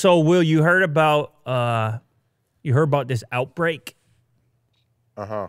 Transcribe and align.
So, 0.00 0.20
Will, 0.20 0.42
you 0.42 0.62
heard 0.62 0.82
about 0.82 1.34
uh, 1.44 1.98
you 2.62 2.72
heard 2.72 2.84
about 2.84 3.06
this 3.06 3.22
outbreak? 3.32 3.96
Uh 5.14 5.26
huh. 5.26 5.48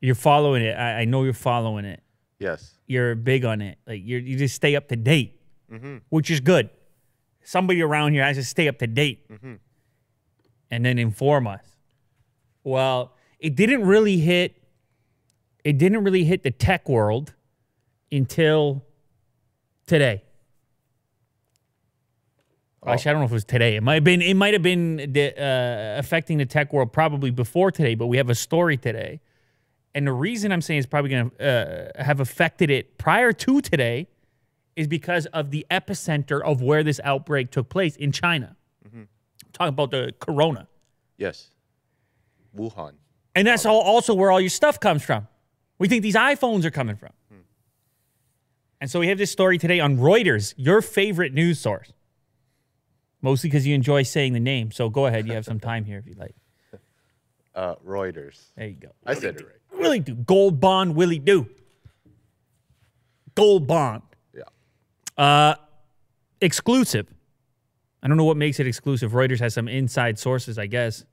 You're 0.00 0.14
following 0.14 0.62
it. 0.62 0.74
I, 0.78 1.00
I 1.00 1.04
know 1.04 1.24
you're 1.24 1.32
following 1.32 1.84
it. 1.84 2.00
Yes. 2.38 2.74
You're 2.86 3.16
big 3.16 3.44
on 3.44 3.60
it. 3.60 3.76
Like 3.88 4.00
you 4.04 4.18
you 4.18 4.36
just 4.38 4.54
stay 4.54 4.76
up 4.76 4.86
to 4.90 4.96
date, 4.96 5.40
Mm-hmm. 5.72 5.96
which 6.10 6.30
is 6.30 6.38
good. 6.38 6.70
Somebody 7.42 7.82
around 7.82 8.12
here 8.12 8.22
has 8.22 8.36
to 8.36 8.44
stay 8.44 8.68
up 8.68 8.78
to 8.78 8.86
date, 8.86 9.28
Mm-hmm. 9.32 9.54
and 10.70 10.84
then 10.84 11.00
inform 11.00 11.48
us. 11.48 11.64
Well, 12.62 13.16
it 13.40 13.56
didn't 13.56 13.82
really 13.84 14.18
hit. 14.18 14.62
It 15.64 15.76
didn't 15.76 16.04
really 16.04 16.22
hit 16.22 16.44
the 16.44 16.52
tech 16.52 16.88
world 16.88 17.34
until 18.12 18.84
today. 19.86 20.22
Actually, 22.92 23.10
I 23.10 23.12
don't 23.12 23.20
know 23.22 23.26
if 23.26 23.30
it 23.30 23.34
was 23.34 23.44
today. 23.44 23.76
It 23.76 23.82
might 23.82 23.94
have 23.94 24.04
been. 24.04 24.22
It 24.22 24.34
might 24.34 24.54
have 24.54 24.62
been 24.62 24.96
the, 25.12 25.32
uh, 25.40 25.98
affecting 25.98 26.38
the 26.38 26.46
tech 26.46 26.72
world 26.72 26.92
probably 26.92 27.30
before 27.30 27.70
today. 27.70 27.94
But 27.94 28.06
we 28.06 28.16
have 28.16 28.30
a 28.30 28.34
story 28.34 28.76
today, 28.76 29.20
and 29.94 30.06
the 30.06 30.12
reason 30.12 30.52
I'm 30.52 30.60
saying 30.62 30.78
it's 30.78 30.86
probably 30.86 31.10
going 31.10 31.30
to 31.30 31.92
uh, 31.98 32.02
have 32.04 32.20
affected 32.20 32.70
it 32.70 32.98
prior 32.98 33.32
to 33.32 33.60
today 33.60 34.08
is 34.76 34.86
because 34.86 35.26
of 35.26 35.50
the 35.50 35.66
epicenter 35.70 36.40
of 36.42 36.62
where 36.62 36.82
this 36.84 37.00
outbreak 37.04 37.50
took 37.50 37.68
place 37.68 37.96
in 37.96 38.12
China. 38.12 38.54
Talking 39.52 39.68
about 39.70 39.90
the 39.90 40.14
corona, 40.20 40.68
Yes. 41.16 41.50
Wuhan. 42.56 42.92
and 43.34 43.46
that's 43.46 43.66
all, 43.66 43.80
also 43.80 44.14
where 44.14 44.30
all 44.30 44.40
your 44.40 44.50
stuff 44.50 44.78
comes 44.78 45.02
from. 45.02 45.26
We 45.78 45.88
think 45.88 46.02
these 46.02 46.14
iPhones 46.14 46.64
are 46.64 46.70
coming 46.70 46.94
from. 46.96 47.10
And 48.80 48.88
so 48.88 49.00
we 49.00 49.08
have 49.08 49.18
this 49.18 49.32
story 49.32 49.58
today 49.58 49.80
on 49.80 49.96
Reuters, 49.98 50.54
your 50.56 50.80
favorite 50.82 51.32
news 51.34 51.58
source. 51.58 51.92
Mostly 53.20 53.50
because 53.50 53.66
you 53.66 53.74
enjoy 53.74 54.02
saying 54.04 54.32
the 54.32 54.40
name. 54.40 54.70
So 54.70 54.88
go 54.88 55.06
ahead. 55.06 55.26
You 55.26 55.34
have 55.34 55.44
some 55.44 55.60
time 55.70 55.84
here 55.84 55.98
if 55.98 56.06
you 56.06 56.14
like. 56.14 56.34
Uh, 57.54 57.74
Reuters. 57.84 58.40
There 58.56 58.68
you 58.68 58.74
go. 58.74 58.90
I 59.04 59.14
said 59.14 59.36
it 59.36 59.44
right. 59.44 59.80
Willie 59.80 60.00
do. 60.00 60.14
Gold 60.14 60.60
bond, 60.60 60.94
Willie 60.94 61.18
do. 61.18 61.48
Gold 63.34 63.66
bond. 63.66 64.02
Yeah. 64.34 64.42
Uh, 65.16 65.56
exclusive. 66.40 67.12
I 68.02 68.06
don't 68.06 68.16
know 68.16 68.24
what 68.24 68.36
makes 68.36 68.60
it 68.60 68.66
exclusive. 68.66 69.12
Reuters 69.12 69.40
has 69.40 69.54
some 69.54 69.66
inside 69.66 70.18
sources, 70.18 70.58
I 70.58 70.66
guess. 70.66 71.04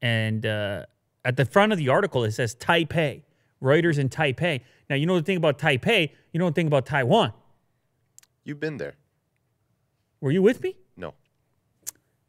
And 0.00 0.46
uh, 0.46 0.86
at 1.24 1.36
the 1.36 1.44
front 1.44 1.72
of 1.72 1.78
the 1.78 1.88
article, 1.88 2.22
it 2.24 2.32
says 2.32 2.54
Taipei. 2.54 3.22
Reuters 3.62 3.98
in 3.98 4.08
Taipei. 4.08 4.60
Now, 4.88 4.96
you 4.96 5.06
know 5.06 5.16
the 5.16 5.24
thing 5.24 5.36
about 5.36 5.58
Taipei, 5.58 6.10
you 6.32 6.38
know 6.38 6.46
the 6.48 6.54
thing 6.54 6.68
about 6.68 6.86
Taiwan. 6.86 7.32
You've 8.44 8.60
been 8.60 8.76
there. 8.76 8.94
Were 10.20 10.30
you 10.30 10.42
with 10.42 10.62
me? 10.62 10.76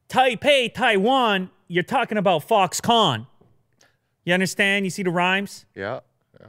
Taipei, 0.10 0.74
Taiwan, 0.74 1.52
you're 1.68 1.84
talking 1.84 2.18
about 2.18 2.48
Foxconn. 2.48 3.28
You 4.26 4.34
understand? 4.34 4.86
You 4.86 4.90
see 4.90 5.04
the 5.04 5.12
rhymes? 5.12 5.66
Yeah. 5.76 6.00
Yeah. 6.40 6.48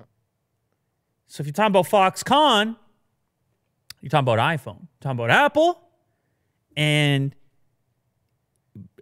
So 1.27 1.42
if 1.42 1.47
you're 1.47 1.52
talking 1.52 1.70
about 1.70 1.86
Foxconn, 1.86 2.77
you're 4.00 4.11
talking 4.11 4.33
about 4.33 4.39
iPhone, 4.39 4.80
you're 4.80 5.00
talking 5.00 5.19
about 5.19 5.30
Apple, 5.30 5.80
and 6.77 7.34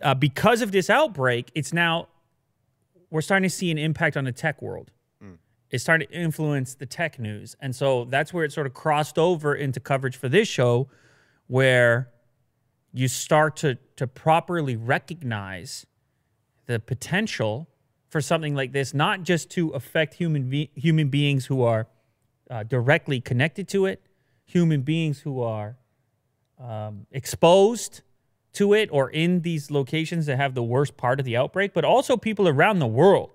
uh, 0.02 0.14
because 0.14 0.60
of 0.60 0.72
this 0.72 0.90
outbreak, 0.90 1.52
it's 1.54 1.72
now 1.72 2.08
we're 3.10 3.20
starting 3.20 3.48
to 3.48 3.54
see 3.54 3.70
an 3.70 3.78
impact 3.78 4.16
on 4.16 4.24
the 4.24 4.32
tech 4.32 4.60
world. 4.60 4.90
It's 5.70 5.82
starting 5.84 6.08
to 6.08 6.14
influence 6.14 6.74
the 6.74 6.86
tech 6.86 7.18
news, 7.18 7.54
and 7.60 7.76
so 7.76 8.06
that's 8.06 8.32
where 8.32 8.42
it 8.44 8.52
sort 8.52 8.66
of 8.66 8.72
crossed 8.72 9.18
over 9.18 9.54
into 9.54 9.80
coverage 9.80 10.16
for 10.16 10.28
this 10.28 10.48
show, 10.48 10.88
where 11.46 12.08
you 12.98 13.06
start 13.06 13.54
to 13.54 13.76
to 13.94 14.06
properly 14.08 14.74
recognize 14.74 15.86
the 16.66 16.80
potential 16.80 17.68
for 18.08 18.20
something 18.20 18.56
like 18.56 18.72
this, 18.72 18.92
not 18.92 19.22
just 19.22 19.50
to 19.50 19.70
affect 19.70 20.14
human 20.14 20.50
be- 20.50 20.70
human 20.74 21.08
beings 21.08 21.46
who 21.46 21.62
are 21.62 21.86
uh, 22.50 22.64
directly 22.64 23.20
connected 23.20 23.68
to 23.68 23.86
it, 23.86 24.02
human 24.44 24.82
beings 24.82 25.20
who 25.20 25.42
are 25.42 25.76
um, 26.58 27.06
exposed 27.12 28.02
to 28.54 28.74
it 28.74 28.88
or 28.90 29.10
in 29.10 29.42
these 29.42 29.70
locations 29.70 30.26
that 30.26 30.36
have 30.36 30.54
the 30.54 30.62
worst 30.62 30.96
part 30.96 31.20
of 31.20 31.24
the 31.24 31.36
outbreak, 31.36 31.72
but 31.72 31.84
also 31.84 32.16
people 32.16 32.48
around 32.48 32.80
the 32.80 32.86
world 32.86 33.30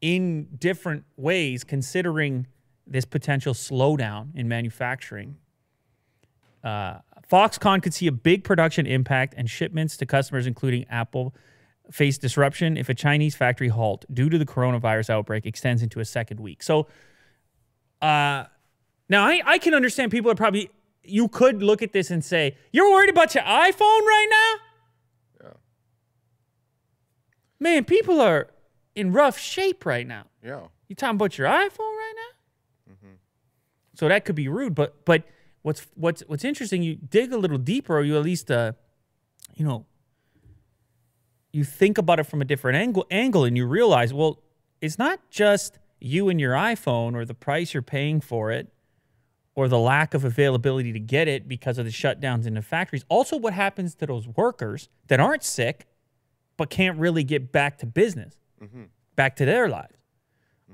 in 0.00 0.48
different 0.58 1.04
ways 1.18 1.64
considering 1.64 2.46
this 2.86 3.04
potential 3.04 3.52
slowdown 3.52 4.34
in 4.34 4.48
manufacturing. 4.48 5.36
Uh, 6.64 6.98
Foxconn 7.30 7.82
could 7.82 7.94
see 7.94 8.06
a 8.06 8.12
big 8.12 8.44
production 8.44 8.86
impact 8.86 9.34
and 9.36 9.48
shipments 9.48 9.96
to 9.98 10.06
customers, 10.06 10.46
including 10.46 10.84
Apple, 10.88 11.34
face 11.90 12.18
disruption 12.18 12.76
if 12.76 12.88
a 12.88 12.94
Chinese 12.94 13.34
factory 13.34 13.68
halt 13.68 14.04
due 14.12 14.28
to 14.28 14.38
the 14.38 14.46
coronavirus 14.46 15.10
outbreak 15.10 15.46
extends 15.46 15.82
into 15.82 16.00
a 16.00 16.04
second 16.04 16.40
week. 16.40 16.62
So, 16.62 16.86
uh, 18.00 18.44
now 19.08 19.26
I, 19.26 19.42
I 19.44 19.58
can 19.58 19.74
understand 19.74 20.10
people 20.10 20.30
are 20.30 20.36
probably, 20.36 20.70
you 21.02 21.28
could 21.28 21.62
look 21.62 21.82
at 21.82 21.92
this 21.92 22.10
and 22.10 22.24
say, 22.24 22.56
you're 22.72 22.90
worried 22.90 23.10
about 23.10 23.34
your 23.34 23.44
iPhone 23.44 23.80
right 23.80 24.28
now? 24.30 25.46
Yeah. 25.46 25.52
Man, 27.60 27.84
people 27.84 28.20
are 28.20 28.48
in 28.94 29.12
rough 29.12 29.38
shape 29.38 29.84
right 29.84 30.06
now. 30.06 30.24
Yeah. 30.42 30.62
You 30.88 30.96
talking 30.96 31.16
about 31.16 31.38
your 31.38 31.48
iPhone 31.48 31.78
right 31.78 32.14
now? 32.16 32.22
So 33.94 34.08
that 34.08 34.24
could 34.24 34.34
be 34.34 34.48
rude, 34.48 34.74
but 34.74 35.04
but 35.04 35.24
what's 35.62 35.86
what's 35.94 36.22
what's 36.26 36.44
interesting? 36.44 36.82
You 36.82 36.96
dig 36.96 37.32
a 37.32 37.38
little 37.38 37.58
deeper, 37.58 37.96
or 37.96 38.02
you 38.02 38.16
at 38.16 38.22
least 38.22 38.50
uh, 38.50 38.72
you 39.54 39.64
know, 39.64 39.86
you 41.52 41.64
think 41.64 41.98
about 41.98 42.20
it 42.20 42.24
from 42.24 42.42
a 42.42 42.44
different 42.44 42.76
angle 42.76 43.06
angle, 43.10 43.44
and 43.44 43.56
you 43.56 43.66
realize, 43.66 44.12
well, 44.12 44.42
it's 44.80 44.98
not 44.98 45.20
just 45.30 45.78
you 46.00 46.28
and 46.28 46.40
your 46.40 46.52
iPhone, 46.52 47.14
or 47.14 47.24
the 47.24 47.34
price 47.34 47.74
you're 47.74 47.82
paying 47.82 48.20
for 48.20 48.50
it, 48.50 48.72
or 49.54 49.68
the 49.68 49.78
lack 49.78 50.14
of 50.14 50.24
availability 50.24 50.92
to 50.92 51.00
get 51.00 51.28
it 51.28 51.46
because 51.48 51.78
of 51.78 51.84
the 51.84 51.90
shutdowns 51.92 52.46
in 52.46 52.54
the 52.54 52.62
factories. 52.62 53.04
Also, 53.08 53.36
what 53.36 53.52
happens 53.52 53.94
to 53.96 54.06
those 54.06 54.26
workers 54.26 54.88
that 55.08 55.20
aren't 55.20 55.44
sick 55.44 55.86
but 56.56 56.70
can't 56.70 56.98
really 56.98 57.24
get 57.24 57.52
back 57.52 57.78
to 57.78 57.86
business, 57.86 58.34
back 59.16 59.36
to 59.36 59.44
their 59.44 59.68
lives? 59.68 59.94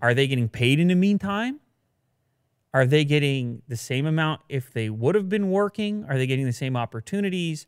Are 0.00 0.14
they 0.14 0.26
getting 0.26 0.48
paid 0.48 0.78
in 0.80 0.88
the 0.88 0.94
meantime? 0.94 1.60
Are 2.74 2.86
they 2.86 3.04
getting 3.04 3.62
the 3.68 3.76
same 3.76 4.06
amount 4.06 4.42
if 4.48 4.70
they 4.72 4.90
would 4.90 5.14
have 5.14 5.28
been 5.28 5.50
working? 5.50 6.04
Are 6.08 6.18
they 6.18 6.26
getting 6.26 6.44
the 6.44 6.52
same 6.52 6.76
opportunities? 6.76 7.66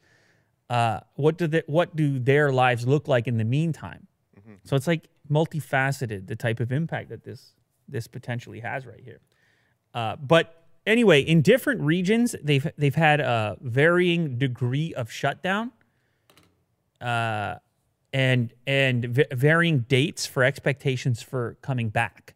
Uh, 0.68 1.00
what 1.14 1.36
do 1.38 1.46
they, 1.46 1.62
what 1.66 1.96
do 1.96 2.18
their 2.18 2.52
lives 2.52 2.86
look 2.86 3.08
like 3.08 3.26
in 3.26 3.38
the 3.38 3.44
meantime? 3.44 4.06
So 4.64 4.76
it's 4.76 4.86
like 4.86 5.08
multifaceted 5.30 6.26
the 6.26 6.36
type 6.36 6.60
of 6.60 6.72
impact 6.72 7.08
that 7.10 7.24
this 7.24 7.54
this 7.88 8.06
potentially 8.06 8.60
has 8.60 8.86
right 8.86 9.00
here. 9.02 9.20
Uh, 9.94 10.16
but 10.16 10.64
anyway, 10.86 11.20
in 11.20 11.42
different 11.42 11.80
regions, 11.80 12.36
they've 12.42 12.66
they've 12.76 12.94
had 12.94 13.20
a 13.20 13.56
varying 13.60 14.38
degree 14.38 14.94
of 14.94 15.10
shutdown, 15.10 15.72
uh, 17.00 17.56
and 18.12 18.52
and 18.66 19.06
varying 19.32 19.80
dates 19.80 20.26
for 20.26 20.44
expectations 20.44 21.22
for 21.22 21.56
coming 21.62 21.88
back. 21.88 22.34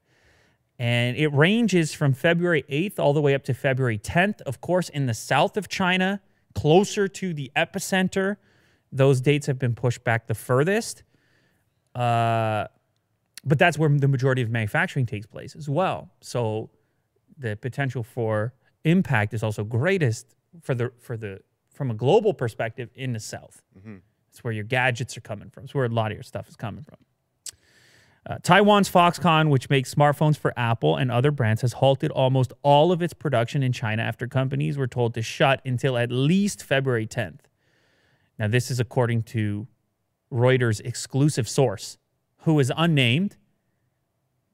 And 0.79 1.17
it 1.17 1.29
ranges 1.29 1.95
from 1.95 2.13
February 2.13 2.65
8th 2.69 2.99
all 2.99 3.13
the 3.13 3.21
way 3.21 3.35
up 3.35 3.45
to 3.45 3.55
February 3.55 3.99
10th. 3.99 4.41
Of 4.43 4.61
course, 4.61 4.89
in 4.89 5.07
the 5.07 5.15
south 5.15 5.57
of 5.57 5.69
China, 5.69 6.21
closer 6.55 7.07
to 7.07 7.33
the 7.33 7.51
epicenter, 7.57 8.37
those 8.91 9.21
dates 9.21 9.47
have 9.47 9.59
been 9.59 9.75
pushed 9.75 10.03
back 10.05 10.27
the 10.27 10.35
furthest. 10.35 11.05
Uh, 11.95 12.67
but 13.45 13.59
that's 13.59 13.79
where 13.79 13.89
the 13.89 14.09
majority 14.09 14.43
of 14.43 14.51
manufacturing 14.51 15.07
takes 15.07 15.27
place 15.27 15.55
as 15.55 15.69
well. 15.69 16.11
So 16.21 16.71
the 17.39 17.57
potential 17.57 18.03
for 18.03 18.55
impact 18.85 19.35
is 19.35 19.43
also 19.43 19.65
greatest 19.65 20.35
for 20.63 20.75
the 20.75 20.93
for 21.01 21.17
the 21.17 21.41
from 21.73 21.91
a 21.91 21.95
global 21.95 22.33
perspective 22.33 22.91
in 22.95 23.13
the 23.13 23.21
south. 23.21 23.63
It's 24.31 24.43
where 24.43 24.53
your 24.53 24.65
gadgets 24.65 25.17
are 25.17 25.21
coming 25.21 25.51
from. 25.51 25.65
It's 25.65 25.75
where 25.75 25.85
a 25.85 25.89
lot 25.89 26.11
of 26.11 26.17
your 26.17 26.23
stuff 26.23 26.49
is 26.49 26.57
coming 26.57 26.83
from. 26.83 26.99
Uh, 28.27 28.39
Taiwan's 28.43 28.89
Foxconn, 28.91 29.51
which 29.51 29.69
makes 29.69 29.95
smartphones 29.95 30.39
for 30.39 30.55
Apple 30.57 30.97
and 30.97 31.11
other 31.11 31.31
brands, 31.31 31.61
has 31.61 31.75
halted 31.75 32.11
almost 32.11 32.55
all 32.63 32.91
of 32.91 33.03
its 33.03 33.13
production 33.13 33.63
in 33.63 33.71
China 33.71 34.03
after 34.03 34.27
companies 34.27 34.79
were 34.79 34.87
told 34.87 35.13
to 35.15 35.23
shut 35.23 35.61
until 35.67 35.99
at 35.99 36.11
least 36.11 36.63
February 36.63 37.07
10th. 37.07 37.41
Now, 38.39 38.49
this 38.49 38.71
is 38.71 38.81
according 38.81 39.25
to 39.25 39.67
Reuters' 40.33 40.81
exclusive 40.81 41.49
source, 41.49 41.99
who 42.39 42.59
is 42.59 42.73
unnamed, 42.77 43.37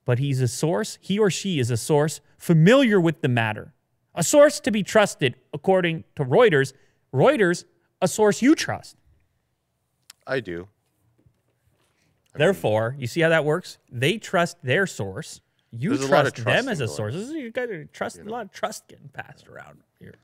but 0.05 0.19
he's 0.19 0.41
a 0.41 0.49
source. 0.49 0.99
He 1.01 1.19
or 1.19 1.31
she 1.31 1.61
is 1.61 1.71
a 1.71 1.77
source 1.77 2.21
familiar 2.39 3.01
with 3.01 3.21
the 3.21 3.29
matter, 3.29 3.73
a 4.15 4.25
source 4.25 4.59
to 4.61 4.73
be 4.73 4.83
trusted, 4.83 5.37
according 5.53 6.05
to 6.17 6.25
Reuters. 6.25 6.73
Reuters, 7.15 7.65
a 8.03 8.09
source 8.09 8.43
you 8.43 8.57
trust. 8.57 8.97
I 10.27 10.41
do. 10.41 10.69
Therefore, 12.35 12.95
you 12.99 13.07
see 13.07 13.21
how 13.21 13.29
that 13.31 13.45
works? 13.45 13.79
They 13.91 14.19
trust 14.19 14.57
their 14.63 14.87
source. 14.87 15.41
You 15.73 15.91
There's 15.91 16.09
a 16.09 16.13
lot 16.13 16.27
of 16.27 16.35
trust 16.35 16.47
them 16.47 16.69
as 16.69 16.81
a 16.81 16.89
source. 16.89 17.15
This 17.15 17.29
is, 17.29 17.33
you 17.35 17.51
got 17.51 17.67
to 17.67 17.85
trust 17.87 18.19
a 18.19 18.25
lot 18.25 18.47
of 18.47 18.53
trust 18.53 18.89
getting 18.89 19.09
passed 19.09 19.49
around 19.49 19.79
here. 19.99 20.15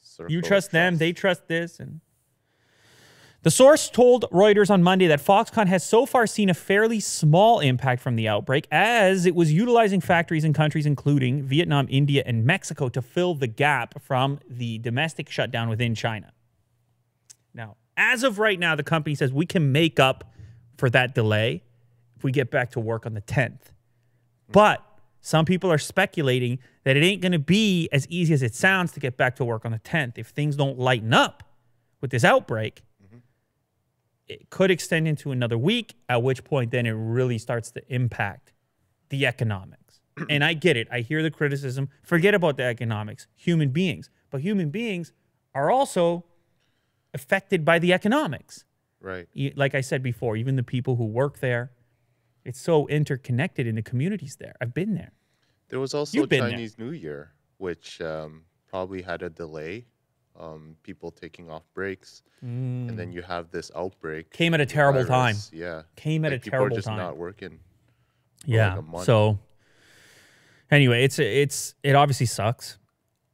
Circle 0.00 0.32
You 0.32 0.38
of 0.38 0.44
trust 0.44 0.70
them, 0.70 0.92
trust. 0.92 0.98
they 1.00 1.12
trust 1.12 1.48
this, 1.48 1.80
and 1.80 2.00
The 3.42 3.50
source 3.50 3.90
told 3.90 4.24
Reuters 4.30 4.70
on 4.70 4.82
Monday 4.82 5.08
that 5.08 5.20
Foxconn 5.20 5.66
has 5.66 5.84
so 5.84 6.06
far 6.06 6.28
seen 6.28 6.48
a 6.48 6.54
fairly 6.54 7.00
small 7.00 7.58
impact 7.58 8.00
from 8.00 8.14
the 8.14 8.28
outbreak 8.28 8.68
as 8.70 9.26
it 9.26 9.34
was 9.34 9.52
utilizing 9.52 10.00
factories 10.00 10.44
in 10.44 10.52
countries 10.52 10.86
including 10.86 11.42
Vietnam, 11.42 11.88
India, 11.90 12.22
and 12.24 12.44
Mexico 12.44 12.88
to 12.90 13.02
fill 13.02 13.34
the 13.34 13.48
gap 13.48 14.00
from 14.00 14.38
the 14.48 14.78
domestic 14.78 15.28
shutdown 15.28 15.68
within 15.68 15.94
China. 15.96 16.32
Now, 17.52 17.76
as 17.96 18.22
of 18.22 18.38
right 18.38 18.58
now, 18.58 18.76
the 18.76 18.84
company 18.84 19.14
says 19.16 19.32
we 19.32 19.46
can 19.46 19.72
make 19.72 19.98
up 19.98 20.31
for 20.76 20.90
that 20.90 21.14
delay 21.14 21.62
if 22.16 22.24
we 22.24 22.32
get 22.32 22.50
back 22.50 22.70
to 22.72 22.80
work 22.80 23.06
on 23.06 23.14
the 23.14 23.20
10th. 23.20 23.72
But 24.50 24.84
some 25.20 25.44
people 25.44 25.70
are 25.70 25.78
speculating 25.78 26.58
that 26.84 26.96
it 26.96 27.04
ain't 27.04 27.22
going 27.22 27.32
to 27.32 27.38
be 27.38 27.88
as 27.92 28.06
easy 28.08 28.34
as 28.34 28.42
it 28.42 28.54
sounds 28.54 28.92
to 28.92 29.00
get 29.00 29.16
back 29.16 29.36
to 29.36 29.44
work 29.44 29.64
on 29.64 29.72
the 29.72 29.78
10th 29.78 30.18
if 30.18 30.28
things 30.28 30.56
don't 30.56 30.78
lighten 30.78 31.14
up 31.14 31.42
with 32.00 32.10
this 32.10 32.24
outbreak 32.24 32.82
it 34.32 34.50
could 34.50 34.70
extend 34.70 35.06
into 35.06 35.30
another 35.30 35.58
week, 35.58 35.94
at 36.08 36.22
which 36.22 36.44
point 36.44 36.70
then 36.70 36.86
it 36.86 36.92
really 36.92 37.38
starts 37.38 37.70
to 37.72 37.82
impact 37.88 38.52
the 39.10 39.26
economics. 39.26 40.00
and 40.30 40.44
I 40.44 40.54
get 40.54 40.76
it. 40.76 40.88
I 40.90 41.00
hear 41.00 41.22
the 41.22 41.30
criticism. 41.30 41.88
Forget 42.02 42.34
about 42.34 42.56
the 42.56 42.64
economics, 42.64 43.26
human 43.34 43.70
beings. 43.70 44.10
But 44.30 44.40
human 44.40 44.70
beings 44.70 45.12
are 45.54 45.70
also 45.70 46.24
affected 47.14 47.64
by 47.64 47.78
the 47.78 47.92
economics. 47.92 48.64
Right. 49.02 49.28
Like 49.56 49.74
I 49.74 49.80
said 49.82 50.02
before, 50.02 50.36
even 50.36 50.56
the 50.56 50.62
people 50.62 50.96
who 50.96 51.04
work 51.06 51.40
there, 51.40 51.72
it's 52.44 52.60
so 52.60 52.86
interconnected 52.88 53.66
in 53.66 53.74
the 53.74 53.82
communities 53.82 54.36
there. 54.36 54.54
I've 54.60 54.72
been 54.72 54.94
there. 54.94 55.12
There 55.68 55.80
was 55.80 55.92
also 55.92 56.16
You've 56.18 56.28
been 56.28 56.40
there. 56.40 56.50
Chinese 56.50 56.78
New 56.78 56.92
Year, 56.92 57.32
which 57.58 58.00
um, 58.00 58.42
probably 58.68 59.02
had 59.02 59.22
a 59.22 59.30
delay. 59.30 59.86
Um, 60.40 60.76
people 60.82 61.10
taking 61.10 61.50
off 61.50 61.62
breaks, 61.74 62.22
and 62.40 62.98
then 62.98 63.12
you 63.12 63.20
have 63.20 63.50
this 63.50 63.70
outbreak. 63.76 64.30
Mm. 64.30 64.32
Came 64.32 64.54
at 64.54 64.62
a 64.62 64.66
terrible 64.66 65.04
time. 65.04 65.36
Yeah. 65.52 65.82
Came 65.94 66.24
at 66.24 66.32
Like, 66.32 66.40
a 66.40 66.44
people 66.44 66.58
terrible 66.58 66.74
are 66.74 66.78
just 66.78 66.88
time. 66.88 66.96
not 66.96 67.18
working. 67.18 67.60
Yeah. 68.46 68.80
month. 68.80 69.04
So 69.04 69.38
anyway, 70.70 71.04
it's 71.04 71.18
it's 71.18 71.74
it 71.82 71.94
obviously 71.94 72.26
sucks. 72.26 72.78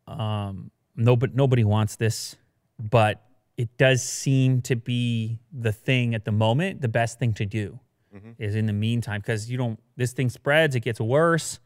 Um 0.08 0.72
nobody 0.96 1.32
nobody 1.36 1.62
wants 1.62 1.94
this, 1.96 2.34
but 2.80 3.22
it 3.58 3.76
does 3.76 4.02
seem 4.04 4.62
to 4.62 4.76
be 4.76 5.40
the 5.52 5.72
thing 5.72 6.14
at 6.14 6.24
the 6.24 6.30
moment, 6.30 6.80
the 6.80 6.88
best 6.88 7.18
thing 7.18 7.34
to 7.34 7.44
do 7.44 7.80
mm-hmm. 8.14 8.30
is 8.38 8.54
in 8.54 8.66
the 8.66 8.72
meantime 8.72 9.20
because 9.20 9.50
you 9.50 9.58
don't 9.58 9.80
this 9.96 10.12
thing 10.12 10.30
spreads, 10.30 10.76
it 10.76 10.80
gets 10.80 11.00
worse. 11.00 11.58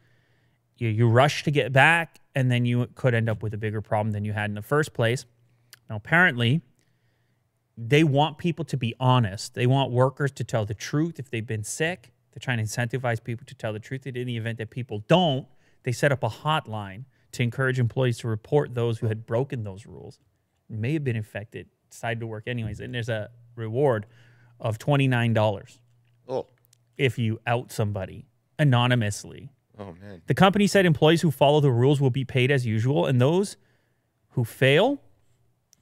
You 0.79 0.89
you 0.89 1.06
rush 1.06 1.44
to 1.44 1.50
get 1.50 1.71
back 1.71 2.19
and 2.35 2.50
then 2.50 2.65
you 2.65 2.89
could 2.94 3.15
end 3.15 3.29
up 3.29 3.43
with 3.43 3.53
a 3.53 3.59
bigger 3.59 3.83
problem 3.83 4.12
than 4.12 4.25
you 4.25 4.33
had 4.33 4.50
in 4.50 4.55
the 4.55 4.62
first 4.62 4.94
place. 4.94 5.27
Now 5.91 5.97
apparently, 5.97 6.62
they 7.77 8.05
want 8.05 8.39
people 8.39 8.65
to 8.65 8.77
be 8.79 8.94
honest. 8.99 9.55
They 9.55 9.67
want 9.67 9.93
workers 9.93 10.33
to 10.33 10.44
tell 10.44 10.65
the 10.65 10.75
truth 10.75 11.19
if 11.19 11.31
they've 11.31 11.47
been 11.47 11.65
sick. 11.65 12.11
They're 12.33 12.41
trying 12.41 12.56
to 12.56 12.65
incentivize 12.65 13.23
people 13.23 13.44
to 13.47 13.55
tell 13.55 13.75
the 13.75 13.79
truth. 13.79 14.06
And 14.06 14.17
in 14.17 14.27
the 14.27 14.39
event 14.39 14.56
that 14.56 14.71
people 14.71 15.05
don't, 15.09 15.47
they 15.83 15.93
set 15.93 16.11
up 16.11 16.23
a 16.23 16.31
hotline 16.31 17.05
to 17.33 17.43
encourage 17.43 17.79
employees 17.79 18.17
to 18.19 18.29
report 18.29 18.75
those 18.75 18.99
who 18.99 19.09
had 19.09 19.27
broken 19.27 19.65
those 19.65 19.85
rules, 19.85 20.19
may 20.71 20.94
have 20.94 21.05
been 21.05 21.17
infected, 21.17 21.69
decided 21.93 22.21
to 22.21 22.27
work 22.27 22.44
anyways. 22.49 22.81
And 22.81 22.93
there's 22.94 23.09
a 23.09 23.31
reward 23.55 24.06
of 24.59 24.79
$29 24.79 25.79
Oh, 26.29 26.47
if 26.97 27.19
you 27.19 27.39
out 27.47 27.71
somebody 27.71 28.27
anonymously. 28.59 29.50
oh 29.79 29.94
man. 30.00 30.23
The 30.27 30.35
company 30.35 30.67
said 30.67 30.87
employees 30.87 31.21
who 31.23 31.31
follow 31.31 31.61
the 31.61 31.71
rules 31.71 32.00
will 32.00 32.11
be 32.11 32.25
paid 32.25 32.50
as 32.50 32.65
usual, 32.67 33.06
and 33.06 33.21
those 33.21 33.56
who 34.31 34.44
fail 34.44 35.00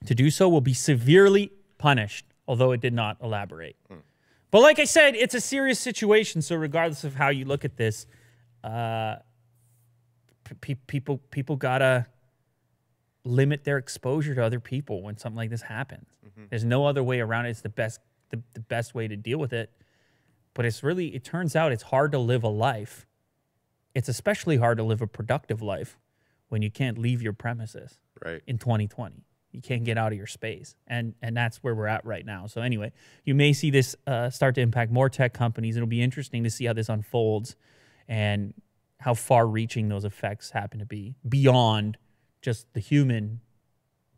to 0.06 0.14
do 0.14 0.30
so 0.30 0.48
will 0.48 0.60
be 0.62 0.74
severely 0.74 1.52
punished, 1.78 2.26
although 2.48 2.72
it 2.72 2.80
did 2.80 2.92
not 2.94 3.16
elaborate. 3.22 3.76
But 4.50 4.62
like 4.62 4.78
I 4.80 4.84
said, 4.84 5.14
it's 5.14 5.34
a 5.34 5.40
serious 5.40 5.78
situation. 5.78 6.42
So 6.42 6.56
regardless 6.56 7.04
of 7.04 7.14
how 7.14 7.28
you 7.28 7.44
look 7.44 7.64
at 7.64 7.76
this, 7.76 8.06
uh, 8.64 9.16
pe- 10.60 10.74
people 10.86 11.18
people 11.30 11.54
gotta 11.56 12.06
limit 13.24 13.64
their 13.64 13.76
exposure 13.78 14.34
to 14.34 14.42
other 14.42 14.60
people 14.60 15.02
when 15.02 15.16
something 15.16 15.36
like 15.36 15.50
this 15.50 15.62
happens. 15.62 16.08
There's 16.48 16.64
no 16.64 16.86
other 16.86 17.02
way 17.02 17.20
around 17.20 17.46
it. 17.46 17.50
It's 17.50 17.60
the 17.60 17.68
best 17.68 18.00
the, 18.30 18.40
the 18.54 18.60
best 18.60 18.94
way 18.94 19.08
to 19.08 19.16
deal 19.16 19.38
with 19.38 19.52
it. 19.52 19.70
But 20.54 20.64
it's 20.64 20.82
really 20.82 21.14
it 21.14 21.22
turns 21.24 21.54
out 21.54 21.70
it's 21.72 21.82
hard 21.84 22.12
to 22.12 22.18
live 22.18 22.42
a 22.44 22.48
life. 22.48 23.06
It's 23.94 24.08
especially 24.08 24.56
hard 24.56 24.78
to 24.78 24.84
live 24.84 25.00
a 25.02 25.06
productive 25.06 25.60
life 25.62 25.98
when 26.48 26.62
you 26.62 26.70
can't 26.70 26.96
leave 26.98 27.20
your 27.22 27.32
premises 27.32 27.98
Right. 28.24 28.42
in 28.46 28.58
2020. 28.58 29.24
You 29.52 29.60
can't 29.60 29.82
get 29.84 29.98
out 29.98 30.12
of 30.12 30.18
your 30.18 30.26
space, 30.28 30.76
and 30.86 31.14
and 31.22 31.36
that's 31.36 31.58
where 31.58 31.74
we're 31.74 31.88
at 31.88 32.04
right 32.04 32.24
now. 32.24 32.46
So 32.46 32.60
anyway, 32.62 32.92
you 33.24 33.34
may 33.34 33.52
see 33.52 33.70
this 33.70 33.96
uh, 34.06 34.30
start 34.30 34.54
to 34.54 34.60
impact 34.60 34.92
more 34.92 35.08
tech 35.10 35.32
companies. 35.34 35.76
It'll 35.76 35.88
be 35.88 36.02
interesting 36.02 36.44
to 36.44 36.50
see 36.50 36.66
how 36.66 36.72
this 36.72 36.88
unfolds, 36.88 37.56
and 38.08 38.54
how 39.00 39.14
far-reaching 39.14 39.88
those 39.88 40.04
effects 40.04 40.50
happen 40.50 40.78
to 40.78 40.86
be 40.86 41.16
beyond 41.28 41.98
just 42.40 42.72
the 42.72 42.80
human 42.80 43.40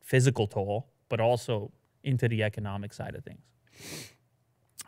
physical 0.01 0.47
toll, 0.47 0.89
but 1.09 1.21
also 1.21 1.73
into 2.03 2.29
the 2.29 2.43
economic 2.43 2.93
side 2.93 3.15
of 3.15 3.25
things. 3.25 3.41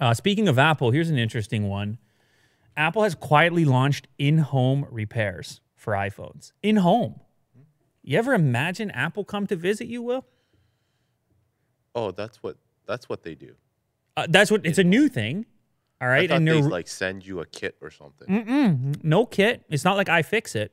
Uh, 0.00 0.12
speaking 0.14 0.48
of 0.48 0.58
Apple, 0.58 0.90
here's 0.90 1.10
an 1.10 1.18
interesting 1.18 1.68
one. 1.68 1.98
Apple 2.76 3.04
has 3.04 3.14
quietly 3.14 3.64
launched 3.64 4.08
in-home 4.18 4.86
repairs 4.90 5.60
for 5.76 5.92
iPhones. 5.92 6.52
In 6.62 6.76
home. 6.76 7.20
You 8.02 8.18
ever 8.18 8.34
imagine 8.34 8.90
Apple 8.90 9.24
come 9.24 9.46
to 9.46 9.56
visit 9.56 9.86
you, 9.86 10.02
Will? 10.02 10.26
Oh, 11.94 12.10
that's 12.10 12.42
what 12.42 12.56
that's 12.86 13.08
what 13.08 13.22
they 13.22 13.34
do. 13.34 13.54
Uh, 14.16 14.26
that's 14.28 14.50
what 14.50 14.66
it's 14.66 14.78
a 14.78 14.84
new 14.84 15.08
thing. 15.08 15.46
All 16.00 16.08
right, 16.08 16.30
And 16.30 16.46
they 16.46 16.60
like 16.60 16.88
send 16.88 17.24
you 17.24 17.40
a 17.40 17.46
kit 17.46 17.76
or 17.80 17.90
something. 17.90 18.28
Mm. 18.28 19.04
no 19.04 19.24
kit. 19.24 19.64
It's 19.70 19.84
not 19.84 19.96
like 19.96 20.08
I 20.08 20.22
fix 20.22 20.54
it. 20.54 20.72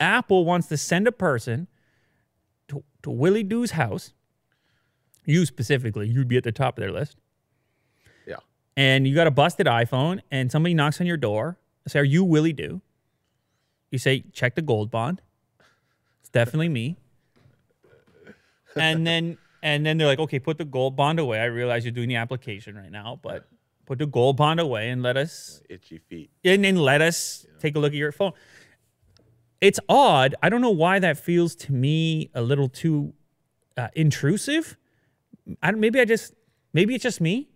Apple 0.00 0.44
wants 0.44 0.66
to 0.68 0.76
send 0.76 1.06
a 1.08 1.12
person 1.12 1.68
to, 2.68 2.84
to 3.02 3.10
Willie 3.10 3.42
Doo's 3.42 3.72
house. 3.72 4.12
You 5.24 5.44
specifically, 5.46 6.08
you'd 6.08 6.28
be 6.28 6.36
at 6.36 6.44
the 6.44 6.52
top 6.52 6.78
of 6.78 6.82
their 6.82 6.92
list. 6.92 7.16
Yeah. 8.26 8.36
and 8.76 9.06
you 9.06 9.14
got 9.14 9.26
a 9.26 9.30
busted 9.30 9.66
iPhone, 9.66 10.20
and 10.30 10.50
somebody 10.50 10.74
knocks 10.74 11.00
on 11.00 11.06
your 11.06 11.16
door. 11.18 11.58
Say, 11.86 11.98
"Are 12.00 12.04
you 12.04 12.24
Willie 12.24 12.52
Do?" 12.52 12.80
You 13.90 13.98
say, 13.98 14.24
"Check 14.32 14.54
the 14.54 14.62
gold 14.62 14.90
bond." 14.90 15.20
It's 16.20 16.30
definitely 16.30 16.68
me. 16.68 16.96
And 18.76 19.06
then, 19.06 19.38
and 19.62 19.84
then 19.84 19.98
they're 19.98 20.06
like, 20.06 20.18
"Okay, 20.20 20.38
put 20.38 20.58
the 20.58 20.64
gold 20.64 20.94
bond 20.94 21.18
away." 21.18 21.40
I 21.40 21.46
realize 21.46 21.84
you're 21.84 21.92
doing 21.92 22.08
the 22.08 22.16
application 22.16 22.76
right 22.76 22.90
now, 22.92 23.18
but 23.22 23.48
put 23.86 23.98
the 23.98 24.06
gold 24.06 24.36
bond 24.36 24.60
away 24.60 24.90
and 24.90 25.02
let 25.02 25.16
us, 25.16 25.62
Itchy 25.68 25.98
feet. 25.98 26.30
and 26.44 26.62
then 26.62 26.76
let 26.76 27.00
us 27.00 27.46
take 27.58 27.74
a 27.74 27.78
look 27.78 27.92
at 27.92 27.96
your 27.96 28.12
phone. 28.12 28.32
It's 29.60 29.80
odd. 29.88 30.34
I 30.42 30.48
don't 30.48 30.60
know 30.60 30.70
why 30.70 30.98
that 30.98 31.18
feels 31.18 31.54
to 31.56 31.72
me 31.72 32.30
a 32.34 32.42
little 32.42 32.68
too 32.68 33.12
uh, 33.76 33.88
intrusive. 33.94 34.76
I 35.62 35.70
don't, 35.70 35.80
maybe 35.80 36.00
I 36.00 36.04
just 36.04 36.34
maybe 36.72 36.94
it's 36.94 37.02
just 37.02 37.20
me. 37.20 37.48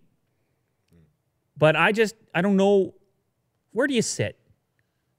But 1.57 1.75
I 1.75 1.91
just 1.91 2.15
I 2.33 2.41
don't 2.41 2.57
know 2.57 2.93
where 3.71 3.87
do 3.87 3.93
you 3.93 4.01
sit? 4.01 4.37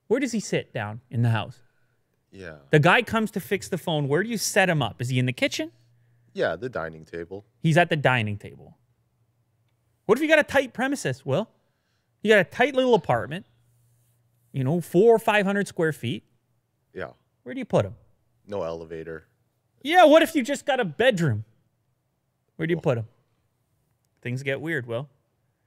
Where 0.09 0.21
does 0.21 0.33
he 0.33 0.41
sit 0.41 0.73
down 0.75 1.01
in 1.11 1.23
the 1.23 1.31
house? 1.31 1.59
Yeah. 2.31 2.57
The 2.71 2.81
guy 2.81 3.03
comes 3.03 3.31
to 3.33 3.41
fix 3.41 3.69
the 3.69 3.79
phone. 3.79 4.09
Where 4.09 4.23
do 4.23 4.29
you 4.29 4.39
set 4.39 4.69
him 4.69 4.83
up? 4.83 5.01
Is 5.01 5.09
he 5.09 5.19
in 5.19 5.27
the 5.27 5.33
kitchen? 5.33 5.71
Yeah, 6.33 6.57
the 6.57 6.69
dining 6.69 7.05
table. 7.05 7.45
He's 7.63 7.79
at 7.79 7.89
the 7.89 7.97
dining 7.97 8.37
table. 8.37 8.77
What 10.07 10.19
if 10.19 10.23
you 10.23 10.29
got 10.29 10.41
a 10.41 10.45
tight 10.45 10.75
premises, 10.75 11.25
Will? 11.25 11.49
You 12.23 12.31
got 12.31 12.41
a 12.41 12.45
tight 12.45 12.75
little 12.75 12.95
apartment, 12.95 13.47
you 14.53 14.65
know, 14.65 14.81
four 14.81 15.15
or 15.15 15.19
500 15.19 15.69
square 15.69 15.93
feet. 15.93 16.25
Yeah. 16.95 17.11
Where 17.43 17.55
do 17.55 17.59
you 17.59 17.65
put 17.65 17.85
him? 17.85 17.95
No 18.47 18.63
elevator. 18.63 19.27
Yeah, 19.83 20.05
what 20.05 20.23
if 20.23 20.35
you 20.35 20.43
just 20.43 20.65
got 20.65 20.81
a 20.81 20.85
bedroom? 20.85 21.45
Where 22.57 22.67
do 22.67 22.73
you 22.75 22.81
put 22.81 22.97
him? 22.99 23.07
Things 24.23 24.43
get 24.43 24.61
weird, 24.61 24.87
Well, 24.87 25.09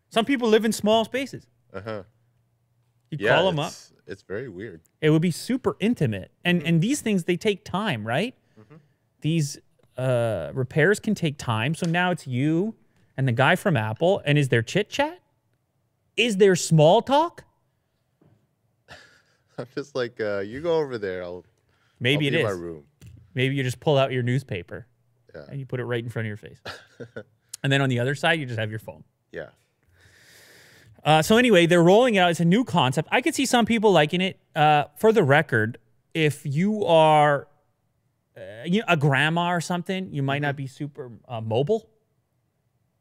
Some 0.09 0.25
people 0.25 0.47
live 0.49 0.63
in 0.65 0.71
small 0.71 1.05
spaces. 1.05 1.45
Uh-huh. 1.73 2.03
You 3.11 3.17
Yeah. 3.21 3.35
call 3.35 3.45
them 3.51 3.59
up. 3.59 3.73
it's, 4.07 4.23
very 4.23 4.47
weird. 4.49 4.81
it 5.01 5.09
would 5.09 5.21
be 5.21 5.31
super 5.31 5.75
intimate 5.81 6.31
and 6.45 6.63
and 6.63 6.81
these 6.81 7.01
things 7.01 7.25
they 7.25 7.35
take 7.37 7.63
time 7.65 8.07
right 8.07 8.33
these 9.21 9.59
uh 9.97 10.49
repairs 10.53 10.99
can 11.01 11.13
take 11.13 11.37
time 11.37 11.75
so 11.75 11.85
now 11.85 12.11
it's 12.11 12.25
you 12.25 12.73
and 13.17 13.27
the 13.27 13.31
guy 13.33 13.55
from 13.57 13.75
apple 13.75 14.21
and 14.25 14.37
is 14.37 14.47
there 14.49 14.61
chit 14.61 14.89
chat 14.89 15.19
is 16.15 16.37
there 16.37 16.55
small 16.55 17.01
talk 17.01 17.43
I'm 19.59 19.67
just 19.75 19.95
like, 19.95 20.19
uh, 20.19 20.39
you 20.39 20.61
go 20.61 20.75
over 20.77 20.97
there. 20.97 21.23
I'll 21.23 21.45
maybe 21.99 22.27
I'll 22.27 22.33
it 22.33 22.37
is 22.39 22.43
my 22.43 22.49
room. 22.51 22.83
maybe 23.33 23.55
you 23.55 23.63
just 23.63 23.79
pull 23.79 23.97
out 23.97 24.11
your 24.11 24.23
newspaper 24.23 24.85
Yeah. 25.35 25.43
and 25.49 25.59
you 25.59 25.65
put 25.65 25.79
it 25.79 25.85
right 25.85 26.03
in 26.03 26.09
front 26.09 26.25
of 26.25 26.27
your 26.27 26.37
face 26.37 26.59
and 27.63 27.71
then 27.73 27.81
on 27.81 27.89
the 27.89 27.99
other 27.99 28.15
side 28.15 28.39
you 28.39 28.45
just 28.45 28.59
have 28.59 28.69
your 28.69 28.79
phone 28.79 29.03
Yeah. 29.31 29.49
Uh, 31.03 31.21
so 31.21 31.37
anyway, 31.37 31.65
they're 31.65 31.83
rolling 31.83 32.15
it 32.15 32.19
out. 32.19 32.31
It's 32.31 32.39
a 32.41 32.45
new 32.45 32.63
concept. 32.65 33.07
I 33.11 33.21
could 33.21 33.33
see 33.33 33.45
some 33.45 33.65
people 33.65 33.91
liking 33.93 34.19
it. 34.19 34.39
Uh, 34.55 34.85
for 34.97 35.13
the 35.13 35.23
record, 35.23 35.77
if 36.13 36.45
you 36.45 36.83
are 36.85 37.47
uh, 38.35 38.41
you 38.65 38.79
know, 38.81 38.85
a 38.89 38.97
grandma 38.97 39.51
or 39.53 39.61
something, 39.61 40.11
you 40.13 40.21
might 40.21 40.41
not 40.41 40.55
be 40.57 40.67
super 40.67 41.11
uh, 41.29 41.39
mobile. 41.39 41.87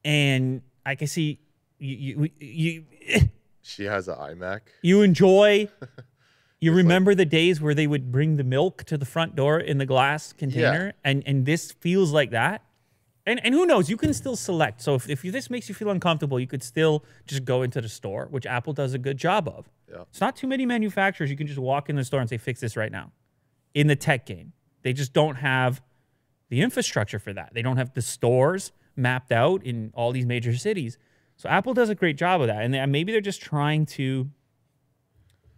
and 0.05 0.63
I 0.85 0.95
can 0.95 1.09
see 1.09 1.41
you 1.79 2.31
you 2.39 2.85
you, 3.01 3.21
She 3.63 3.85
has 3.85 4.07
an 4.07 4.15
iMac. 4.17 4.61
you 4.83 5.03
enjoy. 5.03 5.69
You 6.61 6.73
remember 6.73 7.15
the 7.15 7.27
days 7.27 7.61
where 7.61 7.75
they 7.75 7.87
would 7.87 8.11
bring 8.11 8.37
the 8.37 8.45
milk 8.45 8.85
to 8.85 8.97
the 8.97 9.05
front 9.05 9.37
door 9.37 9.59
in 9.61 9.79
the 9.79 9.87
glass 9.87 10.33
container, 10.33 10.95
and 11.05 11.23
and 11.27 11.45
this 11.45 11.73
feels 11.73 12.13
like 12.13 12.31
that. 12.31 12.63
And 13.27 13.45
and 13.45 13.53
who 13.55 13.67
knows? 13.67 13.91
You 13.91 13.97
can 13.97 14.15
still 14.15 14.37
select. 14.37 14.81
So 14.81 14.95
if 14.95 15.11
if 15.11 15.25
you, 15.25 15.31
this 15.31 15.51
makes 15.51 15.69
you 15.69 15.75
feel 15.75 15.91
uncomfortable, 15.91 16.41
you 16.41 16.47
could 16.47 16.63
still 16.63 17.05
just 17.27 17.45
go 17.45 17.63
into 17.63 17.81
the 17.81 17.89
store, 17.89 18.29
which 18.31 18.47
Apple 18.47 18.73
does 18.73 18.95
a 18.95 18.99
good 18.99 19.19
job 19.19 19.49
of. 19.49 19.69
Yeah. 19.91 20.03
It's 20.09 20.21
not 20.21 20.35
too 20.35 20.47
many 20.47 20.65
manufacturers. 20.65 21.31
You 21.31 21.37
can 21.37 21.47
just 21.47 21.59
walk 21.59 21.91
in 21.91 21.97
the 21.97 22.05
store 22.05 22.21
and 22.21 22.29
say, 22.29 22.39
"Fix 22.39 22.61
this 22.61 22.77
right 22.77 22.93
now." 22.93 23.13
In 23.75 23.89
the 23.89 23.97
tech 23.97 24.25
game, 24.25 24.53
they 24.83 24.95
just 24.95 25.13
don't 25.13 25.37
have 25.37 25.83
the 26.49 26.63
infrastructure 26.63 27.19
for 27.19 27.33
that. 27.35 27.51
They 27.53 27.63
don't 27.63 27.77
have 27.77 27.93
the 27.93 28.01
stores 28.01 28.73
mapped 28.95 29.31
out 29.31 29.63
in 29.63 29.93
all 29.95 30.13
these 30.13 30.25
major 30.25 30.57
cities. 30.57 30.97
So 31.37 31.51
Apple 31.51 31.75
does 31.75 31.91
a 31.91 31.95
great 31.95 32.17
job 32.17 32.41
of 32.41 32.47
that, 32.47 32.63
and 32.63 32.73
they, 32.73 32.87
maybe 32.87 33.13
they're 33.13 33.21
just 33.21 33.43
trying 33.43 33.85
to 33.87 34.31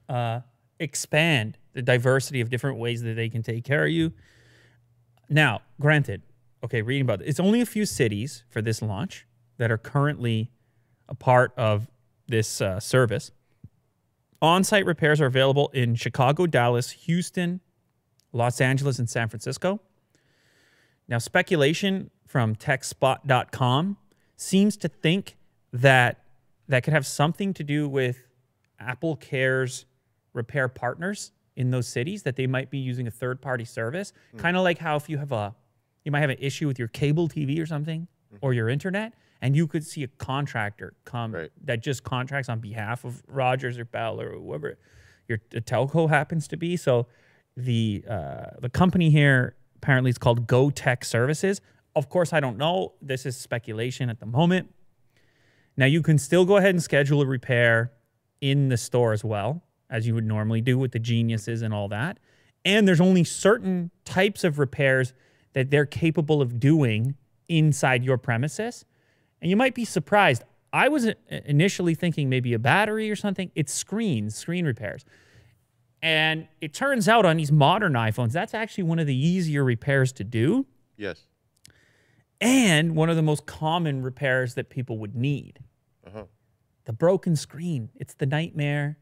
uh, 0.08 0.40
expand 0.80 1.58
the 1.72 1.82
diversity 1.82 2.40
of 2.40 2.50
different 2.50 2.78
ways 2.78 3.02
that 3.02 3.14
they 3.14 3.28
can 3.28 3.42
take 3.42 3.64
care 3.64 3.84
of 3.84 3.90
you. 3.90 4.12
Now, 5.28 5.62
granted, 5.80 6.22
okay, 6.64 6.82
reading 6.82 7.02
about 7.02 7.22
it, 7.22 7.28
it's 7.28 7.40
only 7.40 7.60
a 7.60 7.66
few 7.66 7.84
cities 7.84 8.44
for 8.48 8.62
this 8.62 8.82
launch 8.82 9.26
that 9.58 9.70
are 9.70 9.78
currently 9.78 10.50
a 11.08 11.14
part 11.14 11.52
of 11.56 11.88
this 12.26 12.60
uh, 12.60 12.80
service. 12.80 13.30
On-site 14.40 14.86
repairs 14.86 15.20
are 15.20 15.26
available 15.26 15.68
in 15.74 15.94
Chicago, 15.94 16.46
Dallas, 16.46 16.90
Houston, 16.90 17.60
Los 18.32 18.60
Angeles, 18.60 18.98
and 18.98 19.08
San 19.08 19.28
Francisco. 19.28 19.80
Now, 21.08 21.18
speculation 21.18 22.10
from 22.26 22.54
techspot.com 22.54 23.96
seems 24.36 24.76
to 24.76 24.88
think 24.88 25.36
that 25.72 26.22
that 26.68 26.82
could 26.82 26.92
have 26.92 27.06
something 27.06 27.54
to 27.54 27.64
do 27.64 27.88
with 27.88 28.18
Apple 28.78 29.16
Care's 29.16 29.86
repair 30.32 30.68
partners 30.68 31.32
in 31.56 31.70
those 31.70 31.86
cities 31.88 32.22
that 32.22 32.36
they 32.36 32.46
might 32.46 32.70
be 32.70 32.78
using 32.78 33.06
a 33.06 33.10
third 33.10 33.40
party 33.42 33.64
service. 33.64 34.12
Kind 34.36 34.56
of 34.56 34.62
like 34.62 34.78
how 34.78 34.96
if 34.96 35.08
you 35.08 35.18
have 35.18 35.32
a 35.32 35.54
you 36.04 36.12
might 36.12 36.20
have 36.20 36.30
an 36.30 36.38
issue 36.40 36.66
with 36.66 36.78
your 36.78 36.88
cable 36.88 37.28
TV 37.28 37.60
or 37.60 37.66
something 37.66 38.06
or 38.40 38.52
your 38.54 38.68
internet 38.68 39.12
and 39.42 39.54
you 39.56 39.66
could 39.66 39.84
see 39.84 40.02
a 40.02 40.08
contractor 40.08 40.94
come 41.04 41.32
Right. 41.32 41.50
that 41.64 41.82
just 41.82 42.02
contracts 42.04 42.48
on 42.48 42.60
behalf 42.60 43.04
of 43.04 43.22
Rogers 43.28 43.78
or 43.78 43.84
Bell 43.84 44.20
or 44.20 44.32
whoever 44.32 44.78
your 45.28 45.38
telco 45.38 46.08
happens 46.08 46.48
to 46.48 46.56
be. 46.56 46.76
So 46.76 47.06
the 47.56 48.04
uh, 48.08 48.46
the 48.60 48.68
company 48.70 49.10
here 49.10 49.56
apparently 49.76 50.10
is 50.10 50.18
called 50.18 50.46
Go 50.46 50.70
Tech 50.70 51.04
Services. 51.04 51.60
Of 51.96 52.08
course, 52.08 52.32
I 52.32 52.40
don't 52.40 52.56
know. 52.56 52.92
This 53.02 53.26
is 53.26 53.36
speculation 53.36 54.08
at 54.10 54.20
the 54.20 54.26
moment. 54.26 54.72
Now 55.76 55.86
you 55.86 56.02
can 56.02 56.18
still 56.18 56.44
go 56.44 56.56
ahead 56.56 56.70
and 56.70 56.82
schedule 56.82 57.20
a 57.22 57.26
repair 57.26 57.92
in 58.40 58.68
the 58.68 58.76
store 58.76 59.12
as 59.12 59.24
well, 59.24 59.62
as 59.90 60.06
you 60.06 60.14
would 60.14 60.26
normally 60.26 60.60
do 60.60 60.76
with 60.78 60.92
the 60.92 60.98
geniuses 60.98 61.62
and 61.62 61.72
all 61.72 61.88
that. 61.88 62.18
And 62.64 62.86
there's 62.86 63.00
only 63.00 63.24
certain 63.24 63.90
types 64.04 64.44
of 64.44 64.58
repairs 64.58 65.14
that 65.54 65.70
they're 65.70 65.86
capable 65.86 66.42
of 66.42 66.60
doing 66.60 67.14
inside 67.48 68.04
your 68.04 68.18
premises. 68.18 68.84
And 69.40 69.48
you 69.50 69.56
might 69.56 69.74
be 69.74 69.84
surprised. 69.84 70.42
I 70.72 70.88
was 70.88 71.08
initially 71.30 71.94
thinking 71.94 72.28
maybe 72.28 72.52
a 72.52 72.58
battery 72.58 73.10
or 73.10 73.16
something. 73.16 73.50
It's 73.54 73.72
screens, 73.72 74.34
screen 74.34 74.66
repairs. 74.66 75.04
And 76.02 76.46
it 76.60 76.74
turns 76.74 77.08
out 77.08 77.24
on 77.24 77.38
these 77.38 77.50
modern 77.50 77.94
iPhones, 77.94 78.32
that's 78.32 78.54
actually 78.54 78.84
one 78.84 78.98
of 78.98 79.06
the 79.06 79.16
easier 79.16 79.64
repairs 79.64 80.12
to 80.12 80.24
do 80.24 80.66
Yes. 80.96 81.22
and 82.40 82.94
one 82.94 83.08
of 83.10 83.16
the 83.16 83.22
most 83.22 83.46
common 83.46 84.02
repairs 84.02 84.54
that 84.54 84.68
people 84.68 84.98
would 84.98 85.16
need. 85.16 85.60
Uh-huh. 86.06 86.24
The 86.84 86.92
broken 86.92 87.34
screen. 87.36 87.90
It's 87.96 88.14
the 88.14 88.26
nightmare. 88.26 88.98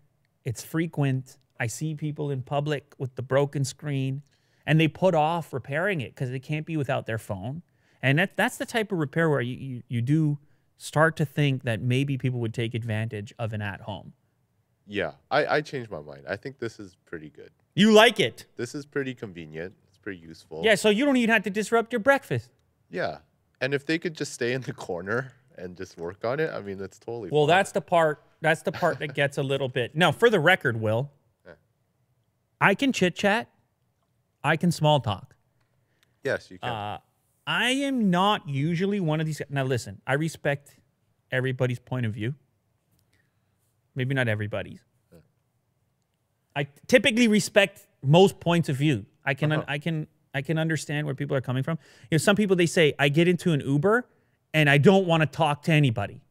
It's 0.46 0.62
frequent. 0.62 1.36
I 1.58 1.66
see 1.66 1.94
people 1.94 2.30
in 2.30 2.40
public 2.42 2.94
with 2.98 3.16
the 3.16 3.22
broken 3.22 3.64
screen 3.64 4.22
and 4.64 4.80
they 4.80 4.88
put 4.88 5.14
off 5.14 5.52
repairing 5.52 6.00
it 6.00 6.14
because 6.14 6.30
they 6.30 6.38
can't 6.38 6.64
be 6.64 6.76
without 6.76 7.06
their 7.06 7.18
phone. 7.18 7.62
And 8.02 8.18
that, 8.20 8.36
that's 8.36 8.56
the 8.56 8.64
type 8.66 8.92
of 8.92 8.98
repair 8.98 9.28
where 9.28 9.40
you, 9.40 9.56
you, 9.56 9.82
you 9.88 10.00
do 10.00 10.38
start 10.78 11.16
to 11.16 11.24
think 11.24 11.64
that 11.64 11.80
maybe 11.82 12.16
people 12.16 12.38
would 12.40 12.54
take 12.54 12.74
advantage 12.74 13.34
of 13.38 13.52
an 13.52 13.60
at 13.60 13.80
home. 13.82 14.12
Yeah. 14.86 15.12
I, 15.30 15.46
I 15.56 15.60
changed 15.62 15.90
my 15.90 16.00
mind. 16.00 16.22
I 16.28 16.36
think 16.36 16.58
this 16.60 16.78
is 16.78 16.96
pretty 17.06 17.30
good. 17.30 17.50
You 17.74 17.90
like 17.92 18.20
it. 18.20 18.46
This 18.56 18.74
is 18.74 18.86
pretty 18.86 19.14
convenient. 19.14 19.74
It's 19.88 19.98
pretty 19.98 20.18
useful. 20.20 20.62
Yeah, 20.64 20.76
so 20.76 20.90
you 20.90 21.04
don't 21.04 21.16
even 21.16 21.32
have 21.32 21.42
to 21.44 21.50
disrupt 21.50 21.92
your 21.92 22.00
breakfast. 22.00 22.50
Yeah. 22.88 23.18
And 23.60 23.74
if 23.74 23.84
they 23.84 23.98
could 23.98 24.14
just 24.14 24.32
stay 24.32 24.52
in 24.52 24.60
the 24.60 24.72
corner 24.72 25.32
and 25.58 25.76
just 25.76 25.96
work 25.98 26.24
on 26.24 26.38
it, 26.38 26.52
I 26.52 26.60
mean, 26.60 26.78
that's 26.78 26.98
totally 27.00 27.30
Well, 27.30 27.42
fine. 27.46 27.56
that's 27.56 27.72
the 27.72 27.80
part. 27.80 28.22
That's 28.40 28.62
the 28.62 28.72
part 28.72 28.98
that 28.98 29.14
gets 29.14 29.38
a 29.38 29.42
little 29.42 29.68
bit. 29.68 29.94
Now, 29.96 30.12
for 30.12 30.28
the 30.30 30.38
record, 30.40 30.80
Will, 30.80 31.10
I 32.60 32.74
can 32.74 32.92
chit 32.92 33.14
chat. 33.14 33.48
I 34.44 34.56
can 34.56 34.70
small 34.70 35.00
talk. 35.00 35.34
Yes, 36.24 36.50
you 36.50 36.58
can. 36.58 36.70
Uh, 36.70 36.98
I 37.46 37.70
am 37.70 38.10
not 38.10 38.48
usually 38.48 39.00
one 39.00 39.20
of 39.20 39.26
these. 39.26 39.40
Now, 39.50 39.64
listen, 39.64 40.00
I 40.06 40.14
respect 40.14 40.76
everybody's 41.30 41.78
point 41.78 42.06
of 42.06 42.12
view. 42.12 42.34
Maybe 43.94 44.14
not 44.14 44.28
everybody's. 44.28 44.80
I 46.54 46.66
typically 46.86 47.28
respect 47.28 47.86
most 48.02 48.40
points 48.40 48.68
of 48.70 48.76
view. 48.76 49.04
I 49.24 49.34
can, 49.34 49.52
Uh-huh. 49.52 49.64
I 49.68 49.78
can, 49.78 50.06
I 50.32 50.40
can 50.40 50.56
understand 50.58 51.04
where 51.06 51.14
people 51.14 51.36
are 51.36 51.40
coming 51.42 51.62
from. 51.62 51.78
You 52.10 52.14
know, 52.16 52.18
some 52.18 52.34
people 52.34 52.56
they 52.56 52.66
say 52.66 52.94
I 52.98 53.10
get 53.10 53.28
into 53.28 53.52
an 53.52 53.60
Uber 53.60 54.08
and 54.54 54.70
I 54.70 54.78
don't 54.78 55.06
want 55.06 55.20
to 55.22 55.26
talk 55.26 55.62
to 55.64 55.72
anybody. 55.72 56.22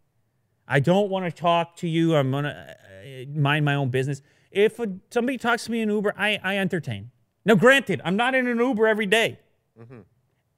I 0.68 0.80
don't 0.80 1.10
want 1.10 1.26
to 1.26 1.32
talk 1.32 1.76
to 1.78 1.88
you. 1.88 2.16
I'm 2.16 2.32
gonna 2.32 2.76
uh, 3.04 3.26
mind 3.34 3.66
my 3.66 3.76
own 3.76 3.90
business. 3.90 4.22
If 4.52 4.80
a, 4.80 4.88
somebody 5.12 5.38
talks 5.38 5.66
to 5.66 5.72
me 5.72 5.82
in 5.82 5.90
Uber, 5.90 6.14
I, 6.18 6.40
I 6.44 6.58
entertain. 6.58 7.12
Now, 7.44 7.56
granted, 7.56 8.02
I'm 8.04 8.16
not 8.16 8.34
in 8.34 8.48
an 8.48 8.58
Uber 8.58 8.88
every 8.88 9.06
day 9.06 9.40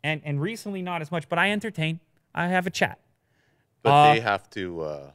and 0.03 0.21
and 0.23 0.41
recently 0.41 0.81
not 0.81 1.01
as 1.01 1.11
much, 1.11 1.27
but 1.29 1.39
I 1.39 1.51
entertain. 1.51 1.99
I 2.33 2.47
have 2.47 2.67
a 2.67 2.69
chat. 2.69 2.99
but 3.83 3.89
uh, 3.89 4.13
they 4.13 4.19
have 4.19 4.49
to, 4.51 4.81
uh, 4.81 5.11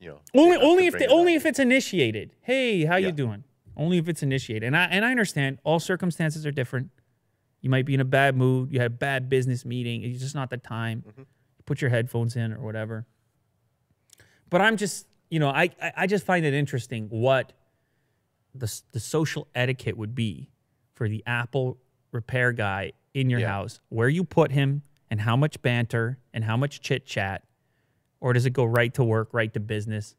you 0.00 0.08
know. 0.08 0.20
Only 0.34 0.56
only 0.56 0.86
if 0.86 0.98
they, 0.98 1.06
up. 1.06 1.12
only 1.12 1.34
if 1.34 1.46
it's 1.46 1.58
initiated. 1.58 2.32
Hey, 2.42 2.84
how 2.84 2.96
you 2.96 3.12
doing? 3.12 3.44
Only 3.76 3.98
if 3.98 4.08
it's 4.08 4.22
initiated. 4.22 4.64
And 4.66 4.76
I 4.76 4.84
and 4.84 5.04
I 5.04 5.10
understand 5.10 5.58
all 5.64 5.80
circumstances 5.80 6.44
are 6.46 6.50
different. 6.50 6.90
You 7.60 7.70
might 7.70 7.86
be 7.86 7.94
in 7.94 8.00
a 8.00 8.04
bad 8.04 8.36
mood. 8.36 8.72
You 8.72 8.80
had 8.80 8.86
a 8.86 8.94
bad 8.94 9.28
business 9.28 9.64
meeting. 9.64 10.02
It's 10.02 10.20
just 10.20 10.34
not 10.34 10.50
the 10.50 10.58
time. 10.58 11.04
Mm-hmm. 11.08 11.22
Put 11.64 11.80
your 11.80 11.90
headphones 11.90 12.36
in 12.36 12.52
or 12.52 12.60
whatever. 12.60 13.06
But 14.56 14.62
I'm 14.62 14.78
just, 14.78 15.06
you 15.28 15.38
know, 15.38 15.50
I 15.50 15.68
I- 15.94 16.06
just 16.06 16.24
find 16.24 16.46
it 16.46 16.54
interesting 16.54 17.08
what 17.10 17.52
the 18.54 18.72
the 18.92 19.00
social 19.00 19.48
etiquette 19.54 19.98
would 19.98 20.14
be 20.14 20.50
for 20.94 21.10
the 21.10 21.22
Apple 21.26 21.76
repair 22.10 22.52
guy 22.52 22.92
in 23.12 23.28
your 23.28 23.40
Yeah. 23.40 23.48
house, 23.48 23.82
where 23.90 24.08
you 24.08 24.24
put 24.24 24.52
him, 24.52 24.80
and 25.10 25.20
how 25.20 25.36
much 25.36 25.60
banter 25.60 26.16
and 26.32 26.42
how 26.42 26.56
much 26.56 26.80
chit 26.80 27.04
chat, 27.04 27.44
or 28.18 28.32
does 28.32 28.46
it 28.46 28.54
go 28.54 28.64
right 28.64 28.94
to 28.94 29.04
work, 29.04 29.34
right 29.34 29.52
to 29.52 29.60
business? 29.60 30.16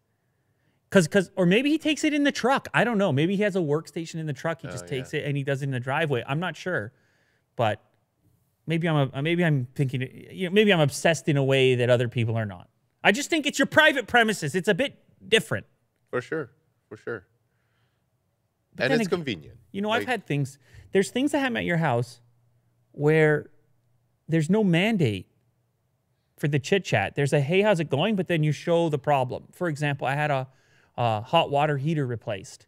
Cause, 0.92 1.08
cause, 1.08 1.32
or 1.36 1.48
maybe 1.48 1.72
he 1.72 1.80
takes 1.80 2.04
it 2.04 2.14
in 2.14 2.24
the 2.24 2.32
truck. 2.32 2.68
I 2.76 2.84
don't 2.84 3.00
know. 3.00 3.12
Maybe 3.12 3.36
he 3.38 3.42
has 3.42 3.56
a 3.56 3.60
workstation 3.60 4.20
in 4.20 4.28
the 4.28 4.34
truck. 4.34 4.62
He 4.62 4.68
oh, 4.68 4.72
just 4.72 4.86
Oh, 4.86 4.88
takes 4.88 5.16
it 5.16 5.26
and 5.26 5.36
he 5.36 5.44
does 5.44 5.64
it 5.64 5.66
in 5.66 5.72
the 5.72 5.80
driveway. 5.80 6.24
I'm 6.28 6.40
not 6.40 6.56
sure, 6.56 6.94
but 7.56 7.84
maybe 8.68 8.88
I'm 8.88 9.10
a, 9.16 9.22
maybe 9.24 9.44
I'm 9.44 9.66
thinking, 9.74 10.02
you 10.30 10.48
know, 10.48 10.54
maybe 10.54 10.72
I'm 10.72 10.80
obsessed 10.80 11.28
in 11.28 11.38
a 11.38 11.44
way 11.44 11.74
that 11.74 11.90
other 11.90 12.08
people 12.08 12.36
are 12.38 12.46
not. 12.46 12.70
I 13.08 13.14
just 13.14 13.30
think 13.30 13.46
it's 13.46 13.58
your 13.58 13.68
private 13.68 14.06
premises. 14.06 14.54
It's 14.54 14.68
a 14.68 14.74
bit 14.74 15.00
different. 15.26 15.66
For 16.10 16.20
sure. 16.20 16.50
For 16.90 16.98
sure. 16.98 17.26
But 18.76 18.92
and 18.92 18.96
it's 18.96 19.08
ag- 19.08 19.10
convenient. 19.10 19.58
You 19.72 19.82
know, 19.82 19.92
I've 19.92 20.04
had 20.04 20.28
things. 20.28 20.60
There's 20.92 21.10
things 21.10 21.32
that 21.32 21.40
happen 21.40 21.56
at 21.56 21.64
your 21.64 21.78
house 21.78 22.20
where 22.92 23.50
there's 24.28 24.50
no 24.50 24.62
mandate 24.62 25.32
for 26.38 26.50
the 26.50 26.60
chit 26.60 26.84
chat. 26.84 27.16
There's 27.16 27.32
a 27.32 27.40
hey, 27.40 27.62
how's 27.62 27.80
it 27.80 27.90
going? 27.90 28.18
But 28.18 28.28
then 28.28 28.44
you 28.44 28.52
show 28.52 28.90
the 28.90 29.00
problem. 29.00 29.46
For 29.54 29.70
example, 29.70 30.06
I 30.06 30.16
had 30.16 30.30
a, 30.30 30.46
a 30.98 31.22
hot 31.22 31.50
water 31.50 31.78
heater 31.78 32.06
replaced, 32.06 32.68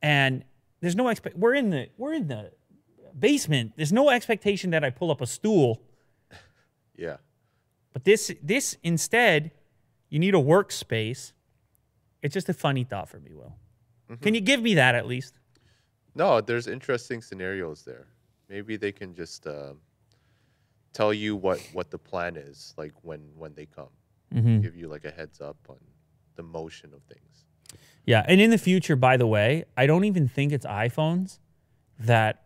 and 0.00 0.44
there's 0.80 0.94
no 0.94 1.08
expect. 1.08 1.36
We're 1.36 1.54
in 1.54 1.70
the 1.70 1.88
we're 1.96 2.14
in 2.14 2.28
the 2.28 2.52
basement. 3.18 3.72
There's 3.74 3.92
no 3.92 4.10
expectation 4.10 4.70
that 4.70 4.84
I 4.84 4.90
pull 4.90 5.10
up 5.10 5.20
a 5.20 5.26
stool. 5.26 5.82
Yeah. 6.96 7.16
But 7.92 8.04
this 8.04 8.32
this 8.42 8.76
instead, 8.82 9.52
you 10.08 10.18
need 10.18 10.34
a 10.34 10.38
workspace. 10.38 11.32
It's 12.22 12.34
just 12.34 12.48
a 12.48 12.54
funny 12.54 12.84
thought 12.84 13.08
for 13.08 13.18
me, 13.18 13.32
Will. 13.32 13.54
Can 14.20 14.34
you 14.34 14.40
give 14.40 14.60
me 14.60 14.74
that 14.74 14.94
at 14.94 15.06
least? 15.06 15.38
No, 16.14 16.40
there's 16.40 16.66
interesting 16.66 17.22
scenarios 17.22 17.82
there. 17.84 18.08
Maybe 18.48 18.76
they 18.76 18.90
can 18.90 19.14
just 19.14 19.46
um, 19.46 19.78
tell 20.92 21.14
you 21.14 21.36
what 21.36 21.60
what 21.72 21.90
the 21.90 21.98
plan 21.98 22.36
is, 22.36 22.74
like 22.76 22.92
when 23.02 23.20
when 23.36 23.54
they 23.54 23.66
come. 23.66 23.88
Mm-hmm. 24.34 24.60
Give 24.60 24.76
you 24.76 24.88
like 24.88 25.04
a 25.04 25.10
heads 25.10 25.40
up 25.40 25.56
on 25.68 25.78
the 26.36 26.42
motion 26.42 26.92
of 26.92 27.02
things. 27.02 27.44
Yeah, 28.04 28.24
and 28.26 28.40
in 28.40 28.50
the 28.50 28.58
future, 28.58 28.96
by 28.96 29.16
the 29.16 29.26
way, 29.26 29.64
I 29.76 29.86
don't 29.86 30.04
even 30.04 30.26
think 30.26 30.52
it's 30.52 30.66
iPhones 30.66 31.38
that 31.98 32.44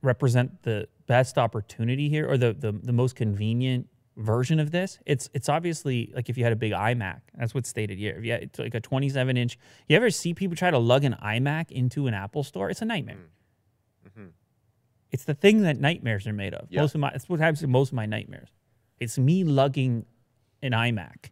represent 0.00 0.62
the 0.62 0.88
best 1.06 1.36
opportunity 1.36 2.08
here 2.08 2.28
or 2.28 2.38
the 2.38 2.54
the, 2.54 2.72
the 2.72 2.92
most 2.92 3.16
convenient 3.16 3.88
version 4.22 4.58
of 4.60 4.70
this. 4.70 4.98
It's 5.04 5.28
it's 5.34 5.48
obviously 5.48 6.12
like 6.14 6.28
if 6.30 6.38
you 6.38 6.44
had 6.44 6.52
a 6.52 6.56
big 6.56 6.72
iMac. 6.72 7.20
That's 7.34 7.54
what's 7.54 7.68
stated 7.68 7.98
here. 7.98 8.14
If 8.18 8.24
you 8.24 8.32
had, 8.32 8.42
it's 8.44 8.58
like 8.58 8.74
a 8.74 8.80
27 8.80 9.36
inch. 9.36 9.58
You 9.88 9.96
ever 9.96 10.10
see 10.10 10.32
people 10.34 10.56
try 10.56 10.70
to 10.70 10.78
lug 10.78 11.04
an 11.04 11.16
iMac 11.22 11.70
into 11.70 12.06
an 12.06 12.14
Apple 12.14 12.42
store? 12.44 12.70
It's 12.70 12.80
a 12.82 12.84
nightmare. 12.84 13.16
Mm. 13.16 14.08
Mm-hmm. 14.08 14.26
It's 15.10 15.24
the 15.24 15.34
thing 15.34 15.62
that 15.62 15.78
nightmares 15.78 16.26
are 16.26 16.32
made 16.32 16.54
of. 16.54 16.68
Yeah. 16.70 16.80
Most 16.80 16.94
of 16.94 17.00
my 17.00 17.10
that's 17.10 17.28
what 17.28 17.40
happens 17.40 17.60
to 17.60 17.66
most 17.66 17.88
of 17.90 17.94
my 17.94 18.06
nightmares. 18.06 18.48
It's 19.00 19.18
me 19.18 19.44
lugging 19.44 20.06
an 20.62 20.70
iMac 20.72 21.30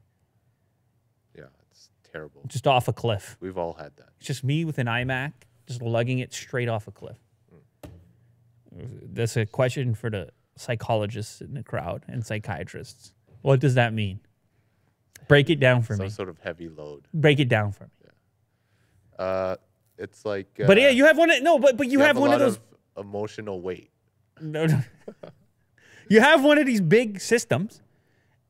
Yeah, 1.36 1.44
it's 1.70 1.88
terrible. 2.12 2.42
just 2.48 2.66
off 2.66 2.88
a 2.88 2.92
cliff. 2.92 3.36
We've 3.40 3.56
all 3.56 3.74
had 3.74 3.96
that. 3.96 4.08
It's 4.18 4.26
just 4.26 4.42
me 4.42 4.64
with 4.64 4.78
an 4.78 4.86
iMac, 4.88 5.32
just 5.68 5.80
lugging 5.80 6.18
it 6.18 6.32
straight 6.34 6.68
off 6.68 6.88
a 6.88 6.90
cliff. 6.90 7.18
Mm. 8.76 9.14
That's 9.14 9.36
a 9.36 9.46
question 9.46 9.94
for 9.94 10.10
the 10.10 10.30
psychologists 10.60 11.40
in 11.40 11.54
the 11.54 11.62
crowd 11.62 12.04
and 12.08 12.24
psychiatrists. 12.24 13.12
What 13.42 13.60
does 13.60 13.74
that 13.74 13.92
mean? 13.94 14.20
Break 15.28 15.48
it 15.50 15.60
down 15.60 15.82
for 15.82 15.94
Some 15.96 16.04
me. 16.04 16.10
Some 16.10 16.16
sort 16.16 16.28
of 16.28 16.38
heavy 16.40 16.68
load. 16.68 17.06
Break 17.14 17.40
it 17.40 17.48
down 17.48 17.72
for 17.72 17.84
me. 17.84 17.90
Uh, 19.18 19.56
it's 19.98 20.24
like. 20.24 20.48
Uh, 20.62 20.66
But 20.66 20.80
yeah, 20.80 20.88
you 20.90 21.04
have 21.04 21.16
one. 21.18 21.30
Of, 21.30 21.42
no, 21.42 21.58
but 21.58 21.76
but 21.76 21.88
you, 21.88 22.00
have, 22.00 22.16
a 22.16 22.20
one 22.20 22.32
of 22.32 22.40
those. 22.40 22.58
emotional 22.96 23.60
weight. 23.60 23.90
No, 24.40 24.64
no. 24.66 24.80
you 26.08 26.20
have 26.20 26.42
one 26.42 26.56
of 26.58 26.64
these 26.66 26.80
big 26.80 27.20
systems, 27.20 27.82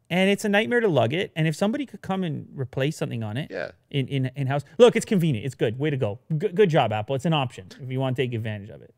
and 0.09 0.31
it's 0.31 0.45
a 0.45 0.49
nightmare 0.49 0.79
to 0.81 0.88
lug 0.88 1.12
it. 1.12 1.33
And 1.35 1.49
if 1.49 1.57
somebody 1.57 1.87
could 1.87 2.02
come 2.02 2.23
and 2.23 2.49
replace 2.55 2.97
something 2.97 3.23
on 3.25 3.37
it, 3.37 3.50
Yeah. 3.50 3.73
in 3.90 4.07
in 4.09 4.31
in 4.37 4.47
house, 4.47 4.62
look, 4.79 4.95
it's 4.97 5.05
convenient. 5.07 5.45
It's 5.45 5.57
good. 5.57 5.79
Way 5.79 5.90
to 5.90 5.97
go. 5.97 6.21
Good, 6.38 6.55
good 6.55 6.71
job, 6.71 6.93
Apple. 6.93 7.17
It's 7.17 7.25
an 7.26 7.35
option 7.35 7.67
if 7.83 7.90
you 7.90 7.99
want 8.00 8.14
to 8.17 8.23
take 8.23 8.33
advantage 8.33 8.71
of 8.71 8.81
it. 8.83 8.95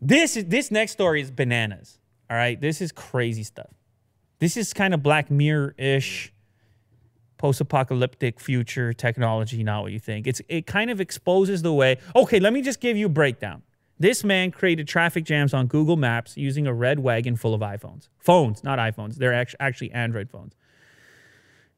This 0.00 0.36
is 0.36 0.46
this 0.46 0.70
next 0.70 0.92
story 0.92 1.20
is 1.20 1.30
bananas. 1.30 1.98
All 2.28 2.36
right, 2.36 2.60
this 2.60 2.80
is 2.80 2.92
crazy 2.92 3.42
stuff. 3.42 3.70
This 4.38 4.56
is 4.56 4.72
kind 4.72 4.94
of 4.94 5.02
Black 5.02 5.30
Mirror 5.30 5.74
ish, 5.76 6.32
post-apocalyptic 7.36 8.40
future 8.40 8.92
technology. 8.92 9.62
Not 9.62 9.82
what 9.82 9.92
you 9.92 9.98
think. 9.98 10.26
It's 10.26 10.40
it 10.48 10.66
kind 10.66 10.90
of 10.90 11.00
exposes 11.00 11.62
the 11.62 11.72
way. 11.72 11.98
Okay, 12.16 12.40
let 12.40 12.52
me 12.52 12.62
just 12.62 12.80
give 12.80 12.96
you 12.96 13.06
a 13.06 13.10
breakdown. 13.10 13.62
This 13.98 14.24
man 14.24 14.50
created 14.50 14.88
traffic 14.88 15.24
jams 15.24 15.52
on 15.52 15.66
Google 15.66 15.96
Maps 15.96 16.34
using 16.36 16.66
a 16.66 16.72
red 16.72 17.00
wagon 17.00 17.36
full 17.36 17.52
of 17.52 17.60
iPhones. 17.60 18.08
Phones, 18.18 18.64
not 18.64 18.78
iPhones. 18.78 19.16
They're 19.16 19.34
act- 19.34 19.56
actually 19.60 19.90
Android 19.92 20.30
phones. 20.30 20.54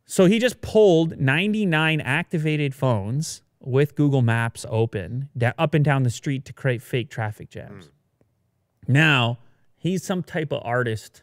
So 0.05 0.27
he 0.27 0.39
just 0.39 0.61
pulled 0.61 1.19
99 1.19 2.01
activated 2.01 2.75
phones 2.77 3.43
with 3.59 3.97
Google 3.97 4.23
Maps 4.23 4.65
open 4.69 5.31
up 5.59 5.75
and 5.75 5.85
down 5.85 6.05
the 6.05 6.11
street 6.11 6.45
to 6.45 6.53
create 6.53 6.81
fake 6.83 7.11
traffic 7.11 7.51
jams. 7.51 7.91
Now, 8.89 9.39
he's 9.77 10.05
some 10.05 10.23
type 10.23 10.53
of 10.53 10.63
artist, 10.65 11.23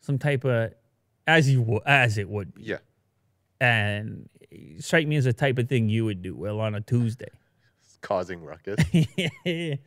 some 0.00 0.18
type 0.18 0.44
of 0.44 0.72
as 1.26 1.50
you 1.50 1.80
as 1.86 2.18
it 2.18 2.28
would 2.28 2.54
be. 2.54 2.62
Yeah. 2.64 2.78
And 3.60 4.28
strike 4.80 5.06
me 5.06 5.16
as 5.16 5.24
the 5.24 5.32
type 5.32 5.58
of 5.58 5.68
thing 5.68 5.88
you 5.88 6.04
would 6.04 6.22
do, 6.22 6.34
well 6.34 6.60
on 6.60 6.74
a 6.74 6.80
Tuesday. 6.80 7.28
It's 7.84 7.96
causing 8.02 8.42
ruckus. 8.42 8.84
I 8.94 9.78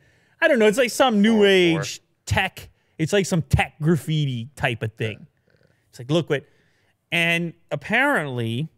don't 0.48 0.58
know. 0.58 0.66
It's 0.66 0.78
like 0.78 0.90
some 0.90 1.20
new 1.22 1.42
Or- 1.42 1.44
or- 1.44 1.46
age 1.80 2.00
tech. 2.24 2.70
It's 2.98 3.12
like 3.12 3.26
some 3.26 3.42
tech 3.42 3.74
graffiti 3.80 4.48
type 4.56 4.82
of 4.82 4.92
thing. 4.94 5.26
It's 5.90 5.98
like, 5.98 6.10
look 6.10 6.30
what. 6.30 6.44
And 7.12 7.52
apparently, 7.70 8.68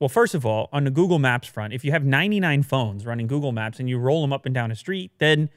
well, 0.00 0.08
first 0.08 0.34
of 0.34 0.44
all, 0.44 0.68
on 0.72 0.82
the 0.84 0.90
Google 0.90 1.20
Maps 1.20 1.46
front, 1.46 1.72
if 1.72 1.84
you 1.84 1.92
have 1.92 2.04
99 2.04 2.64
phones 2.64 3.06
running 3.06 3.28
Google 3.28 3.52
Maps 3.52 3.78
and 3.78 3.88
you 3.88 3.98
roll 3.98 4.20
them 4.20 4.32
up 4.32 4.44
and 4.46 4.54
down 4.54 4.70
a 4.72 4.76
street, 4.76 5.12
then 5.18 5.48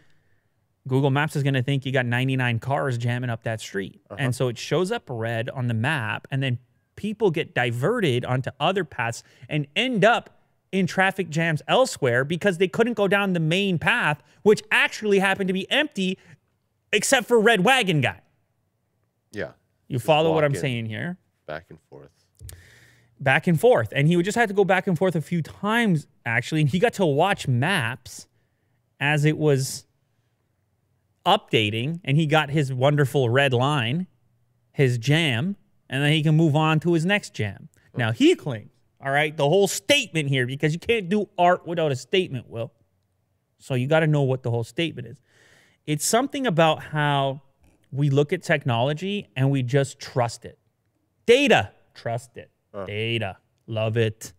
Google 0.87 1.09
Maps 1.09 1.35
is 1.35 1.43
going 1.43 1.53
to 1.53 1.63
think 1.63 1.85
you 1.85 1.91
got 1.91 2.05
99 2.05 2.59
cars 2.59 2.97
jamming 2.97 3.29
up 3.29 3.43
that 3.43 3.61
street. 3.61 4.01
Uh-huh. 4.09 4.17
And 4.19 4.35
so 4.35 4.47
it 4.47 4.57
shows 4.57 4.91
up 4.91 5.03
red 5.07 5.49
on 5.49 5.67
the 5.67 5.73
map, 5.73 6.27
and 6.31 6.41
then 6.41 6.59
people 6.95 7.29
get 7.29 7.53
diverted 7.53 8.25
onto 8.25 8.49
other 8.59 8.83
paths 8.83 9.23
and 9.49 9.67
end 9.75 10.03
up 10.03 10.31
in 10.71 10.87
traffic 10.87 11.29
jams 11.29 11.61
elsewhere 11.67 12.25
because 12.25 12.57
they 12.57 12.67
couldn't 12.67 12.93
go 12.93 13.07
down 13.07 13.33
the 13.33 13.39
main 13.39 13.77
path, 13.79 14.21
which 14.43 14.61
actually 14.71 15.19
happened 15.19 15.47
to 15.47 15.53
be 15.53 15.69
empty 15.71 16.17
except 16.91 17.27
for 17.27 17.39
Red 17.39 17.63
Wagon 17.63 18.01
Guy. 18.01 18.19
yeah. 19.31 19.51
You 19.89 19.99
follow 19.99 20.33
what 20.33 20.43
I'm 20.43 20.53
saying 20.53 20.87
here? 20.87 21.17
Back 21.45 21.67
and 21.69 21.79
forth. 21.89 22.09
back 23.21 23.47
and 23.47 23.57
forth. 23.59 23.93
And 23.95 24.07
he 24.07 24.17
would 24.17 24.25
just 24.25 24.37
have 24.37 24.49
to 24.49 24.53
go 24.53 24.65
back 24.65 24.85
and 24.85 24.97
forth 24.97 25.15
a 25.15 25.21
few 25.21 25.41
times, 25.41 26.07
actually. 26.25 26.59
And 26.61 26.69
he 26.69 26.77
got 26.77 26.91
to 26.93 27.05
watch 27.05 27.47
maps 27.47 28.27
as 28.99 29.23
it 29.23 29.37
was 29.37 29.85
updating. 31.27 31.99
And 32.03 32.17
he 32.17 32.25
got 32.25 32.49
his 32.49 32.73
wonderful 32.73 33.29
red 33.29 33.53
line, 33.53 34.07
his 34.71 34.97
jam, 34.97 35.57
and 35.89 36.01
then 36.03 36.11
he 36.11 36.23
can 36.23 36.35
move 36.35 36.55
on 36.55 36.79
to 36.79 36.93
his 36.93 37.05
next 37.05 37.33
jam. 37.33 37.69
Now, 37.95 38.11
he 38.11 38.35
claims, 38.35 38.71
all 39.01 39.11
right, 39.11 39.35
the 39.35 39.47
whole 39.47 39.67
statement 39.67 40.29
here, 40.29 40.45
because 40.45 40.73
you 40.73 40.79
can't 40.79 41.09
do 41.09 41.29
art 41.37 41.67
without 41.67 41.91
a 41.91 41.95
statement, 41.95 42.47
Will. 42.47 42.71
So 43.59 43.73
you 43.73 43.87
got 43.87 44.01
to 44.01 44.07
know 44.07 44.21
what 44.21 44.43
the 44.43 44.51
whole 44.51 44.63
statement 44.63 45.07
is. 45.07 45.17
It's 45.85 46.05
something 46.05 46.45
about 46.45 46.83
how 46.83 47.41
we 47.91 48.09
look 48.09 48.33
at 48.33 48.43
technology 48.43 49.29
and 49.35 49.49
we 49.49 49.63
just 49.63 49.99
trust 49.99 50.45
it. 50.45 50.59
Data, 51.25 51.71
trust 51.95 52.37
it. 52.37 52.51
Data, 52.85 53.37
love 53.65 53.97
it. 53.97 54.33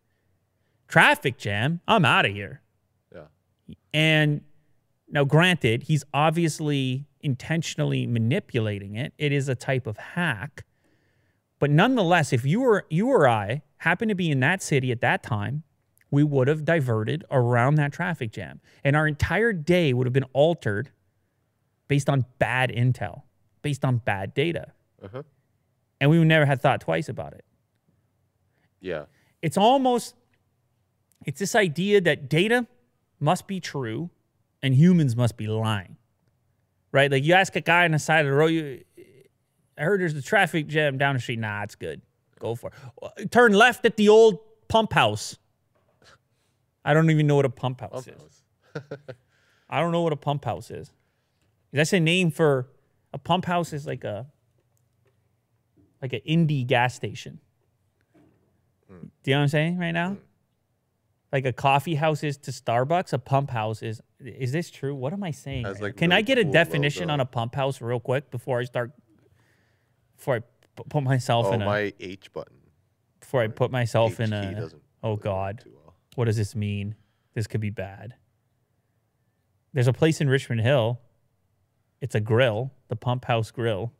Traffic 0.86 1.36
jam, 1.38 1.80
I'm 1.88 2.04
out 2.04 2.24
of 2.26 2.32
here. 2.32 2.62
Yeah. 3.12 3.22
And 3.92 4.42
now, 5.10 5.24
granted, 5.24 5.84
he's 5.84 6.04
obviously 6.12 7.06
intentionally 7.20 8.06
manipulating 8.06 8.94
it. 8.94 9.12
It 9.18 9.32
is 9.32 9.48
a 9.48 9.54
type 9.54 9.86
of 9.86 9.96
hack. 9.96 10.64
But 11.58 11.70
nonetheless, 11.70 12.32
if 12.32 12.44
you 12.44 12.60
were 12.60 12.86
you 12.88 13.08
or 13.08 13.28
I 13.28 13.62
happened 13.78 14.10
to 14.10 14.14
be 14.14 14.30
in 14.30 14.40
that 14.40 14.62
city 14.62 14.92
at 14.92 15.00
that 15.00 15.22
time, 15.22 15.62
we 16.10 16.24
would 16.24 16.48
have 16.48 16.64
diverted 16.64 17.24
around 17.30 17.76
that 17.76 17.92
traffic 17.92 18.32
jam. 18.32 18.60
And 18.84 18.94
our 18.94 19.06
entire 19.06 19.52
day 19.52 19.92
would 19.92 20.06
have 20.06 20.12
been 20.12 20.24
altered 20.32 20.90
based 21.88 22.08
on 22.08 22.24
bad 22.38 22.70
intel, 22.70 23.22
based 23.62 23.84
on 23.84 23.98
bad 23.98 24.34
data. 24.34 24.72
Uh-huh. 25.02 25.22
And 26.00 26.10
we 26.10 26.18
would 26.18 26.28
never 26.28 26.46
have 26.46 26.60
thought 26.60 26.80
twice 26.80 27.08
about 27.08 27.32
it. 27.32 27.44
Yeah. 28.80 29.06
It's 29.42 29.56
almost 29.56 30.14
it's 31.26 31.40
this 31.40 31.54
idea 31.54 32.00
that 32.02 32.28
data 32.28 32.66
must 33.18 33.46
be 33.46 33.58
true 33.58 34.10
and 34.62 34.74
humans 34.74 35.16
must 35.16 35.36
be 35.36 35.46
lying. 35.46 35.96
Right? 36.92 37.10
Like 37.10 37.24
you 37.24 37.34
ask 37.34 37.54
a 37.56 37.60
guy 37.60 37.84
on 37.84 37.92
the 37.92 37.98
side 37.98 38.24
of 38.24 38.30
the 38.30 38.36
road, 38.36 38.46
you, 38.46 38.82
I 39.76 39.82
heard 39.82 40.00
there's 40.00 40.14
a 40.14 40.22
traffic 40.22 40.66
jam 40.66 40.98
down 40.98 41.14
the 41.14 41.20
street. 41.20 41.38
Nah, 41.38 41.62
it's 41.62 41.74
good. 41.74 42.02
Go 42.38 42.54
for 42.54 42.72
it. 43.18 43.30
Turn 43.30 43.52
left 43.52 43.84
at 43.84 43.96
the 43.96 44.08
old 44.08 44.38
pump 44.68 44.92
house. 44.92 45.36
I 46.84 46.94
don't 46.94 47.10
even 47.10 47.26
know 47.26 47.36
what 47.36 47.44
a 47.44 47.50
pump 47.50 47.80
house 47.80 48.06
is. 48.06 48.14
Almost. 48.16 48.90
I 49.70 49.80
don't 49.80 49.92
know 49.92 50.02
what 50.02 50.12
a 50.12 50.16
pump 50.16 50.44
house 50.44 50.70
is. 50.70 50.90
That's 51.72 51.92
a 51.92 52.00
name 52.00 52.30
for 52.30 52.68
a 53.12 53.18
pump 53.18 53.44
house 53.44 53.72
is 53.72 53.86
like 53.86 54.04
a 54.04 54.26
like 56.00 56.12
an 56.12 56.20
indie 56.26 56.66
gas 56.66 56.94
station. 56.94 57.40
Hmm. 58.88 59.06
Do 59.22 59.30
you 59.30 59.34
know 59.34 59.40
what 59.40 59.42
I'm 59.42 59.48
saying 59.48 59.78
right 59.78 59.90
now? 59.90 60.16
Like 61.32 61.44
a 61.44 61.52
coffee 61.52 61.96
house 61.96 62.24
is 62.24 62.38
to 62.38 62.50
Starbucks, 62.50 63.12
a 63.12 63.18
pump 63.18 63.50
house 63.50 63.82
is 63.82 64.00
is 64.18 64.52
this 64.52 64.70
true? 64.70 64.94
What 64.94 65.12
am 65.12 65.22
I 65.22 65.30
saying? 65.30 65.64
Right 65.64 65.80
like, 65.80 65.94
now? 65.96 65.98
Can 66.00 66.12
I 66.12 66.22
get 66.22 66.38
a 66.38 66.42
cool 66.42 66.52
definition 66.52 67.02
logo. 67.08 67.12
on 67.14 67.20
a 67.20 67.26
pump 67.26 67.54
house 67.54 67.80
real 67.80 68.00
quick 68.00 68.30
before 68.30 68.60
I 68.60 68.64
start 68.64 68.92
before 70.16 70.36
I 70.36 70.40
put 70.88 71.02
myself 71.02 71.46
Oh, 71.46 71.52
in 71.52 71.62
a 71.62 71.66
my 71.66 71.92
H 72.00 72.32
button. 72.32 72.56
before 73.20 73.42
I 73.42 73.48
put 73.48 73.70
myself 73.70 74.20
in 74.20 74.32
H 74.32 74.56
key 74.56 74.60
a 74.60 74.70
Oh 75.02 75.16
god. 75.16 75.64
well. 75.66 75.94
What 76.14 76.24
does 76.24 76.36
this 76.36 76.56
mean? 76.56 76.94
This 77.34 77.46
could 77.46 77.60
be 77.60 77.70
bad. 77.70 78.14
There's 79.74 79.86
a 79.86 79.92
place 79.92 80.20
in 80.20 80.28
Richmond 80.28 80.62
Hill. 80.62 80.98
It's 82.00 82.14
a 82.14 82.20
grill, 82.20 82.72
the 82.88 82.96
Pump 82.96 83.26
House 83.26 83.50
Grill. 83.50 83.92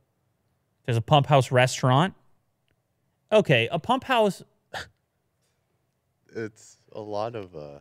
There's 0.87 0.97
a 0.97 1.03
Pump 1.03 1.27
House 1.27 1.53
restaurant. 1.53 2.15
Okay, 3.31 3.69
a 3.71 3.79
Pump 3.79 4.05
House. 4.05 4.43
It's 6.35 6.78
a 6.99 7.01
lot 7.01 7.35
of 7.35 7.55
uh, 7.55 7.79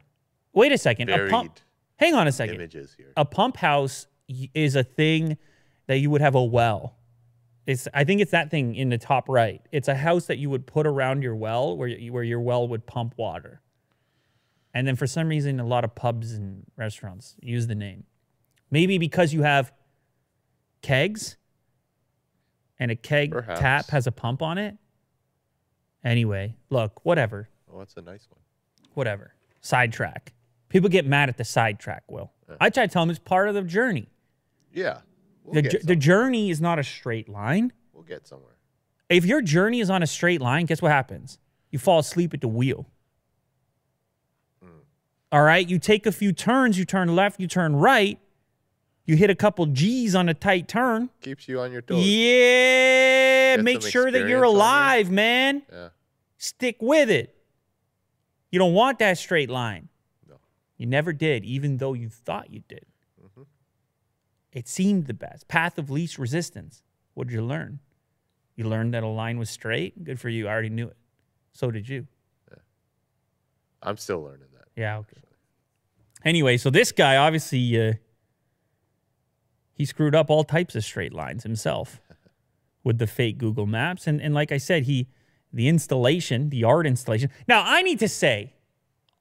Wait 0.53 0.71
a 0.71 0.77
second. 0.77 1.09
A 1.09 1.29
pump. 1.29 1.59
Hang 1.97 2.13
on 2.13 2.27
a 2.27 2.31
second. 2.31 2.55
images 2.55 2.93
here. 2.95 3.11
A 3.17 3.25
pump 3.25 3.57
house 3.57 4.07
is 4.53 4.75
a 4.75 4.83
thing 4.83 5.37
that 5.87 5.97
you 5.97 6.09
would 6.09 6.21
have 6.21 6.35
a 6.35 6.43
well. 6.43 6.95
It's 7.65 7.87
I 7.93 8.03
think 8.03 8.21
it's 8.21 8.31
that 8.31 8.49
thing 8.49 8.75
in 8.75 8.89
the 8.89 8.97
top 8.97 9.27
right. 9.27 9.61
It's 9.71 9.87
a 9.87 9.95
house 9.95 10.25
that 10.27 10.37
you 10.37 10.49
would 10.49 10.65
put 10.65 10.87
around 10.87 11.21
your 11.21 11.35
well 11.35 11.75
where 11.75 11.87
you, 11.87 12.13
where 12.13 12.23
your 12.23 12.39
well 12.39 12.67
would 12.67 12.85
pump 12.85 13.15
water. 13.17 13.61
And 14.73 14.87
then 14.87 14.95
for 14.95 15.07
some 15.07 15.27
reason 15.27 15.59
a 15.59 15.65
lot 15.65 15.83
of 15.83 15.95
pubs 15.95 16.33
and 16.33 16.63
restaurants 16.77 17.35
use 17.41 17.67
the 17.67 17.75
name. 17.75 18.05
Maybe 18.69 18.97
because 18.97 19.33
you 19.33 19.43
have 19.43 19.73
kegs 20.81 21.37
and 22.79 22.91
a 22.91 22.95
keg 22.95 23.33
tap 23.55 23.89
has 23.89 24.07
a 24.07 24.11
pump 24.11 24.41
on 24.41 24.57
it. 24.57 24.77
Anyway, 26.03 26.55
look, 26.69 27.03
whatever. 27.03 27.49
Oh, 27.71 27.79
that's 27.79 27.95
a 27.97 28.01
nice 28.01 28.27
one. 28.29 28.41
Whatever. 28.97 29.35
Sidetrack. 29.61 30.33
People 30.69 30.89
get 30.89 31.05
mad 31.05 31.29
at 31.29 31.37
the 31.37 31.43
sidetrack, 31.43 32.03
Will. 32.09 32.31
I 32.59 32.71
try 32.71 32.87
to 32.87 32.91
tell 32.91 33.03
them 33.03 33.11
it's 33.11 33.19
part 33.19 33.47
of 33.47 33.53
the 33.53 33.61
journey 33.61 34.09
Yeah. 34.73 35.01
We'll 35.43 35.61
the, 35.61 35.79
the 35.83 35.95
journey 35.95 36.49
is 36.49 36.59
not 36.59 36.79
a 36.79 36.83
straight 36.83 37.29
line. 37.29 37.73
We'll 37.93 38.03
get 38.03 38.27
somewhere. 38.27 38.55
If 39.07 39.23
your 39.23 39.41
journey 39.41 39.81
is 39.81 39.91
on 39.91 40.01
a 40.01 40.07
straight 40.07 40.41
line, 40.41 40.65
guess 40.65 40.81
what 40.81 40.91
happens? 40.91 41.37
You 41.69 41.77
fall 41.77 41.99
asleep 41.99 42.33
at 42.33 42.41
the 42.41 42.47
wheel. 42.47 42.87
Hmm. 44.63 44.79
All 45.31 45.43
right. 45.43 45.67
You 45.67 45.77
take 45.77 46.07
a 46.07 46.11
few 46.11 46.33
turns, 46.33 46.79
you 46.79 46.83
turn 46.83 47.15
left, 47.15 47.39
you 47.39 47.47
turn 47.47 47.75
right, 47.75 48.19
you 49.05 49.15
hit 49.15 49.29
a 49.29 49.35
couple 49.35 49.67
G's 49.67 50.15
on 50.15 50.27
a 50.27 50.33
tight 50.33 50.67
turn. 50.67 51.11
Keeps 51.21 51.47
you 51.47 51.59
on 51.59 51.71
your 51.71 51.81
toes. 51.81 52.03
Yeah. 52.03 53.57
Get 53.57 53.63
Make 53.63 53.83
sure 53.83 54.09
that 54.11 54.27
you're 54.27 54.43
alive, 54.43 55.11
man. 55.11 55.61
Yeah. 55.71 55.89
Stick 56.37 56.77
with 56.81 57.11
it. 57.11 57.36
You 58.51 58.59
don't 58.59 58.73
want 58.73 58.99
that 58.99 59.17
straight 59.17 59.49
line. 59.49 59.89
No. 60.27 60.35
You 60.77 60.85
never 60.85 61.13
did, 61.13 61.43
even 61.43 61.77
though 61.77 61.93
you 61.93 62.09
thought 62.09 62.51
you 62.51 62.63
did. 62.67 62.85
Mm-hmm. 63.21 63.43
It 64.53 64.67
seemed 64.67 65.07
the 65.07 65.13
best. 65.13 65.47
Path 65.47 65.77
of 65.77 65.89
least 65.89 66.17
resistance. 66.17 66.81
What 67.13 67.27
did 67.27 67.33
you 67.33 67.43
learn? 67.43 67.79
You 68.55 68.65
learned 68.65 68.93
that 68.93 69.03
a 69.03 69.07
line 69.07 69.37
was 69.37 69.49
straight. 69.49 70.03
Good 70.03 70.19
for 70.19 70.29
you. 70.29 70.47
I 70.47 70.51
already 70.51 70.69
knew 70.69 70.87
it. 70.87 70.97
So 71.51 71.71
did 71.71 71.87
you. 71.87 72.07
I'm 73.81 73.97
still 73.97 74.21
learning 74.21 74.47
that. 74.53 74.67
Yeah. 74.75 74.97
Okay. 74.97 75.17
Anyway, 76.25 76.57
so 76.57 76.69
this 76.69 76.91
guy 76.91 77.15
obviously 77.15 77.89
uh, 77.89 77.93
he 79.73 79.85
screwed 79.85 80.15
up 80.15 80.29
all 80.29 80.43
types 80.43 80.75
of 80.75 80.83
straight 80.83 81.13
lines 81.13 81.43
himself 81.43 82.01
with 82.83 82.97
the 82.97 83.07
fake 83.07 83.37
Google 83.37 83.65
Maps, 83.65 84.07
and 84.07 84.21
and 84.21 84.33
like 84.33 84.51
I 84.51 84.57
said, 84.57 84.83
he 84.83 85.07
the 85.57 85.67
installation, 85.67 86.49
the 86.49 86.63
art 86.63 86.85
installation. 86.87 87.29
Now 87.47 87.63
I 87.65 87.81
need 87.81 87.97
to 87.99 88.07
say, 88.07 88.53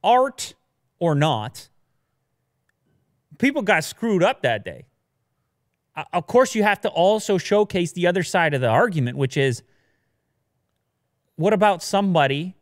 art 0.04 0.54
or 0.98 1.14
not, 1.14 1.68
people 3.38 3.62
got 3.62 3.84
screwed 3.84 4.22
up 4.22 4.42
that 4.42 4.64
day. 4.64 4.84
Uh, 5.96 6.04
Of 6.12 6.26
course, 6.26 6.54
you 6.54 6.62
have 6.62 6.80
to 6.82 6.88
also 6.90 7.38
showcase 7.38 7.92
the 7.92 8.06
other 8.06 8.22
side 8.22 8.52
of 8.52 8.60
the 8.60 8.68
argument, 8.68 9.16
which 9.16 9.36
is, 9.38 9.62
what 11.36 11.52
about 11.54 11.82
somebody 11.82 12.54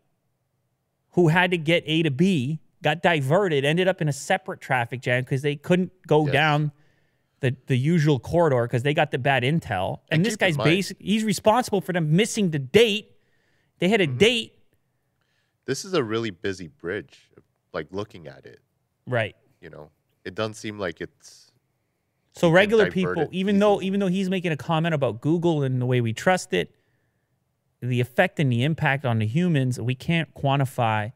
who 1.12 1.28
had 1.28 1.50
to 1.50 1.58
get 1.58 1.82
A 1.86 2.02
to 2.04 2.10
B, 2.10 2.60
got 2.82 3.02
diverted, 3.02 3.64
ended 3.64 3.88
up 3.88 4.00
in 4.00 4.08
a 4.08 4.12
separate 4.12 4.60
traffic 4.60 5.00
jam 5.00 5.22
because 5.24 5.42
they 5.42 5.56
couldn't 5.56 5.90
go 6.06 6.26
Yes. 6.26 6.32
down 6.32 6.72
the, 7.40 7.56
the 7.66 7.76
usual 7.76 8.18
corridor 8.20 8.62
because 8.66 8.82
they 8.84 8.94
got 8.94 9.10
the 9.10 9.18
bad 9.18 9.42
intel. 9.42 9.98
And, 10.10 10.18
And 10.18 10.24
this 10.26 10.36
guy's 10.36 10.56
mind- 10.56 10.70
basic 10.70 10.96
he's 11.00 11.24
responsible 11.24 11.80
for 11.80 11.92
them 11.92 12.14
missing 12.16 12.50
the 12.50 12.58
date. 12.60 13.10
They 13.78 13.88
had 13.88 14.00
a 14.00 14.06
Mm-hmm. 14.06 14.18
date. 14.18 14.52
This 15.66 15.84
is 15.84 15.94
a 15.94 16.02
really 16.02 16.30
busy 16.30 16.68
bridge. 16.68 17.30
Like 17.72 17.88
looking 17.90 18.28
at 18.28 18.46
it, 18.46 18.60
Right. 19.06 19.34
you 19.60 19.68
know, 19.70 19.90
it 20.24 20.34
doesn't 20.34 20.54
seem 20.54 20.78
like 20.78 21.00
it's. 21.00 21.50
So 22.36 22.50
regular 22.50 22.90
people, 22.90 23.28
even 23.32 23.58
though 23.58 23.80
even 23.82 23.98
though 24.00 24.06
he's 24.08 24.28
making 24.30 24.52
a 24.52 24.56
comment 24.56 24.94
about 24.94 25.20
Google 25.20 25.62
and 25.64 25.80
the 25.80 25.86
way 25.86 26.00
we 26.00 26.12
trust 26.12 26.52
it, 26.52 26.74
the 27.80 28.00
effect 28.00 28.38
and 28.38 28.50
the 28.52 28.62
impact 28.62 29.04
on 29.04 29.18
the 29.18 29.26
humans, 29.26 29.80
we 29.80 29.94
can't 29.94 30.32
quantify 30.34 31.12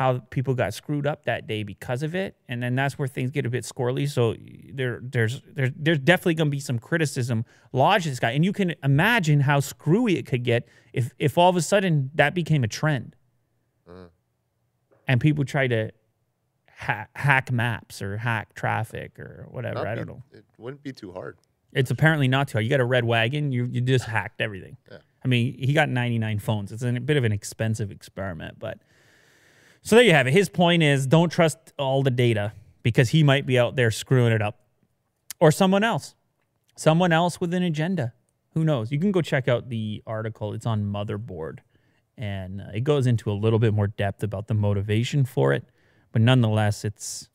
how 0.00 0.18
people 0.30 0.54
got 0.54 0.72
screwed 0.72 1.06
up 1.06 1.26
that 1.26 1.46
day 1.46 1.62
because 1.62 2.02
of 2.02 2.14
it, 2.14 2.34
and 2.48 2.62
then 2.62 2.74
that's 2.74 2.98
where 2.98 3.06
things 3.06 3.30
get 3.30 3.44
a 3.44 3.50
bit 3.50 3.64
squirrely. 3.64 4.08
So 4.08 4.34
there, 4.72 4.98
there's 5.02 5.42
there's 5.54 5.72
there's 5.76 5.98
definitely 5.98 6.36
going 6.36 6.46
to 6.46 6.50
be 6.50 6.58
some 6.58 6.78
criticism 6.78 7.44
lodged 7.74 8.06
this 8.06 8.18
guy, 8.18 8.30
and 8.30 8.42
you 8.42 8.54
can 8.54 8.74
imagine 8.82 9.40
how 9.40 9.60
screwy 9.60 10.16
it 10.16 10.24
could 10.24 10.42
get 10.42 10.66
if 10.94 11.12
if 11.18 11.36
all 11.36 11.50
of 11.50 11.56
a 11.56 11.60
sudden 11.60 12.10
that 12.14 12.34
became 12.34 12.64
a 12.64 12.66
trend, 12.66 13.14
and 15.06 15.20
people 15.20 15.44
try 15.44 15.66
to 15.66 15.90
ha- 16.74 17.08
hack 17.14 17.52
maps 17.52 18.00
or 18.00 18.16
hack 18.16 18.54
traffic 18.54 19.18
or 19.18 19.48
whatever. 19.50 19.74
not 19.80 19.86
I 19.86 19.94
don't 19.96 20.06
know. 20.06 20.22
It 20.32 20.46
wouldn't 20.56 20.82
be 20.82 20.92
too 20.92 21.12
hard. 21.12 21.36
It's 21.74 21.90
apparently 21.90 22.26
not 22.26 22.48
too 22.48 22.52
hard. 22.52 22.64
You 22.64 22.70
got 22.70 22.80
a 22.80 22.86
red 22.86 23.04
wagon, 23.04 23.52
you 23.52 23.66
you 23.66 23.82
just 23.82 24.06
hacked 24.06 24.40
everything. 24.40 24.78
Yeah. 24.90 24.96
I 25.22 25.28
mean, 25.28 25.58
he 25.58 25.74
got 25.74 25.90
99 25.90 26.38
phones. 26.38 26.72
It's 26.72 26.82
a 26.82 26.92
bit 26.92 27.18
of 27.18 27.24
an 27.24 27.32
expensive 27.32 27.90
experiment, 27.90 28.58
but 28.58 28.78
so 29.82 29.96
there 29.96 30.04
you 30.04 30.12
have 30.12 30.26
it. 30.26 30.32
His 30.32 30.48
point 30.48 30.82
is 30.82 31.06
don't 31.06 31.30
trust 31.30 31.58
all 31.78 32.02
the 32.02 32.10
data 32.10 32.52
because 32.82 33.10
he 33.10 33.22
might 33.22 33.46
be 33.46 33.58
out 33.58 33.76
there 33.76 33.90
screwing 33.90 34.32
it 34.32 34.42
up 34.42 34.60
or 35.38 35.50
someone 35.50 35.84
else. 35.84 36.14
Someone 36.76 37.12
else 37.12 37.40
with 37.40 37.52
an 37.54 37.62
agenda. 37.62 38.14
Who 38.54 38.64
knows? 38.64 38.90
You 38.90 38.98
can 38.98 39.12
go 39.12 39.22
check 39.22 39.48
out 39.48 39.68
the 39.68 40.02
article. 40.06 40.52
It's 40.54 40.66
on 40.66 40.84
Motherboard 40.84 41.58
and 42.20 42.60
uh, 42.60 42.64
it 42.74 42.84
goes 42.84 43.06
into 43.06 43.30
a 43.30 43.34
little 43.34 43.58
bit 43.58 43.72
more 43.72 43.86
depth 43.86 44.22
about 44.22 44.46
the 44.46 44.54
motivation 44.54 45.24
for 45.24 45.52
it, 45.52 45.64
but 46.12 46.20
nonetheless 46.22 46.84
it's 46.84 47.28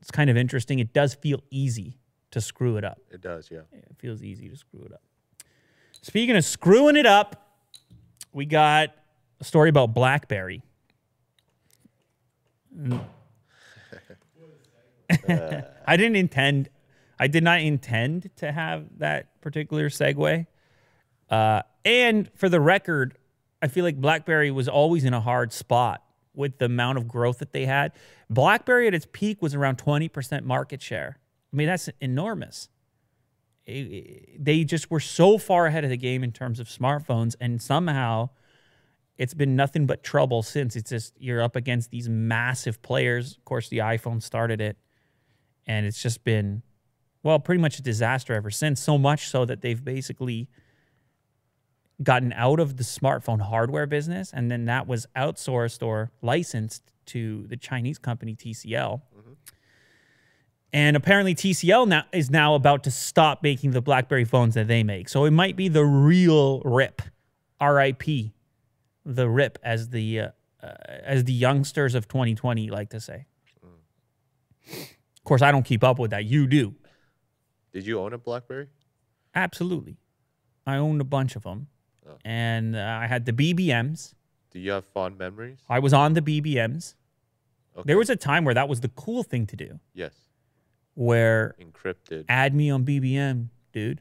it's 0.00 0.10
kind 0.10 0.30
of 0.30 0.36
interesting. 0.36 0.78
It 0.78 0.92
does 0.92 1.14
feel 1.14 1.42
easy 1.50 1.98
to 2.32 2.40
screw 2.40 2.76
it 2.76 2.84
up. 2.84 2.98
It 3.10 3.20
does, 3.20 3.48
yeah. 3.50 3.60
It 3.72 3.94
feels 3.98 4.22
easy 4.22 4.48
to 4.48 4.56
screw 4.56 4.82
it 4.84 4.92
up. 4.92 5.02
Speaking 6.00 6.34
of 6.34 6.44
screwing 6.44 6.96
it 6.96 7.06
up, 7.06 7.60
we 8.32 8.46
got 8.46 8.90
a 9.40 9.44
story 9.44 9.68
about 9.68 9.94
BlackBerry. 9.94 10.62
I 15.86 15.96
didn't 15.96 16.16
intend, 16.16 16.68
I 17.18 17.26
did 17.26 17.44
not 17.44 17.60
intend 17.60 18.30
to 18.36 18.50
have 18.50 18.98
that 18.98 19.40
particular 19.40 19.88
segue. 19.88 20.46
Uh, 21.30 21.62
and 21.84 22.30
for 22.34 22.48
the 22.48 22.60
record, 22.60 23.16
I 23.60 23.68
feel 23.68 23.84
like 23.84 24.00
BlackBerry 24.00 24.50
was 24.50 24.68
always 24.68 25.04
in 25.04 25.14
a 25.14 25.20
hard 25.20 25.52
spot 25.52 26.02
with 26.34 26.58
the 26.58 26.64
amount 26.66 26.98
of 26.98 27.06
growth 27.06 27.38
that 27.38 27.52
they 27.52 27.66
had. 27.66 27.92
BlackBerry 28.30 28.86
at 28.86 28.94
its 28.94 29.06
peak 29.12 29.42
was 29.42 29.54
around 29.54 29.78
20% 29.78 30.44
market 30.44 30.80
share. 30.80 31.18
I 31.52 31.56
mean, 31.56 31.66
that's 31.66 31.90
enormous 32.00 32.68
they 33.66 34.64
just 34.64 34.90
were 34.90 35.00
so 35.00 35.38
far 35.38 35.66
ahead 35.66 35.84
of 35.84 35.90
the 35.90 35.96
game 35.96 36.24
in 36.24 36.32
terms 36.32 36.58
of 36.58 36.68
smartphones 36.68 37.36
and 37.40 37.62
somehow 37.62 38.30
it's 39.22 39.34
been 39.34 39.54
nothing 39.54 39.86
but 39.86 40.02
trouble 40.02 40.42
since. 40.42 40.74
It's 40.74 40.90
just 40.90 41.14
you're 41.16 41.40
up 41.40 41.54
against 41.54 41.92
these 41.92 42.08
massive 42.08 42.82
players. 42.82 43.36
Of 43.36 43.44
course 43.44 43.68
the 43.68 43.78
iphone 43.78 44.20
started 44.20 44.60
it 44.60 44.76
and 45.64 45.86
it's 45.86 46.02
just 46.02 46.24
been 46.24 46.62
well 47.22 47.38
pretty 47.38 47.60
much 47.60 47.78
a 47.78 47.82
disaster 47.82 48.34
ever 48.34 48.50
since. 48.50 48.80
So 48.80 48.98
much 48.98 49.28
so 49.28 49.44
that 49.44 49.60
they've 49.60 49.82
basically 49.82 50.48
gotten 52.02 52.32
out 52.32 52.58
of 52.58 52.78
the 52.78 52.82
smartphone 52.82 53.40
hardware 53.40 53.86
business 53.86 54.32
and 54.34 54.50
then 54.50 54.64
that 54.64 54.88
was 54.88 55.06
outsourced 55.14 55.86
or 55.86 56.10
licensed 56.20 56.82
to 57.06 57.46
the 57.46 57.56
chinese 57.56 57.98
company 57.98 58.34
tcl 58.34 59.02
mm-hmm. 59.16 59.34
and 60.72 60.96
apparently 60.96 61.32
TCL 61.32 61.86
now 61.86 62.04
is 62.10 62.28
now 62.28 62.56
about 62.56 62.82
to 62.84 62.90
stop 62.90 63.44
making 63.44 63.70
the 63.70 63.82
BlackBerry 63.82 64.24
phones 64.24 64.54
that 64.54 64.66
they 64.66 64.82
make. 64.82 65.08
So 65.08 65.26
it 65.26 65.30
might 65.30 65.54
be 65.54 65.68
the 65.68 65.84
real 65.84 66.60
RIP, 66.62 67.02
R.I.P. 67.60 68.32
The 69.04 69.28
RIP, 69.28 69.58
as 69.62 69.88
the 69.90 70.20
uh, 70.20 70.28
uh, 70.62 70.74
as 71.04 71.24
the 71.24 71.32
youngsters 71.32 71.94
of 71.94 72.06
2020 72.08 72.70
like 72.70 72.90
to 72.90 73.00
say. 73.00 73.26
Of 74.70 75.24
course, 75.24 75.42
I 75.42 75.50
don't 75.50 75.64
keep 75.64 75.82
up 75.84 75.98
with 75.98 76.10
that. 76.10 76.24
You 76.24 76.46
do, 76.46 76.74
Did 77.72 77.86
you 77.86 78.00
own 78.00 78.12
a 78.12 78.18
BlackBerry? 78.18 78.68
absolutely. 79.34 79.96
I 80.66 80.76
owned 80.76 81.00
a 81.00 81.04
bunch 81.04 81.34
of 81.36 81.42
them, 81.42 81.66
and 82.24 82.76
uh, 82.76 82.98
I 83.02 83.06
had 83.08 83.24
the 83.26 83.32
BBMs. 83.32 84.14
Do 84.52 84.60
you 84.60 84.70
have 84.72 84.84
fond 84.84 85.18
memories? 85.18 85.58
I 85.68 85.78
was 85.80 85.92
on 85.92 86.12
the 86.12 86.22
BBMs. 86.22 86.94
Okay. 87.76 87.82
There 87.86 87.98
was 87.98 88.10
a 88.10 88.16
time 88.16 88.44
where 88.44 88.54
that 88.54 88.68
was 88.68 88.80
the 88.80 88.88
cool 88.90 89.22
thing 89.24 89.46
to 89.46 89.56
do, 89.56 89.80
yes, 89.94 90.12
where 90.94 91.56
encrypted. 91.60 92.26
add 92.28 92.54
me 92.54 92.70
on 92.70 92.84
BBM, 92.84 93.48
dude. 93.72 94.00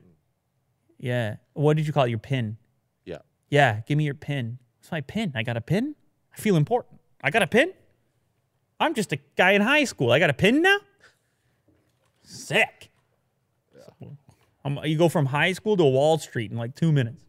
Yeah. 1.00 1.38
What 1.54 1.78
did 1.78 1.88
you 1.88 1.94
call 1.94 2.04
it? 2.04 2.10
Your 2.10 2.20
pin? 2.20 2.58
Yeah. 3.06 3.20
Yeah. 3.50 3.82
Give 3.88 3.98
me 3.98 4.04
your 4.04 4.14
pin. 4.14 4.60
What's 4.82 4.91
my 4.91 5.02
pin? 5.02 5.32
I 5.36 5.44
got 5.44 5.58
a 5.58 5.62
pin? 5.62 5.94
I 6.34 6.38
feel 6.38 6.56
important. 6.56 7.00
I 7.24 7.30
got 7.30 7.44
a 7.44 7.48
pin? 7.48 7.72
I'm 8.80 8.96
just 8.96 9.13
a 9.13 9.20
guy 9.38 9.52
in 9.52 9.62
high 9.62 9.84
school. 9.84 10.12
I 10.12 10.17
got 10.17 10.32
a 10.32 10.34
pin 10.34 10.63
now? 10.63 10.78
Sick. 12.24 12.89
Um, 14.65 14.80
you 14.84 14.98
go 14.98 15.08
from 15.08 15.28
high 15.28 15.54
school 15.54 15.78
to 15.78 15.84
Wall 15.84 16.17
Street 16.17 16.50
in 16.50 16.58
like 16.58 16.76
two 16.76 16.91
minutes. 16.91 17.24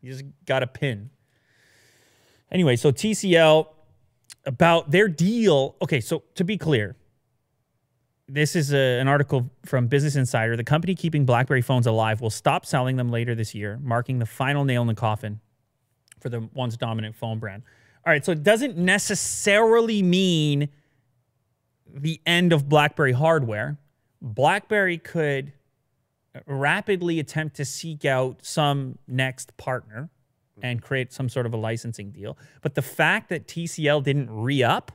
You 0.00 0.12
just 0.12 0.24
got 0.46 0.62
a 0.62 0.66
pin. 0.66 1.10
Anyway, 2.50 2.74
so 2.74 2.90
TCL 2.90 3.68
about 4.44 4.90
their 4.90 5.06
deal. 5.08 5.76
Okay, 5.80 6.00
so 6.00 6.24
to 6.34 6.42
be 6.42 6.58
clear, 6.58 6.96
this 8.26 8.56
is 8.56 8.72
a, 8.72 8.98
an 8.98 9.08
article 9.08 9.50
from 9.64 9.86
Business 9.86 10.16
Insider. 10.16 10.56
The 10.56 10.64
company 10.64 10.94
keeping 10.94 11.24
BlackBerry 11.24 11.62
phones 11.62 11.86
alive 11.86 12.20
will 12.20 12.30
stop 12.30 12.66
selling 12.66 12.96
them 12.96 13.10
later 13.10 13.34
this 13.34 13.54
year, 13.54 13.78
marking 13.80 14.18
the 14.18 14.26
final 14.26 14.64
nail 14.64 14.82
in 14.82 14.88
the 14.88 14.94
coffin 14.94 15.40
for 16.22 16.28
the 16.28 16.48
once 16.54 16.76
dominant 16.76 17.16
phone 17.16 17.38
brand. 17.38 17.62
All 18.06 18.12
right, 18.12 18.24
so 18.24 18.32
it 18.32 18.42
doesn't 18.42 18.76
necessarily 18.76 20.02
mean 20.02 20.68
the 21.92 22.20
end 22.24 22.52
of 22.52 22.68
BlackBerry 22.68 23.12
hardware. 23.12 23.78
BlackBerry 24.20 24.98
could 24.98 25.52
rapidly 26.46 27.20
attempt 27.20 27.56
to 27.56 27.64
seek 27.64 28.04
out 28.04 28.38
some 28.42 28.98
next 29.06 29.56
partner 29.56 30.08
and 30.62 30.80
create 30.80 31.12
some 31.12 31.28
sort 31.28 31.44
of 31.44 31.52
a 31.52 31.56
licensing 31.56 32.10
deal. 32.10 32.38
But 32.62 32.74
the 32.74 32.82
fact 32.82 33.28
that 33.30 33.46
TCL 33.46 34.04
didn't 34.04 34.30
re 34.30 34.62
up, 34.62 34.92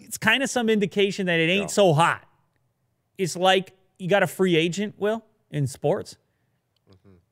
it's 0.00 0.18
kind 0.18 0.42
of 0.42 0.50
some 0.50 0.68
indication 0.68 1.26
that 1.26 1.38
it 1.38 1.50
ain't 1.50 1.70
so 1.70 1.92
hot. 1.92 2.24
It's 3.18 3.36
like 3.36 3.72
you 3.98 4.08
got 4.08 4.22
a 4.22 4.26
free 4.26 4.56
agent, 4.56 4.94
Will, 4.98 5.24
in 5.50 5.66
sports. 5.66 6.16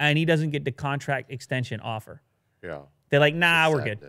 And 0.00 0.18
he 0.18 0.24
doesn't 0.24 0.50
get 0.50 0.64
the 0.64 0.72
contract 0.72 1.30
extension 1.30 1.80
offer. 1.80 2.22
Yeah. 2.62 2.80
They're 3.11 3.20
like, 3.20 3.35
nah, 3.35 3.70
we're 3.70 3.85
good. 3.85 4.00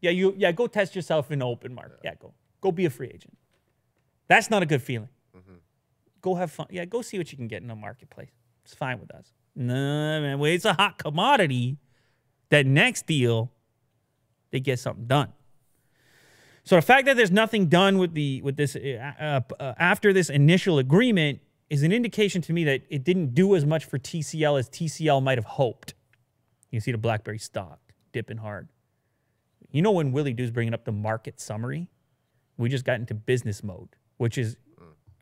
Yeah, 0.00 0.10
you 0.10 0.34
yeah, 0.36 0.52
go 0.52 0.66
test 0.66 0.96
yourself 0.96 1.30
in 1.30 1.40
the 1.40 1.46
open 1.46 1.74
market. 1.74 2.00
Yeah, 2.02 2.14
go. 2.18 2.32
Go 2.60 2.72
be 2.72 2.86
a 2.86 2.90
free 2.90 3.08
agent. 3.08 3.36
That's 4.28 4.50
not 4.50 4.62
a 4.62 4.66
good 4.66 4.82
feeling. 4.82 5.08
Go 6.22 6.34
have 6.34 6.50
fun. 6.50 6.66
Yeah, 6.70 6.84
go 6.84 7.02
see 7.02 7.18
what 7.18 7.30
you 7.32 7.38
can 7.38 7.48
get 7.48 7.62
in 7.62 7.68
the 7.68 7.74
marketplace. 7.74 8.30
It's 8.64 8.74
fine 8.74 9.00
with 9.00 9.10
us. 9.14 9.32
No, 9.56 9.74
man, 9.74 10.38
when 10.38 10.52
it's 10.52 10.64
a 10.64 10.74
hot 10.74 10.98
commodity, 10.98 11.78
that 12.50 12.66
next 12.66 13.06
deal, 13.06 13.50
they 14.50 14.60
get 14.60 14.78
something 14.78 15.06
done. 15.06 15.32
So 16.64 16.76
the 16.76 16.82
fact 16.82 17.06
that 17.06 17.16
there's 17.16 17.30
nothing 17.30 17.66
done 17.66 17.98
with 17.98 18.14
the 18.14 18.42
with 18.42 18.56
this 18.56 18.76
uh, 18.76 19.12
uh, 19.18 19.40
uh, 19.58 19.74
after 19.78 20.12
this 20.12 20.28
initial 20.28 20.78
agreement 20.78 21.40
is 21.70 21.82
an 21.84 21.92
indication 21.92 22.42
to 22.42 22.52
me 22.52 22.64
that 22.64 22.82
it 22.90 23.04
didn't 23.04 23.32
do 23.34 23.54
as 23.54 23.64
much 23.64 23.84
for 23.84 23.98
TCL 23.98 24.58
as 24.58 24.68
TCL 24.68 25.22
might 25.22 25.38
have 25.38 25.44
hoped. 25.44 25.94
You 26.70 26.80
see 26.80 26.92
the 26.92 26.98
BlackBerry 26.98 27.38
stock 27.38 27.78
dipping 28.12 28.38
hard. 28.38 28.68
You 29.70 29.82
know 29.82 29.92
when 29.92 30.10
Willie 30.12 30.32
Doo's 30.32 30.50
bringing 30.50 30.74
up 30.74 30.84
the 30.84 30.92
market 30.92 31.40
summary, 31.40 31.88
we 32.58 32.68
just 32.68 32.84
got 32.84 32.98
into 32.98 33.14
business 33.14 33.62
mode, 33.62 33.88
which 34.16 34.36
is 34.36 34.56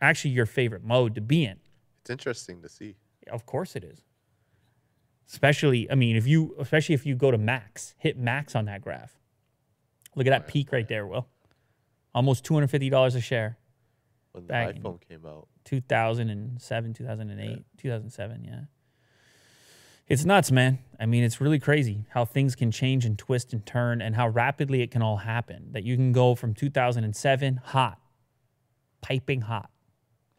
actually 0.00 0.30
your 0.30 0.46
favorite 0.46 0.82
mode 0.82 1.14
to 1.16 1.20
be 1.20 1.44
in. 1.44 1.58
It's 2.00 2.10
interesting 2.10 2.62
to 2.62 2.68
see. 2.68 2.96
Of 3.30 3.44
course 3.44 3.76
it 3.76 3.84
is. 3.84 4.00
Especially, 5.30 5.90
I 5.90 5.94
mean, 5.94 6.16
if 6.16 6.26
you 6.26 6.54
especially 6.58 6.94
if 6.94 7.04
you 7.04 7.14
go 7.14 7.30
to 7.30 7.36
max, 7.36 7.94
hit 7.98 8.16
max 8.16 8.56
on 8.56 8.64
that 8.64 8.80
graph. 8.80 9.18
Look 10.16 10.26
at 10.26 10.30
that 10.30 10.48
peak 10.48 10.72
right 10.72 10.88
there, 10.88 11.06
Will. 11.06 11.28
Almost 12.14 12.44
two 12.44 12.54
hundred 12.54 12.68
fifty 12.68 12.88
dollars 12.88 13.14
a 13.14 13.20
share. 13.20 13.58
When 14.32 14.44
the 14.44 14.48
Back 14.48 14.76
in- 14.76 14.82
iPhone 14.82 15.00
came 15.06 15.26
out. 15.26 15.46
2007, 15.68 16.94
2008, 16.94 17.64
2007, 17.76 18.44
yeah. 18.44 18.60
It's 20.08 20.24
nuts, 20.24 20.50
man. 20.50 20.78
I 20.98 21.04
mean, 21.04 21.22
it's 21.22 21.42
really 21.42 21.58
crazy 21.58 22.06
how 22.08 22.24
things 22.24 22.56
can 22.56 22.70
change 22.70 23.04
and 23.04 23.18
twist 23.18 23.52
and 23.52 23.64
turn 23.66 24.00
and 24.00 24.16
how 24.16 24.28
rapidly 24.28 24.80
it 24.80 24.90
can 24.90 25.02
all 25.02 25.18
happen. 25.18 25.68
That 25.72 25.84
you 25.84 25.96
can 25.96 26.12
go 26.12 26.34
from 26.34 26.54
2007 26.54 27.60
hot, 27.62 27.98
piping 29.02 29.42
hot, 29.42 29.70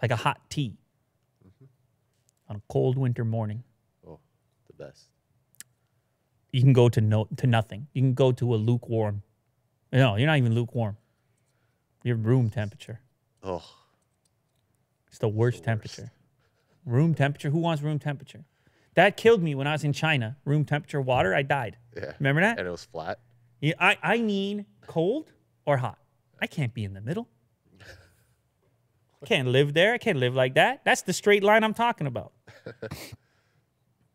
like 0.02 0.10
a 0.10 0.16
hot 0.16 0.42
tea 0.50 0.80
mm-hmm. 1.46 1.66
on 2.50 2.56
a 2.56 2.62
cold 2.68 2.98
winter 2.98 3.24
morning. 3.24 3.64
Oh, 4.08 4.20
the 4.66 4.84
best. 4.84 5.10
You 6.52 6.62
can 6.62 6.74
go 6.74 6.90
to 6.90 7.00
no 7.00 7.28
to 7.38 7.46
nothing. 7.46 7.86
You 7.94 8.02
can 8.02 8.16
go 8.16 8.32
to 8.32 8.56
a 8.56 8.58
lukewarm. 8.58 9.22
No, 9.94 10.16
you're 10.16 10.26
not 10.26 10.40
even 10.40 10.56
lukewarm. 10.56 10.98
You're 12.04 12.16
room 12.16 12.50
temperature. 12.50 13.02
Oh, 13.44 13.64
It's 15.10 15.18
the 15.20 15.28
worst 15.30 15.64
temperature. 15.64 16.12
Room 16.86 17.14
temperature. 17.14 17.50
Who 17.50 17.60
wants 17.60 17.82
room 17.84 18.00
temperature? 18.00 18.46
That 18.96 19.18
killed 19.18 19.42
me 19.42 19.56
when 19.56 19.68
I 19.68 19.74
was 19.74 19.84
in 19.84 19.94
China. 19.94 20.38
Room 20.46 20.66
temperature 20.66 21.02
water. 21.02 21.34
I 21.36 21.42
died. 21.42 21.78
yeah. 21.96 22.14
Remember 22.20 22.42
that? 22.42 22.58
And 22.60 22.68
it 22.68 22.72
was 22.72 22.86
flat. 22.86 23.20
Yeah, 23.62 23.74
I, 23.80 23.98
I 24.02 24.18
need 24.18 24.66
cold 24.88 25.32
or 25.66 25.78
hot. 25.78 26.00
I 26.42 26.48
can't 26.48 26.74
be 26.74 26.84
in 26.84 26.94
the 26.94 27.02
middle. 27.02 27.28
Can't 29.26 29.50
live 29.50 29.74
there. 29.74 29.94
I 29.94 29.98
can't 29.98 30.18
live 30.18 30.34
like 30.34 30.54
that. 30.56 30.80
That's 30.86 31.02
the 31.02 31.12
straight 31.12 31.44
line 31.44 31.64
I'm 31.66 31.74
talking 31.74 32.08
about. 32.08 32.32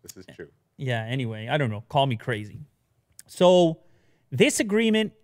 This 0.02 0.16
is 0.18 0.26
true. 0.36 0.48
Yeah, 0.76 1.02
anyway, 1.02 1.48
I 1.48 1.56
don't 1.56 1.70
know. 1.70 1.82
Call 1.88 2.06
me 2.06 2.16
crazy. 2.16 2.60
So 3.26 3.78
this 4.30 4.60
agreement 4.60 5.14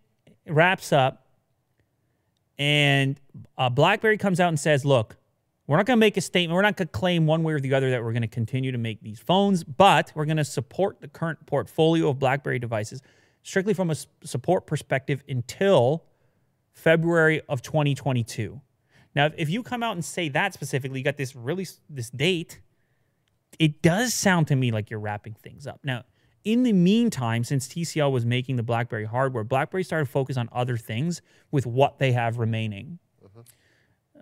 wraps 0.46 0.90
up, 0.90 1.26
and 2.58 3.20
uh, 3.58 3.68
BlackBerry 3.68 4.16
comes 4.16 4.40
out 4.40 4.48
and 4.48 4.58
says, 4.58 4.86
look, 4.86 5.16
we're 5.70 5.76
not 5.76 5.86
going 5.86 5.98
to 5.98 6.00
make 6.00 6.16
a 6.16 6.20
statement. 6.20 6.56
We're 6.56 6.62
not 6.62 6.76
going 6.76 6.88
to 6.88 6.92
claim 6.92 7.28
one 7.28 7.44
way 7.44 7.52
or 7.52 7.60
the 7.60 7.74
other 7.74 7.90
that 7.92 8.02
we're 8.02 8.10
going 8.10 8.22
to 8.22 8.28
continue 8.28 8.72
to 8.72 8.78
make 8.78 9.02
these 9.02 9.20
phones, 9.20 9.62
but 9.62 10.10
we're 10.16 10.24
going 10.24 10.36
to 10.36 10.44
support 10.44 11.00
the 11.00 11.06
current 11.06 11.46
portfolio 11.46 12.08
of 12.08 12.18
BlackBerry 12.18 12.58
devices 12.58 13.02
strictly 13.44 13.72
from 13.72 13.88
a 13.88 13.94
support 14.24 14.66
perspective 14.66 15.22
until 15.28 16.02
February 16.72 17.42
of 17.48 17.62
2022. 17.62 18.60
Now, 19.14 19.30
if- 19.36 19.48
you 19.48 19.62
come 19.62 19.84
out 19.84 19.92
and 19.92 20.04
say 20.04 20.28
that 20.30 20.52
specifically, 20.54 20.98
you 20.98 21.04
got 21.04 21.16
this 21.16 21.36
really 21.36 21.68
this 21.88 22.10
date 22.10 22.60
it 23.60 23.80
does 23.80 24.12
sound 24.12 24.48
to 24.48 24.56
me 24.56 24.72
like 24.72 24.90
you're 24.90 24.98
wrapping 24.98 25.34
things 25.34 25.68
up. 25.68 25.78
Now, 25.84 26.02
in 26.42 26.64
the 26.64 26.72
meantime, 26.72 27.44
since 27.44 27.68
TCL 27.68 28.10
was 28.10 28.26
making 28.26 28.56
the 28.56 28.64
BlackBerry 28.64 29.04
hardware, 29.04 29.44
BlackBerry 29.44 29.84
started 29.84 30.06
to 30.06 30.10
focus 30.10 30.36
on 30.36 30.48
other 30.50 30.76
things 30.76 31.22
with 31.52 31.64
what 31.64 32.00
they 32.00 32.10
have 32.10 32.38
remaining. 32.38 32.98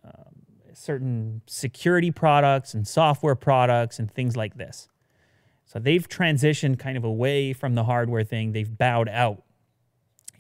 Um, 0.05 0.43
certain 0.79 1.43
security 1.47 2.11
products 2.11 2.73
and 2.73 2.87
software 2.87 3.35
products 3.35 3.99
and 3.99 4.11
things 4.11 4.37
like 4.37 4.57
this. 4.57 4.89
So 5.67 5.79
they've 5.79 6.09
transitioned 6.09 6.79
kind 6.79 6.97
of 6.97 7.05
away 7.05 7.53
from 7.53 7.75
the 7.75 7.85
hardware 7.85 8.25
thing. 8.25 8.53
They've 8.53 8.79
bowed 8.79 9.09
out. 9.09 9.43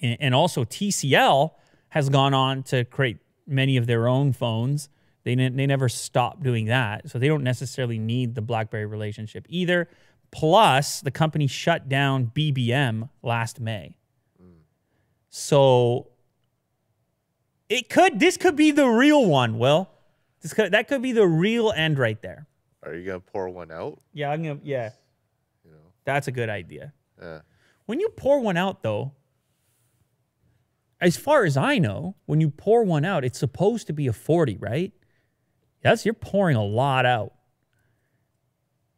And, 0.00 0.32
also, 0.32 0.64
TCL 0.64 1.50
has 1.88 2.08
gone 2.08 2.32
on 2.32 2.62
to 2.64 2.84
create 2.84 3.18
many 3.48 3.76
of 3.76 3.86
their 3.86 4.06
own 4.06 4.32
phones. 4.32 4.88
They, 5.24 5.34
they 5.34 5.66
never 5.66 5.88
stopped 5.88 6.44
doing 6.44 6.66
that. 6.66 7.10
So 7.10 7.18
they 7.18 7.26
don't 7.26 7.42
necessarily 7.42 7.98
need 7.98 8.36
the 8.36 8.40
BlackBerry 8.40 8.86
relationship 8.86 9.44
either. 9.48 9.88
Plus, 10.30 11.00
the 11.00 11.10
company 11.10 11.48
shut 11.48 11.88
down 11.88 12.30
BBM 12.32 13.08
last 13.22 13.60
May. 13.60 13.96
So 15.30 16.10
it 17.68 17.88
could, 17.88 18.20
this 18.20 18.36
could 18.36 18.56
be 18.56 18.70
the 18.70 18.86
real 18.86 19.26
one, 19.26 19.58
Will. 19.58 19.90
This 20.40 20.54
could, 20.54 20.72
that 20.72 20.88
could 20.88 21.02
be 21.02 21.12
the 21.12 21.26
real 21.26 21.72
end 21.72 21.98
right 21.98 22.20
there. 22.22 22.46
Are 22.82 22.94
you 22.94 23.04
gonna 23.06 23.20
pour 23.20 23.48
one 23.48 23.70
out? 23.72 24.00
Yeah, 24.12 24.30
I'm 24.30 24.42
gonna, 24.42 24.60
yeah, 24.62 24.90
You 25.64 25.72
know. 25.72 25.78
that's 26.04 26.28
a 26.28 26.32
good 26.32 26.48
idea. 26.48 26.92
Yeah. 27.20 27.40
When 27.86 27.98
you 28.00 28.08
pour 28.10 28.40
one 28.40 28.56
out, 28.56 28.82
though, 28.82 29.12
as 31.00 31.16
far 31.16 31.44
as 31.44 31.56
I 31.56 31.78
know, 31.78 32.14
when 32.26 32.40
you 32.40 32.50
pour 32.50 32.84
one 32.84 33.04
out, 33.04 33.24
it's 33.24 33.38
supposed 33.38 33.86
to 33.88 33.92
be 33.92 34.06
a 34.06 34.12
40, 34.12 34.56
right? 34.58 34.92
That's 35.82 36.04
you're 36.04 36.14
pouring 36.14 36.56
a 36.56 36.64
lot 36.64 37.06
out. 37.06 37.32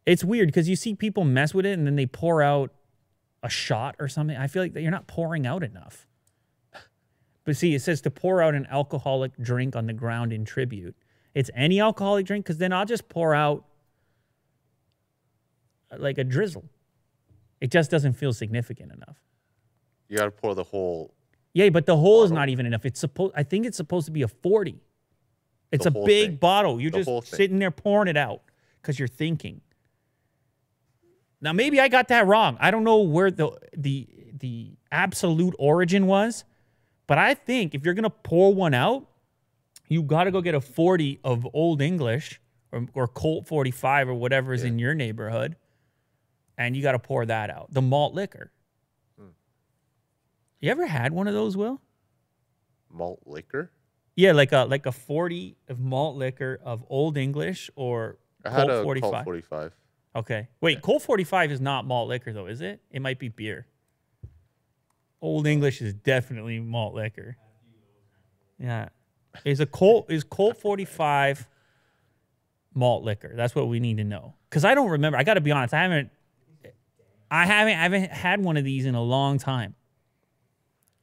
It's 0.05 0.23
weird 0.23 0.47
because 0.47 0.67
you 0.67 0.75
see 0.75 0.95
people 0.95 1.23
mess 1.23 1.53
with 1.53 1.65
it 1.65 1.73
and 1.77 1.85
then 1.85 1.95
they 1.95 2.07
pour 2.07 2.41
out 2.41 2.73
a 3.43 3.49
shot 3.49 3.95
or 3.99 4.07
something. 4.07 4.35
I 4.35 4.47
feel 4.47 4.63
like 4.63 4.73
that 4.73 4.81
you're 4.81 4.91
not 4.91 5.07
pouring 5.07 5.45
out 5.45 5.63
enough. 5.63 6.07
But 7.43 7.55
see, 7.57 7.73
it 7.73 7.81
says 7.81 8.01
to 8.01 8.11
pour 8.11 8.41
out 8.41 8.53
an 8.55 8.67
alcoholic 8.69 9.35
drink 9.37 9.75
on 9.75 9.87
the 9.87 9.93
ground 9.93 10.31
in 10.33 10.45
tribute. 10.45 10.95
It's 11.33 11.49
any 11.55 11.79
alcoholic 11.79 12.25
drink 12.25 12.45
because 12.45 12.57
then 12.57 12.73
I'll 12.73 12.85
just 12.85 13.07
pour 13.09 13.33
out 13.33 13.65
like 15.97 16.17
a 16.17 16.23
drizzle. 16.23 16.65
It 17.59 17.71
just 17.71 17.91
doesn't 17.91 18.13
feel 18.13 18.33
significant 18.33 18.91
enough. 18.91 19.17
You 20.09 20.17
gotta 20.17 20.31
pour 20.31 20.55
the 20.55 20.63
whole. 20.63 21.13
Yeah, 21.53 21.69
but 21.69 21.85
the 21.85 21.97
hole 21.97 22.23
is 22.23 22.31
not 22.31 22.49
even 22.49 22.65
enough. 22.65 22.85
It's 22.85 22.99
supposed. 22.99 23.33
I 23.35 23.43
think 23.43 23.65
it's 23.65 23.77
supposed 23.77 24.05
to 24.05 24.11
be 24.11 24.23
a 24.23 24.27
forty. 24.27 24.81
It's 25.71 25.85
a 25.85 25.91
big 25.91 26.29
thing. 26.29 26.35
bottle. 26.35 26.81
You're 26.81 26.91
The 26.91 27.03
just 27.03 27.27
sitting 27.33 27.59
there 27.59 27.71
pouring 27.71 28.09
it 28.09 28.17
out 28.17 28.41
because 28.81 28.99
you're 28.99 29.07
thinking. 29.07 29.61
Now 31.39 31.53
maybe 31.53 31.79
I 31.79 31.87
got 31.87 32.09
that 32.09 32.27
wrong. 32.27 32.57
I 32.59 32.71
don't 32.71 32.83
know 32.83 33.01
where 33.01 33.31
the 33.31 33.51
the 33.75 34.07
the 34.33 34.71
absolute 34.91 35.55
origin 35.59 36.07
was, 36.07 36.43
but 37.07 37.17
I 37.17 37.33
think 37.33 37.73
if 37.73 37.85
you're 37.85 37.93
gonna 37.93 38.09
pour 38.09 38.53
one 38.53 38.73
out, 38.73 39.07
you 39.91 40.01
got 40.03 40.23
to 40.23 40.31
go 40.31 40.39
get 40.39 40.55
a 40.55 40.61
forty 40.61 41.19
of 41.21 41.45
Old 41.53 41.81
English 41.81 42.39
or, 42.71 42.87
or 42.93 43.07
Colt 43.09 43.45
forty 43.45 43.71
five 43.71 44.07
or 44.07 44.13
whatever 44.13 44.53
is 44.53 44.63
in 44.63 44.79
your 44.79 44.95
neighborhood, 44.95 45.57
and 46.57 46.77
you 46.77 46.81
got 46.81 46.93
to 46.93 46.99
pour 46.99 47.25
that 47.25 47.49
out. 47.49 47.67
The 47.73 47.81
malt 47.81 48.13
liquor. 48.13 48.53
Hmm. 49.19 49.31
You 50.61 50.71
ever 50.71 50.85
had 50.87 51.11
one 51.11 51.27
of 51.27 51.33
those, 51.33 51.57
Will? 51.57 51.81
malt 52.89 53.19
liquor. 53.25 53.69
Yeah, 54.15 54.31
like 54.31 54.53
a 54.53 54.59
like 54.59 54.85
a 54.85 54.93
forty 54.93 55.57
of 55.67 55.77
malt 55.79 56.15
liquor 56.15 56.57
of 56.63 56.85
Old 56.89 57.17
English 57.17 57.69
or 57.75 58.17
I 58.45 58.49
had 58.49 58.67
Colt 58.67 58.69
a 58.69 58.83
forty 58.83 59.01
Colt 59.01 59.23
45. 59.25 59.73
Okay, 60.15 60.47
wait, 60.61 60.81
Colt 60.81 61.01
forty 61.01 61.25
five 61.25 61.51
is 61.51 61.59
not 61.59 61.85
malt 61.85 62.07
liquor 62.07 62.31
though, 62.31 62.47
is 62.47 62.61
it? 62.61 62.79
It 62.91 63.01
might 63.01 63.19
be 63.19 63.27
beer. 63.27 63.67
Old 65.21 65.47
English 65.47 65.81
is 65.81 65.93
definitely 65.93 66.61
malt 66.61 66.93
liquor. 66.93 67.35
Yeah, 68.57 68.87
is 69.45 69.59
a 69.59 69.65
Colt 69.65 70.11
is 70.11 70.23
Colt 70.23 70.57
forty 70.57 70.85
five 70.85 71.47
malt 72.73 73.03
liquor? 73.03 73.33
That's 73.35 73.55
what 73.55 73.67
we 73.67 73.79
need 73.79 73.97
to 73.97 74.03
know. 74.03 74.35
Because 74.49 74.65
I 74.65 74.75
don't 74.75 74.89
remember. 74.89 75.17
I 75.17 75.23
got 75.23 75.35
to 75.35 75.41
be 75.41 75.51
honest. 75.51 75.73
I 75.73 75.83
haven't. 75.83 76.09
I 77.29 77.45
haven't. 77.45 77.77
I 77.77 77.83
haven't 77.83 78.11
had 78.11 78.43
one 78.43 78.57
of 78.57 78.63
these 78.63 78.85
in 78.85 78.95
a 78.95 79.01
long 79.01 79.37
time. 79.37 79.75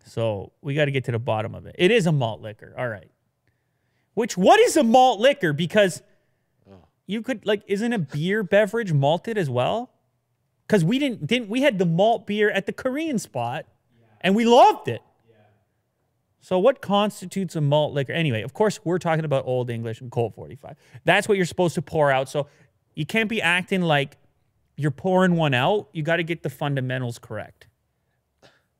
So 0.05 0.53
we 0.63 0.75
got 0.75 0.87
to 0.87 0.91
get 0.91 1.05
to 1.05 1.13
the 1.13 1.19
bottom 1.19 1.55
of 1.55 1.67
it. 1.67 1.77
It 1.79 1.91
is 1.91 2.07
a 2.07 2.13
malt 2.13 2.41
liquor. 2.41 2.75
All 2.77 2.89
right. 2.89 3.11
Which 4.15 4.37
what 4.37 4.59
is 4.61 4.77
a 4.77 4.83
malt 4.83 5.21
liquor? 5.21 5.53
Because 5.53 6.03
oh. 6.69 6.89
you 7.07 7.23
could 7.23 7.47
like, 7.47 7.63
isn't 7.67 7.93
a 7.93 7.99
beer 7.99 8.43
beverage 8.43 8.93
malted 8.93 9.39
as 9.39 9.49
well? 9.49 9.91
Because 10.67 10.85
we 10.85 10.99
didn't 10.99 11.27
didn't 11.27 11.49
we 11.49 11.63
had 11.63 11.79
the 11.79 11.87
malt 11.87 12.27
beer 12.27 12.51
at 12.51 12.67
the 12.67 12.73
Korean 12.73 13.19
spot, 13.19 13.65
and 14.21 14.35
we 14.35 14.45
loved 14.45 14.89
it. 14.89 15.03
So 16.41 16.59
what 16.59 16.81
constitutes 16.81 17.57
a 17.57 17.61
malt 17.61 17.93
liquor? 17.93 18.13
Anyway, 18.13 18.43
of 18.43 18.55
course 18.55 18.81
we're 18.85 18.99
talking 18.99 19.25
about 19.25 19.47
Old 19.47 19.71
English 19.71 20.01
and 20.01 20.11
Colt 20.11 20.35
45. 20.35 20.77
That's 21.05 21.29
what 21.29 21.37
you're 21.37 21.47
supposed 21.47 21.75
to 21.75 21.83
pour 21.83 22.11
out. 22.11 22.29
So 22.29 22.47
you 22.95 23.07
can't 23.07 23.29
be 23.29 23.43
acting 23.43 23.83
like 23.83 24.17
you're 24.77 24.93
pouring 24.93 25.35
one 25.35 25.55
out, 25.55 25.89
you 25.93 26.03
got 26.03 26.17
to 26.17 26.23
get 26.23 26.43
the 26.43 26.51
fundamentals 26.51 27.19
correct. 27.19 27.67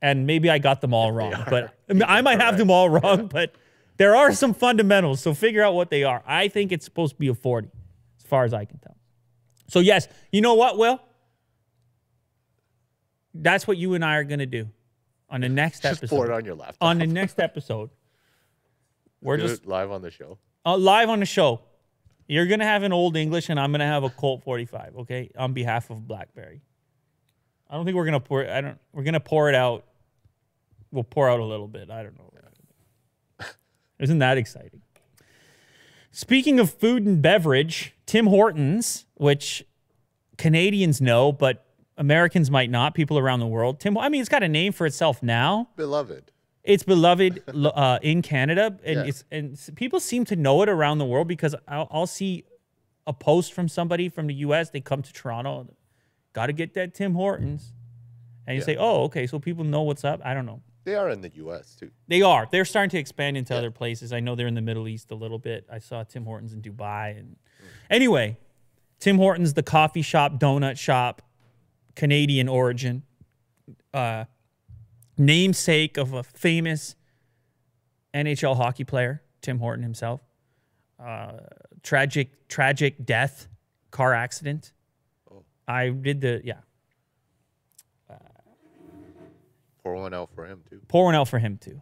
And 0.01 0.25
maybe 0.25 0.49
I 0.49 0.57
got 0.57 0.79
them 0.79 0.93
all 0.93 1.11
wrong, 1.13 1.33
but 1.49 1.73
I, 2.07 2.21
might 2.21 2.39
have 2.39 2.57
them 2.57 2.71
all 2.71 2.89
wrong, 2.89 3.27
but 3.27 3.53
there 3.97 4.15
are 4.15 4.33
some 4.33 4.53
fundamentals. 4.53 5.19
So 5.19 5.33
figure 5.33 5.61
out 5.61 5.73
what 5.73 5.89
they 5.89 6.05
are. 6.05 6.23
I 6.25 6.47
think 6.47 6.71
it's 6.71 6.85
supposed 6.85 7.15
to 7.15 7.19
be 7.19 7.27
a 7.27 7.33
40, 7.33 7.67
as 8.17 8.25
far 8.25 8.45
as 8.45 8.53
I 8.53 8.63
can 8.63 8.79
tell. 8.79 8.95
So, 9.67 9.79
yes, 9.81 10.07
you 10.31 10.41
know 10.41 10.55
what, 10.55 10.77
Will? 10.77 10.99
That's 13.33 13.67
what 13.67 13.77
you 13.77 13.93
and 13.93 14.03
I 14.03 14.15
are 14.15 14.23
going 14.23 14.39
to 14.39 14.45
do 14.45 14.69
on 15.29 15.41
the 15.41 15.49
next 15.49 15.81
Just 15.83 15.99
episode. 15.99 16.15
pour 16.15 16.25
it 16.25 16.31
on 16.31 16.45
your 16.45 16.55
laptop. 16.55 16.77
on 16.81 16.97
the 16.99 17.07
next 17.07 17.39
episode. 17.39 17.89
We're 19.21 19.37
just 19.37 19.65
live 19.65 19.91
on 19.91 20.01
the 20.01 20.11
show. 20.11 20.37
uh, 20.65 20.77
live 20.77 21.09
on 21.09 21.19
the 21.19 21.25
show. 21.25 21.61
You're 22.27 22.45
gonna 22.45 22.65
have 22.65 22.83
an 22.83 22.93
old 22.93 23.15
English, 23.17 23.49
and 23.49 23.59
I'm 23.59 23.71
gonna 23.71 23.85
have 23.87 24.03
a 24.03 24.09
Colt 24.09 24.43
45. 24.43 24.95
Okay, 24.99 25.31
on 25.37 25.53
behalf 25.53 25.89
of 25.89 26.07
BlackBerry. 26.07 26.61
I 27.69 27.75
don't 27.75 27.85
think 27.85 27.95
we're 27.95 28.05
gonna 28.05 28.19
pour. 28.19 28.47
I 28.49 28.61
don't. 28.61 28.77
We're 28.93 29.03
gonna 29.03 29.19
pour 29.19 29.49
it 29.49 29.55
out. 29.55 29.85
We'll 30.91 31.03
pour 31.03 31.29
out 31.29 31.39
a 31.39 31.45
little 31.45 31.67
bit. 31.67 31.89
I 31.89 32.03
don't 32.03 32.17
know. 32.17 32.25
Isn't 33.99 34.19
that 34.19 34.37
exciting? 34.37 34.81
Speaking 36.11 36.59
of 36.59 36.73
food 36.73 37.05
and 37.05 37.21
beverage, 37.21 37.93
Tim 38.05 38.25
Hortons, 38.27 39.05
which 39.15 39.63
Canadians 40.37 40.99
know, 41.01 41.31
but 41.31 41.65
Americans 41.99 42.49
might 42.49 42.71
not. 42.71 42.95
People 42.95 43.19
around 43.19 43.39
the 43.41 43.47
world. 43.47 43.79
Tim. 43.79 43.95
I 43.97 44.09
mean, 44.09 44.21
it's 44.21 44.29
got 44.29 44.41
a 44.41 44.47
name 44.47 44.73
for 44.73 44.87
itself 44.87 45.21
now. 45.21 45.69
Beloved. 45.75 46.31
It's 46.63 46.83
beloved 46.83 47.43
uh, 47.65 47.99
in 48.01 48.21
Canada, 48.21 48.77
and 48.83 48.95
Yeah. 49.01 49.03
it's 49.05 49.23
and 49.31 49.57
people 49.75 49.99
seem 49.99 50.25
to 50.25 50.35
know 50.35 50.61
it 50.63 50.69
around 50.69 50.97
the 50.97 51.05
world 51.05 51.27
because 51.27 51.55
I'll, 51.67 51.87
I'll 51.91 52.07
see 52.07 52.45
a 53.05 53.13
post 53.13 53.53
from 53.53 53.67
somebody 53.67 54.09
from 54.09 54.27
the 54.27 54.33
U.S. 54.35 54.69
They 54.71 54.81
come 54.81 55.01
to 55.01 55.13
Toronto, 55.13 55.67
got 56.33 56.47
to 56.47 56.53
get 56.53 56.73
that 56.75 56.93
Tim 56.93 57.13
Hortons, 57.13 57.73
and 58.45 58.55
you 58.55 58.61
Yeah. 58.61 58.65
say, 58.65 58.75
"Oh, 58.77 59.03
okay," 59.03 59.25
so 59.27 59.39
people 59.39 59.63
know 59.63 59.81
what's 59.83 60.03
up. 60.03 60.21
I 60.23 60.33
don't 60.33 60.45
know. 60.45 60.61
They 60.83 60.95
are 60.95 61.09
in 61.09 61.21
the 61.21 61.31
U.S. 61.35 61.75
too. 61.75 61.91
They 62.07 62.21
are. 62.21 62.47
They're 62.51 62.65
starting 62.65 62.89
to 62.91 62.97
expand 62.97 63.35
into 63.37 63.53
Yeah. 63.53 63.59
other 63.59 63.71
places. 63.71 64.11
I 64.13 64.19
know 64.19 64.35
they're 64.35 64.47
in 64.47 64.53
the 64.55 64.61
Middle 64.61 64.87
East 64.87 65.11
a 65.11 65.15
little 65.15 65.39
bit. 65.39 65.65
I 65.71 65.79
saw 65.79 66.03
Tim 66.03 66.25
Hortons 66.25 66.53
in 66.53 66.61
Dubai. 66.61 67.17
And 67.19 67.35
anyway, 67.89 68.37
Tim 68.99 69.17
Hortons, 69.17 69.53
the 69.53 69.63
coffee 69.63 70.01
shop, 70.01 70.39
donut 70.39 70.77
shop, 70.77 71.21
Canadian 71.99 72.47
origin, 72.47 73.03
uh, 73.93 74.23
namesake 75.17 75.97
of 75.97 76.13
a 76.13 76.23
famous 76.23 76.95
NHL 78.13 78.55
hockey 78.55 78.85
player, 78.85 79.21
Tim 79.41 79.59
Horton 79.59 79.83
himself. 79.83 80.21
Uh, 80.97 81.39
tragic, 81.83 82.47
tragic 82.47 83.05
death, 83.05 83.49
car 83.91 84.13
accident. 84.13 84.71
I 85.67 85.89
did 85.89 86.21
the 86.21 86.41
yeah. 86.41 86.61
Pour 89.83 89.95
one 89.95 90.13
out 90.13 90.29
for 90.33 90.45
him 90.45 90.61
too. 90.69 90.79
pour 90.87 91.03
one 91.03 91.15
out 91.15 91.27
for 91.27 91.39
him 91.39 91.57
too, 91.57 91.81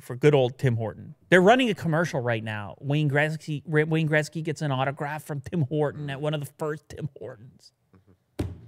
for 0.00 0.16
good 0.16 0.34
old 0.34 0.58
Tim 0.58 0.74
Horton. 0.74 1.14
They're 1.30 1.40
running 1.40 1.70
a 1.70 1.74
commercial 1.74 2.18
right 2.18 2.42
now. 2.42 2.74
Wayne 2.80 3.08
Gretzky, 3.08 3.62
Wayne 3.66 4.08
Gretzky 4.08 4.42
gets 4.42 4.62
an 4.62 4.72
autograph 4.72 5.22
from 5.22 5.42
Tim 5.42 5.62
Horton 5.62 6.10
at 6.10 6.20
one 6.20 6.34
of 6.34 6.40
the 6.40 6.50
first 6.58 6.88
Tim 6.88 7.08
Hortons. 7.16 7.70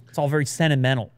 It's 0.09 0.17
all 0.17 0.29
very 0.29 0.45
sentimental. 0.45 1.11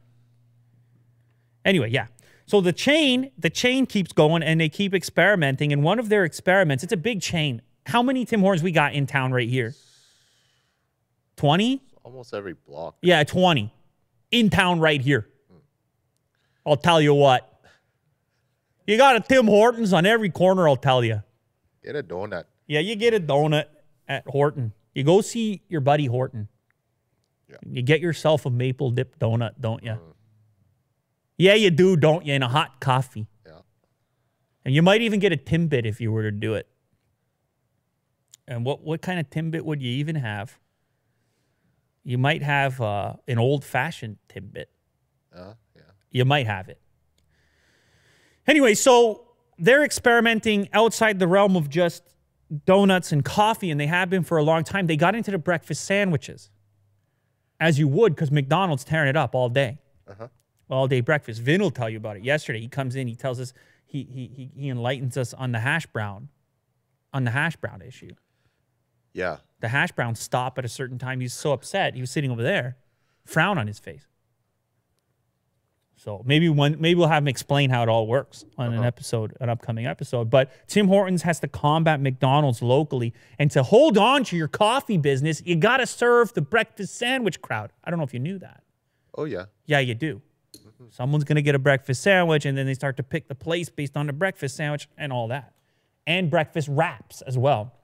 Anyway, 1.64 1.90
yeah. 1.90 2.06
So 2.46 2.60
the 2.60 2.72
chain, 2.72 3.30
the 3.38 3.50
chain 3.50 3.86
keeps 3.86 4.12
going 4.12 4.42
and 4.42 4.60
they 4.60 4.68
keep 4.68 4.94
experimenting. 4.94 5.72
And 5.72 5.82
one 5.82 5.98
of 5.98 6.08
their 6.08 6.24
experiments, 6.24 6.82
it's 6.82 6.92
a 6.92 6.96
big 6.96 7.20
chain. 7.20 7.62
How 7.86 8.02
many 8.02 8.24
Tim 8.24 8.40
Hortons 8.40 8.62
we 8.62 8.72
got 8.72 8.92
in 8.92 9.06
town 9.06 9.32
right 9.32 9.48
here? 9.48 9.74
20? 11.36 11.82
Almost 12.02 12.34
every 12.34 12.54
block. 12.54 12.96
Yeah, 13.02 13.22
20 13.24 13.72
in 14.32 14.50
town 14.50 14.80
right 14.80 15.00
here. 15.00 15.26
I'll 16.66 16.76
tell 16.76 17.00
you 17.00 17.14
what. 17.14 17.46
You 18.86 18.96
got 18.96 19.16
a 19.16 19.20
Tim 19.20 19.46
Hortons 19.46 19.92
on 19.92 20.04
every 20.04 20.30
corner, 20.30 20.68
I'll 20.68 20.76
tell 20.76 21.04
you. 21.04 21.22
Get 21.84 21.96
a 21.96 22.02
donut. 22.02 22.44
Yeah, 22.66 22.80
you 22.80 22.96
get 22.96 23.14
a 23.14 23.20
donut 23.20 23.66
at 24.08 24.26
Horton. 24.26 24.72
You 24.94 25.04
go 25.04 25.20
see 25.20 25.62
your 25.68 25.80
buddy 25.80 26.06
Horton. 26.06 26.48
Yeah. 27.50 27.56
You 27.66 27.82
get 27.82 28.00
yourself 28.00 28.46
a 28.46 28.50
maple 28.50 28.90
dip 28.90 29.18
donut, 29.18 29.52
don't 29.60 29.82
you? 29.82 29.98
Yeah, 31.36 31.54
you 31.54 31.70
do, 31.70 31.96
don't 31.96 32.24
you? 32.24 32.34
In 32.34 32.42
a 32.42 32.48
hot 32.48 32.80
coffee. 32.80 33.26
Yeah. 33.46 33.60
And 34.64 34.74
you 34.74 34.82
might 34.82 35.02
even 35.02 35.20
get 35.20 35.32
a 35.32 35.36
Timbit 35.36 35.86
if 35.86 36.00
you 36.00 36.12
were 36.12 36.22
to 36.22 36.30
do 36.30 36.54
it. 36.54 36.68
And 38.46 38.64
what, 38.64 38.82
what 38.82 39.00
kind 39.00 39.18
of 39.18 39.30
Timbit 39.30 39.62
would 39.62 39.80
you 39.80 39.90
even 39.90 40.16
have? 40.16 40.58
You 42.04 42.18
might 42.18 42.42
have 42.42 42.80
uh, 42.80 43.14
an 43.28 43.38
old 43.38 43.64
fashioned 43.64 44.18
Timbit. 44.28 44.66
Uh, 45.34 45.54
yeah. 45.74 45.82
You 46.10 46.24
might 46.24 46.46
have 46.46 46.68
it. 46.68 46.80
Anyway, 48.46 48.74
so 48.74 49.28
they're 49.58 49.84
experimenting 49.84 50.68
outside 50.72 51.18
the 51.18 51.28
realm 51.28 51.56
of 51.56 51.68
just 51.68 52.02
donuts 52.66 53.12
and 53.12 53.24
coffee, 53.24 53.70
and 53.70 53.80
they 53.80 53.86
have 53.86 54.10
been 54.10 54.24
for 54.24 54.38
a 54.38 54.42
long 54.42 54.64
time. 54.64 54.86
They 54.86 54.96
got 54.96 55.14
into 55.14 55.30
the 55.30 55.38
breakfast 55.38 55.84
sandwiches, 55.84 56.50
as 57.60 57.78
you 57.78 57.86
would, 57.86 58.14
because 58.14 58.30
McDonald's 58.32 58.82
tearing 58.84 59.08
it 59.08 59.16
up 59.16 59.34
all 59.34 59.48
day, 59.48 59.78
Uh-huh. 60.08 60.28
all 60.68 60.88
day 60.88 61.00
breakfast. 61.00 61.40
Vin 61.42 61.60
will 61.60 61.70
tell 61.70 61.88
you 61.90 61.98
about 61.98 62.16
it. 62.16 62.24
Yesterday, 62.24 62.60
he 62.60 62.68
comes 62.68 62.96
in, 62.96 63.06
he 63.06 63.14
tells 63.14 63.38
us, 63.38 63.52
he 63.86 64.02
he 64.04 64.26
he, 64.34 64.50
he 64.56 64.68
enlightens 64.68 65.16
us 65.16 65.34
on 65.34 65.52
the 65.52 65.60
hash 65.60 65.86
brown, 65.86 66.28
on 67.12 67.24
the 67.24 67.30
hash 67.32 67.56
brown 67.56 67.82
issue. 67.82 68.12
Yeah. 69.12 69.38
The 69.60 69.68
hash 69.68 69.92
browns 69.92 70.20
stop 70.20 70.56
at 70.58 70.64
a 70.64 70.68
certain 70.68 70.96
time. 70.98 71.20
He's 71.20 71.34
so 71.34 71.52
upset. 71.52 71.94
He 71.94 72.00
was 72.00 72.10
sitting 72.10 72.30
over 72.30 72.42
there, 72.42 72.76
frown 73.26 73.58
on 73.58 73.66
his 73.66 73.78
face. 73.78 74.06
So 76.02 76.22
maybe 76.24 76.48
one, 76.48 76.80
maybe 76.80 76.94
we'll 76.94 77.08
have 77.08 77.22
him 77.22 77.28
explain 77.28 77.68
how 77.68 77.82
it 77.82 77.90
all 77.90 78.06
works 78.06 78.46
on 78.56 78.68
an 78.68 78.78
uh-huh. 78.78 78.86
episode, 78.86 79.36
an 79.38 79.50
upcoming 79.50 79.84
episode. 79.84 80.30
But 80.30 80.50
Tim 80.66 80.88
Hortons 80.88 81.20
has 81.24 81.40
to 81.40 81.48
combat 81.48 82.00
McDonald's 82.00 82.62
locally, 82.62 83.12
and 83.38 83.50
to 83.50 83.62
hold 83.62 83.98
on 83.98 84.24
to 84.24 84.36
your 84.36 84.48
coffee 84.48 84.96
business, 84.96 85.42
you 85.44 85.56
got 85.56 85.76
to 85.76 85.86
serve 85.86 86.32
the 86.32 86.40
breakfast 86.40 86.94
sandwich 86.96 87.42
crowd. 87.42 87.70
I 87.84 87.90
don't 87.90 87.98
know 87.98 88.06
if 88.06 88.14
you 88.14 88.18
knew 88.18 88.38
that. 88.38 88.62
Oh 89.14 89.24
yeah. 89.26 89.44
Yeah, 89.66 89.80
you 89.80 89.94
do. 89.94 90.22
Mm-hmm. 90.56 90.84
Someone's 90.88 91.24
gonna 91.24 91.42
get 91.42 91.54
a 91.54 91.58
breakfast 91.58 92.02
sandwich, 92.02 92.46
and 92.46 92.56
then 92.56 92.64
they 92.64 92.72
start 92.72 92.96
to 92.96 93.02
pick 93.02 93.28
the 93.28 93.34
place 93.34 93.68
based 93.68 93.94
on 93.94 94.06
the 94.06 94.14
breakfast 94.14 94.56
sandwich 94.56 94.88
and 94.96 95.12
all 95.12 95.28
that, 95.28 95.52
and 96.06 96.30
breakfast 96.30 96.68
wraps 96.68 97.20
as 97.20 97.36
well. 97.36 97.74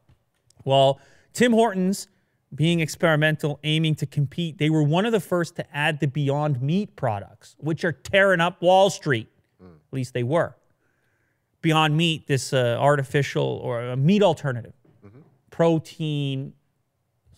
Well, 0.64 1.00
Tim 1.34 1.52
Hortons, 1.52 2.08
being 2.56 2.80
experimental, 2.80 3.60
aiming 3.62 3.94
to 3.96 4.06
compete, 4.06 4.58
they 4.58 4.70
were 4.70 4.82
one 4.82 5.06
of 5.06 5.12
the 5.12 5.20
first 5.20 5.56
to 5.56 5.76
add 5.76 6.00
the 6.00 6.06
Beyond 6.08 6.62
Meat 6.62 6.96
products, 6.96 7.54
which 7.58 7.84
are 7.84 7.92
tearing 7.92 8.40
up 8.40 8.62
Wall 8.62 8.90
Street. 8.90 9.28
At 9.60 9.92
least 9.92 10.14
they 10.14 10.22
were. 10.22 10.56
Beyond 11.62 11.96
Meat, 11.96 12.26
this 12.26 12.52
uh, 12.52 12.76
artificial 12.78 13.60
or 13.62 13.82
a 13.82 13.96
meat 13.96 14.22
alternative, 14.22 14.72
protein, 15.50 16.52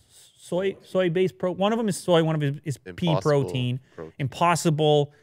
soy 0.07 0.75
soy 0.83 1.09
based 1.09 1.37
pro. 1.37 1.51
One 1.51 1.71
of 1.71 1.77
them 1.77 1.87
is 1.87 1.97
soy. 1.97 2.23
One 2.23 2.35
of 2.35 2.41
them 2.41 2.61
is 2.63 2.77
pea 2.77 3.17
protein. 3.21 3.79
protein. 3.95 4.13
Impossible 4.19 5.13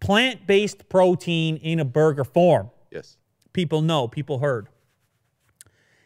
plant 0.00 0.46
based 0.46 0.88
protein 0.88 1.56
in 1.56 1.80
a 1.80 1.84
burger 1.84 2.24
form. 2.24 2.70
Yes. 2.90 3.16
People 3.52 3.82
know. 3.82 4.08
People 4.08 4.38
heard. 4.38 4.68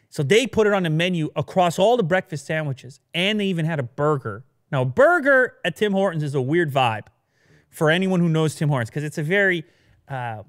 So 0.09 0.23
they 0.23 0.47
put 0.47 0.67
it 0.67 0.73
on 0.73 0.83
the 0.83 0.89
menu 0.89 1.29
across 1.35 1.77
all 1.77 1.97
the 1.97 2.03
breakfast 2.03 2.45
sandwiches, 2.45 2.99
and 3.13 3.39
they 3.39 3.45
even 3.45 3.65
had 3.65 3.79
a 3.79 3.83
burger. 3.83 4.45
Now, 4.71 4.81
a 4.81 4.85
burger 4.85 5.55
at 5.63 5.75
Tim 5.75 5.91
Hortons 5.93 6.23
is 6.23 6.35
a 6.35 6.41
weird 6.41 6.71
vibe 6.71 7.07
for 7.69 7.89
anyone 7.89 8.19
who 8.19 8.29
knows 8.29 8.55
Tim 8.55 8.69
Hortons 8.69 8.89
because 8.89 9.03
it's 9.03 9.17
a 9.17 9.23
very, 9.23 9.63
uh, 10.07 10.43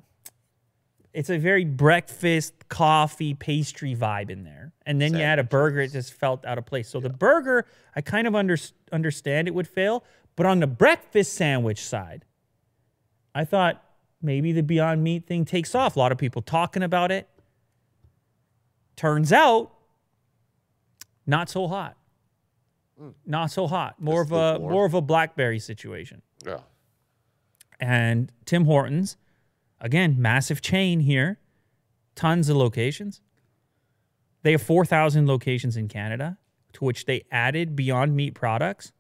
it's 1.13 1.31
a 1.31 1.39
very 1.39 1.65
breakfast 1.65 2.69
coffee 2.69 3.35
pastry 3.35 3.95
vibe 3.95 4.31
in 4.31 4.45
there. 4.45 4.73
And 4.87 5.01
then 5.01 5.15
you 5.15 5.21
add 5.21 5.39
a 5.39 5.45
burger, 5.45 5.81
it 5.81 5.93
just 5.93 6.15
felt 6.15 6.45
out 6.47 6.59
of 6.59 6.67
place. 6.67 6.89
So 6.89 7.01
the 7.01 7.11
burger, 7.11 7.67
I 7.95 8.01
kind 8.01 8.27
of 8.27 8.35
under, 8.35 8.57
understand 8.93 9.49
it 9.49 9.55
would 9.55 9.69
fail, 9.69 10.05
but 10.37 10.47
on 10.47 10.61
the 10.61 10.67
breakfast 10.67 11.35
sandwich 11.35 11.85
side, 11.85 12.25
I 13.35 13.45
thought 13.45 13.85
maybe 14.23 14.53
the 14.53 14.63
Beyond 14.63 15.03
Meat 15.03 15.27
thing 15.27 15.45
takes 15.45 15.75
off. 15.75 15.97
A 15.97 15.99
lot 15.99 16.13
of 16.13 16.19
people 16.19 16.43
talking 16.43 16.83
about 16.83 17.11
it. 17.13 17.29
Turns 18.99 19.33
out, 19.33 19.71
not 21.25 21.49
so 21.49 21.69
hot. 21.69 21.97
Hmm. 22.99 23.11
Not 23.25 23.53
so 23.53 23.69
hot. 23.69 24.03
More 24.03 24.23
of 24.23 24.33
a 24.33 24.55
lukewarm. 24.55 24.73
more 24.73 24.87
of 24.87 24.95
a 24.95 25.01
BlackBerry 25.01 25.61
situation. 25.61 26.21
Yeah. 26.45 26.59
And 27.79 28.33
Tim 28.45 28.65
Hortons, 28.65 29.17
again, 29.81 30.17
massive 30.19 30.61
chain 30.61 30.99
here, 30.99 31.39
tons 32.17 32.49
of 32.49 32.57
locations. 32.57 33.21
They 34.43 34.51
have 34.51 34.63
4,000 34.63 35.29
locations 35.29 35.77
in 35.77 35.87
Canada, 35.87 36.37
to 36.73 36.85
which 36.85 37.05
they 37.05 37.25
added 37.31 37.77
Beyond 37.77 38.17
Meat 38.17 38.35
products 38.35 38.91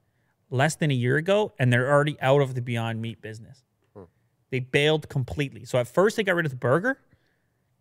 less 0.48 0.76
than 0.76 0.92
a 0.92 0.94
year 0.94 1.16
ago, 1.16 1.54
and 1.58 1.72
they're 1.72 1.90
already 1.90 2.16
out 2.20 2.40
of 2.40 2.54
the 2.54 2.62
Beyond 2.62 3.02
Meat 3.02 3.20
business. 3.20 3.64
Hmm. 3.96 4.04
They 4.50 4.60
bailed 4.60 5.08
completely. 5.08 5.64
So 5.64 5.76
at 5.76 5.88
first 5.88 6.16
they 6.16 6.22
got 6.22 6.36
rid 6.36 6.46
of 6.46 6.52
the 6.52 6.56
burger. 6.56 7.00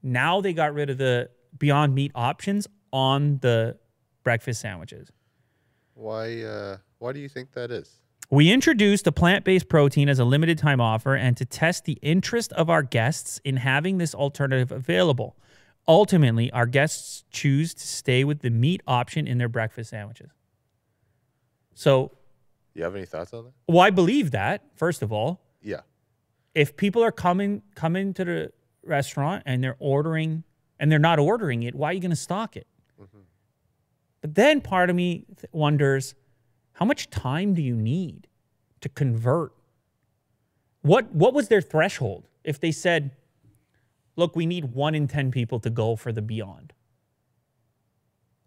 Now 0.02 0.42
they 0.42 0.54
got 0.54 0.74
rid 0.74 0.90
of 0.90 0.98
the 0.98 1.30
Beyond 1.60 1.94
Meat 1.96 2.12
options 2.16 2.68
on 2.92 3.40
the 3.42 3.78
breakfast 4.24 4.62
sandwiches. 4.62 5.12
Why? 5.94 6.42
Uh, 6.44 6.78
why 7.00 7.14
do 7.14 7.20
you 7.20 7.30
think 7.30 7.52
that 7.54 7.72
is? 7.72 8.00
We 8.30 8.52
introduced 8.52 9.08
a 9.08 9.12
plant 9.12 9.46
based 9.46 9.70
protein 9.70 10.10
as 10.10 10.20
a 10.20 10.26
limited 10.26 10.58
time 10.58 10.82
offer 10.82 11.16
and 11.16 11.38
to 11.38 11.46
test 11.46 11.86
the 11.86 11.98
interest 12.02 12.52
of 12.54 12.70
our 12.70 12.84
guests 12.84 13.40
in 13.46 13.58
having 13.58 13.98
this 13.98 14.14
alternative 14.14 14.72
available. 14.72 15.38
Ultimately, 15.88 16.52
our 16.52 16.66
guests 16.66 17.24
choose 17.32 17.74
to 17.74 17.88
stay 17.88 18.26
with 18.26 18.42
the 18.42 18.50
meat 18.50 18.82
option 18.86 19.26
in 19.28 19.38
their 19.38 19.48
breakfast 19.48 19.92
sandwiches. 19.92 20.32
So, 21.74 22.12
You 22.74 22.84
have 22.84 22.96
any 22.96 23.06
thoughts 23.06 23.34
on 23.34 23.46
that? 23.46 23.54
well, 23.68 23.80
I 23.80 23.92
believe 23.92 24.32
that, 24.32 24.64
first 24.76 25.02
of 25.02 25.14
all. 25.14 25.42
Yeah. 25.62 25.82
If 26.54 26.76
people 26.76 27.04
are 27.04 27.12
coming 27.12 27.62
coming 27.76 28.14
to 28.16 28.26
the 28.26 28.52
restaurant 28.84 29.44
and 29.46 29.64
they're 29.64 29.78
ordering 29.80 30.44
and 30.80 30.92
they're 30.92 31.00
not 31.00 31.20
ordering 31.20 31.64
it, 31.64 31.76
why 31.76 31.90
are 31.90 31.94
you 31.94 32.00
going 32.00 32.12
to 32.12 32.16
stock 32.16 32.56
it? 32.56 32.68
Mm-hmm. 33.02 33.20
But 34.22 34.36
then 34.36 34.62
part 34.62 34.90
of 34.90 34.96
me 34.96 35.26
wonders 35.52 36.16
how 36.74 36.86
much 36.86 37.10
time 37.10 37.56
do 37.56 37.62
you 37.62 37.76
need 37.76 38.28
to 38.82 38.90
convert? 38.90 39.52
What 40.84 41.12
what 41.12 41.34
was 41.34 41.48
their 41.48 41.62
threshold 41.62 42.28
if 42.44 42.60
they 42.60 42.72
said, 42.72 43.16
"Look, 44.16 44.36
we 44.36 44.46
need 44.46 44.74
1 44.76 44.94
in 44.94 45.08
10 45.08 45.32
people 45.32 45.60
to 45.62 45.72
go 45.72 45.96
for 45.96 46.12
the 46.12 46.22
beyond." 46.22 46.74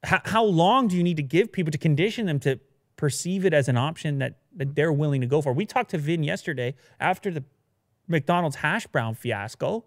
How, 0.04 0.20
how 0.24 0.44
long 0.44 0.86
do 0.86 0.96
you 0.96 1.02
need 1.02 1.16
to 1.16 1.24
give 1.24 1.50
people 1.50 1.72
to 1.72 1.78
condition 1.78 2.26
them 2.26 2.38
to 2.40 2.60
perceive 2.96 3.44
it 3.44 3.52
as 3.52 3.68
an 3.68 3.76
option 3.76 4.18
that, 4.18 4.38
that 4.54 4.74
they're 4.74 4.92
willing 4.92 5.20
to 5.20 5.26
go 5.26 5.42
for? 5.42 5.52
We 5.52 5.66
talked 5.66 5.90
to 5.90 5.98
Vin 5.98 6.22
yesterday 6.22 6.74
after 7.00 7.30
the 7.30 7.44
McDonald's 8.06 8.56
hash 8.56 8.86
brown 8.86 9.14
fiasco. 9.14 9.84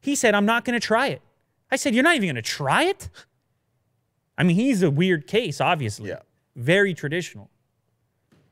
He 0.00 0.16
said, 0.16 0.34
I'm 0.34 0.46
not 0.46 0.64
going 0.64 0.80
to 0.80 0.84
try 0.84 1.08
it. 1.08 1.22
I 1.70 1.76
said, 1.76 1.94
You're 1.94 2.04
not 2.04 2.16
even 2.16 2.28
going 2.28 2.36
to 2.36 2.42
try 2.42 2.84
it? 2.84 3.08
I 4.36 4.42
mean, 4.42 4.56
he's 4.56 4.82
a 4.82 4.90
weird 4.90 5.26
case, 5.26 5.60
obviously. 5.60 6.08
Yeah. 6.08 6.20
Very 6.56 6.94
traditional. 6.94 7.50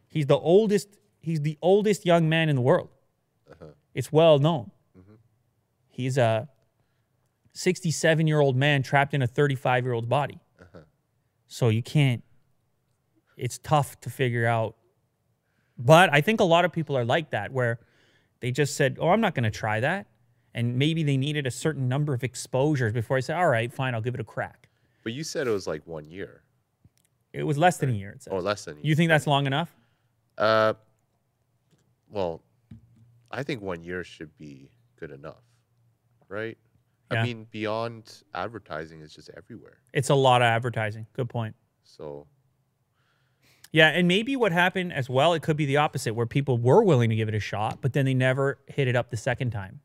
He's 0.09 0.27
the 0.27 0.39
oldest, 0.39 0.89
he's 1.21 1.41
the 1.41 1.59
oldest 1.63 2.05
young 2.05 2.29
man 2.29 2.49
in 2.49 2.57
the 2.57 2.63
world. 2.63 2.91
Uh-huh. 3.51 3.67
It's 3.95 4.13
well 4.13 4.39
known. 4.39 4.71
Mm-hmm. 4.99 5.15
He's 5.89 6.19
a 6.19 6.49
67 7.53 8.27
year 8.27 8.41
old 8.41 8.57
man 8.57 8.83
trapped 8.83 9.15
in 9.15 9.23
a 9.23 9.27
35 9.27 9.85
year 9.85 9.93
old 9.93 10.09
body. 10.09 10.39
Uh-huh. 10.61 10.81
So 11.47 11.69
you 11.69 11.83
can't, 11.83 12.23
it's 13.37 13.59
tough 13.59 14.01
to 14.01 14.11
figure 14.11 14.47
out. 14.47 14.77
But 15.79 16.13
I 16.13 16.21
think 16.21 16.41
a 16.41 16.45
lot 16.45 16.65
of 16.65 16.73
people 16.73 16.97
are 16.97 17.05
like 17.05 17.31
that, 17.31 17.53
where 17.53 17.79
they 18.41 18.51
just 18.51 18.77
said, 18.77 18.99
Oh, 19.01 19.09
I'm 19.09 19.21
not 19.21 19.35
going 19.35 19.45
to 19.45 19.51
try 19.51 19.81
that. 19.81 20.07
And 20.55 20.77
maybe 20.77 21.03
they 21.03 21.17
needed 21.17 21.47
a 21.47 21.51
certain 21.51 21.89
number 21.89 22.15
of 22.15 22.25
exposures 22.25 22.93
before 22.93 23.17
I 23.17 23.21
said, 23.21 23.37
All 23.37 23.49
right, 23.49 23.73
fine, 23.73 23.95
I'll 23.95 24.01
give 24.01 24.15
it 24.15 24.21
a 24.21 24.25
crack. 24.25 24.69
But 25.05 25.13
you 25.13 25.25
said 25.25 25.47
it 25.47 25.51
was 25.51 25.67
like 25.67 25.87
one 25.87 26.11
year 26.11 26.43
It 27.33 27.45
was 27.45 27.57
less 27.57 27.77
than 27.79 27.91
a 27.91 27.93
year. 27.93 28.11
It 28.11 28.23
says. 28.23 28.33
or 28.33 28.43
less 28.43 28.65
than. 28.65 28.79
a 28.79 28.81
You 28.83 28.95
think 28.95 29.09
that's 29.09 29.27
long 29.27 29.47
enough? 29.47 29.75
Uh, 30.37 30.75
well, 32.11 32.43
I 33.31 33.43
think 33.43 33.61
one 33.63 33.83
year 33.83 34.05
should 34.05 34.37
be 34.39 34.71
good 34.99 35.11
enough, 35.11 35.43
right? 36.29 36.57
Yeah. 37.13 37.23
I 37.23 37.25
mean, 37.25 37.47
beyond 37.51 38.23
advertising 38.35 39.01
is 39.01 39.15
just 39.15 39.31
everywhere. 39.37 39.79
It's 39.93 40.11
a 40.11 40.15
lot 40.15 40.43
of 40.43 40.47
advertising. 40.47 41.07
Good 41.15 41.29
point. 41.29 41.55
So 41.85 42.27
Yeah, 43.73 43.89
and 43.89 44.09
maybe 44.09 44.37
what 44.37 44.53
happened 44.53 44.93
as 44.93 45.09
well, 45.09 45.33
it 45.35 45.43
could 45.43 45.57
be 45.57 45.67
the 45.67 45.79
opposite, 45.79 46.15
where 46.15 46.27
people 46.27 46.59
were 46.59 46.83
willing 46.83 47.11
to 47.11 47.17
give 47.17 47.29
it 47.29 47.35
a 47.35 47.41
shot, 47.41 47.79
but 47.81 47.93
then 47.93 48.05
they 48.05 48.15
never 48.15 48.59
hit 48.67 48.89
it 48.89 48.97
up 48.97 49.11
the 49.11 49.17
second 49.17 49.51
time. 49.51 49.81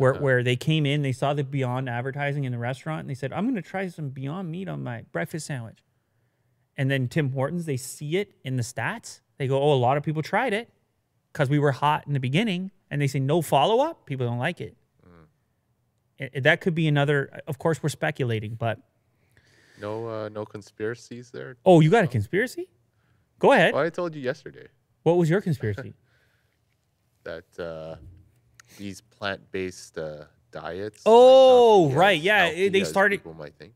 Where 0.00 0.14
where 0.14 0.42
they 0.42 0.56
came 0.56 0.86
in, 0.86 1.02
they 1.02 1.12
saw 1.12 1.34
the 1.34 1.44
Beyond 1.44 1.86
advertising 1.88 2.44
in 2.44 2.52
the 2.52 2.58
restaurant, 2.58 3.00
and 3.00 3.10
they 3.10 3.14
said, 3.14 3.32
"I'm 3.34 3.44
going 3.44 3.54
to 3.56 3.62
try 3.62 3.86
some 3.88 4.08
Beyond 4.08 4.50
meat 4.50 4.66
on 4.66 4.82
my 4.82 5.02
breakfast 5.12 5.46
sandwich." 5.46 5.84
And 6.76 6.90
then 6.90 7.06
Tim 7.06 7.32
Hortons, 7.32 7.66
they 7.66 7.76
see 7.76 8.16
it 8.16 8.32
in 8.42 8.56
the 8.56 8.62
stats. 8.62 9.20
They 9.36 9.46
go, 9.46 9.60
"Oh, 9.60 9.74
a 9.74 9.76
lot 9.76 9.98
of 9.98 10.02
people 10.02 10.22
tried 10.22 10.54
it 10.54 10.70
because 11.32 11.50
we 11.50 11.58
were 11.58 11.72
hot 11.72 12.06
in 12.06 12.14
the 12.14 12.20
beginning," 12.20 12.70
and 12.90 12.98
they 13.02 13.06
say 13.08 13.18
no 13.20 13.42
follow 13.42 13.80
up. 13.84 14.06
People 14.06 14.26
don't 14.26 14.38
like 14.38 14.60
it. 14.62 14.74
It- 16.18 16.30
it- 16.34 16.40
that 16.44 16.60
could 16.62 16.74
be 16.74 16.88
another. 16.88 17.42
Of 17.46 17.58
course, 17.58 17.82
we're 17.82 17.88
speculating, 17.90 18.54
but 18.54 18.78
no, 19.78 20.06
uh, 20.08 20.28
no 20.30 20.46
conspiracies 20.46 21.30
there. 21.30 21.56
oh, 21.66 21.80
you 21.80 21.90
got 21.90 22.04
a 22.04 22.08
conspiracy? 22.08 22.70
Go 23.38 23.52
ahead. 23.52 23.74
Well, 23.74 23.82
I 23.84 23.90
told 23.90 24.14
you 24.14 24.22
yesterday 24.22 24.68
What 25.02 25.16
was 25.18 25.28
your 25.28 25.40
conspiracy? 25.42 25.94
that 27.24 27.58
uh, 27.58 27.96
these 28.76 29.00
plant-based 29.00 29.98
uh, 29.98 30.24
diets. 30.50 31.02
Oh, 31.06 31.90
right, 31.92 32.18
as 32.18 32.24
yeah, 32.24 32.68
they 32.70 32.84
started- 32.84 33.18
People 33.20 33.34
might 33.34 33.54
think. 33.56 33.74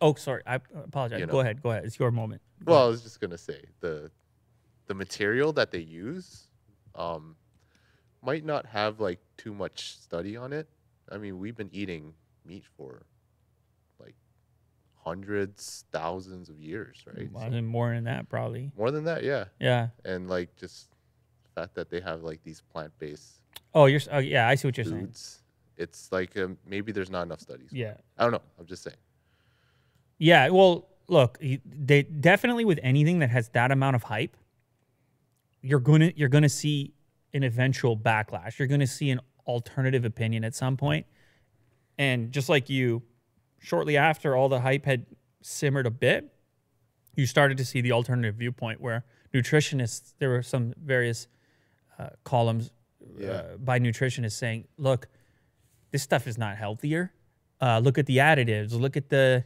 Oh, 0.00 0.14
sorry. 0.14 0.42
I 0.46 0.56
apologize. 0.56 1.20
You 1.20 1.26
Go 1.26 1.40
ahead. 1.40 1.62
Go 1.62 1.70
ahead. 1.70 1.84
It's 1.84 1.98
your 1.98 2.10
moment. 2.10 2.42
Well, 2.64 2.84
I 2.84 2.88
was 2.88 3.02
just 3.02 3.20
gonna 3.20 3.38
say 3.38 3.64
the 3.80 4.10
the 4.86 4.94
material 4.94 5.52
that 5.54 5.70
they 5.70 5.78
use 5.78 6.48
um, 6.94 7.36
might 8.22 8.44
not 8.44 8.66
have 8.66 9.00
like 9.00 9.18
too 9.38 9.54
much 9.54 9.96
study 9.96 10.36
on 10.36 10.52
it. 10.52 10.68
I 11.10 11.16
mean, 11.16 11.38
we've 11.38 11.56
been 11.56 11.70
eating 11.72 12.12
meat 12.44 12.64
for 12.76 13.06
like 13.98 14.14
hundreds, 15.04 15.84
thousands 15.92 16.48
of 16.50 16.58
years, 16.60 17.02
right? 17.06 17.30
Well, 17.32 17.50
So 17.50 17.62
more 17.62 17.94
than 17.94 18.04
that, 18.04 18.28
probably. 18.28 18.72
more 18.76 18.90
than 18.90 19.04
that, 19.04 19.22
yeah. 19.24 19.44
Yeah. 19.60 19.88
And 20.04 20.28
like 20.28 20.54
just 20.56 20.88
the 21.44 21.60
fact 21.60 21.74
that 21.76 21.88
they 21.90 22.00
have 22.00 22.22
like 22.22 22.42
these 22.42 22.60
plant-based 22.72 23.40
Oh, 23.74 23.86
you're. 23.86 24.00
Oh, 24.10 24.18
yeah. 24.18 24.48
I 24.48 24.54
see 24.54 24.68
what 24.68 24.76
you're 24.76 24.84
saying. 24.84 25.06
foods, 25.06 25.40
it's 25.76 26.12
like 26.12 26.36
um, 26.36 26.56
maybe 26.66 26.92
there's 26.92 27.10
not 27.10 27.22
enough 27.22 27.40
studies. 27.40 27.70
Yeah. 27.72 27.94
I 28.16 28.22
don't 28.22 28.32
know. 28.32 28.42
I'm 28.58 28.66
just 28.66 28.82
saying. 28.84 28.96
Yeah. 30.18 30.48
Well, 30.50 30.88
look. 31.08 31.38
They 31.40 32.02
definitely 32.02 32.64
with 32.64 32.78
anything 32.82 33.18
that 33.18 33.30
has 33.30 33.48
that 33.50 33.72
amount 33.72 33.96
of 33.96 34.04
hype, 34.04 34.36
you're 35.60 35.80
gonna 35.80 36.12
you're 36.14 36.28
gonna 36.28 36.48
see 36.48 36.94
an 37.32 37.42
eventual 37.42 37.96
backlash. 37.96 38.58
You're 38.58 38.68
gonna 38.68 38.86
see 38.86 39.10
an 39.10 39.20
alternative 39.46 40.04
opinion 40.04 40.44
at 40.44 40.54
some 40.54 40.76
point. 40.76 41.06
point, 41.06 41.06
and 41.98 42.32
just 42.32 42.48
like 42.48 42.70
you, 42.70 43.02
shortly 43.58 43.96
after 43.96 44.36
all 44.36 44.48
the 44.48 44.60
hype 44.60 44.84
had 44.84 45.06
simmered 45.42 45.86
a 45.86 45.90
bit, 45.90 46.32
you 47.16 47.26
started 47.26 47.58
to 47.58 47.64
see 47.64 47.80
the 47.80 47.92
alternative 47.92 48.36
viewpoint 48.36 48.80
where 48.80 49.04
nutritionists. 49.32 50.14
There 50.18 50.28
were 50.28 50.42
some 50.42 50.74
various 50.82 51.26
uh, 51.98 52.10
columns 52.22 52.70
Yeah. 53.18 53.30
uh, 53.30 53.56
by 53.58 53.78
nutritionists 53.78 54.32
saying, 54.32 54.66
"Look, 54.78 55.08
this 55.90 56.02
stuff 56.02 56.26
is 56.26 56.38
not 56.38 56.56
healthier. 56.56 57.12
Uh, 57.60 57.78
look 57.78 57.98
at 57.98 58.06
the 58.06 58.18
additives. 58.18 58.72
Look 58.78 58.96
at 58.96 59.08
the 59.08 59.44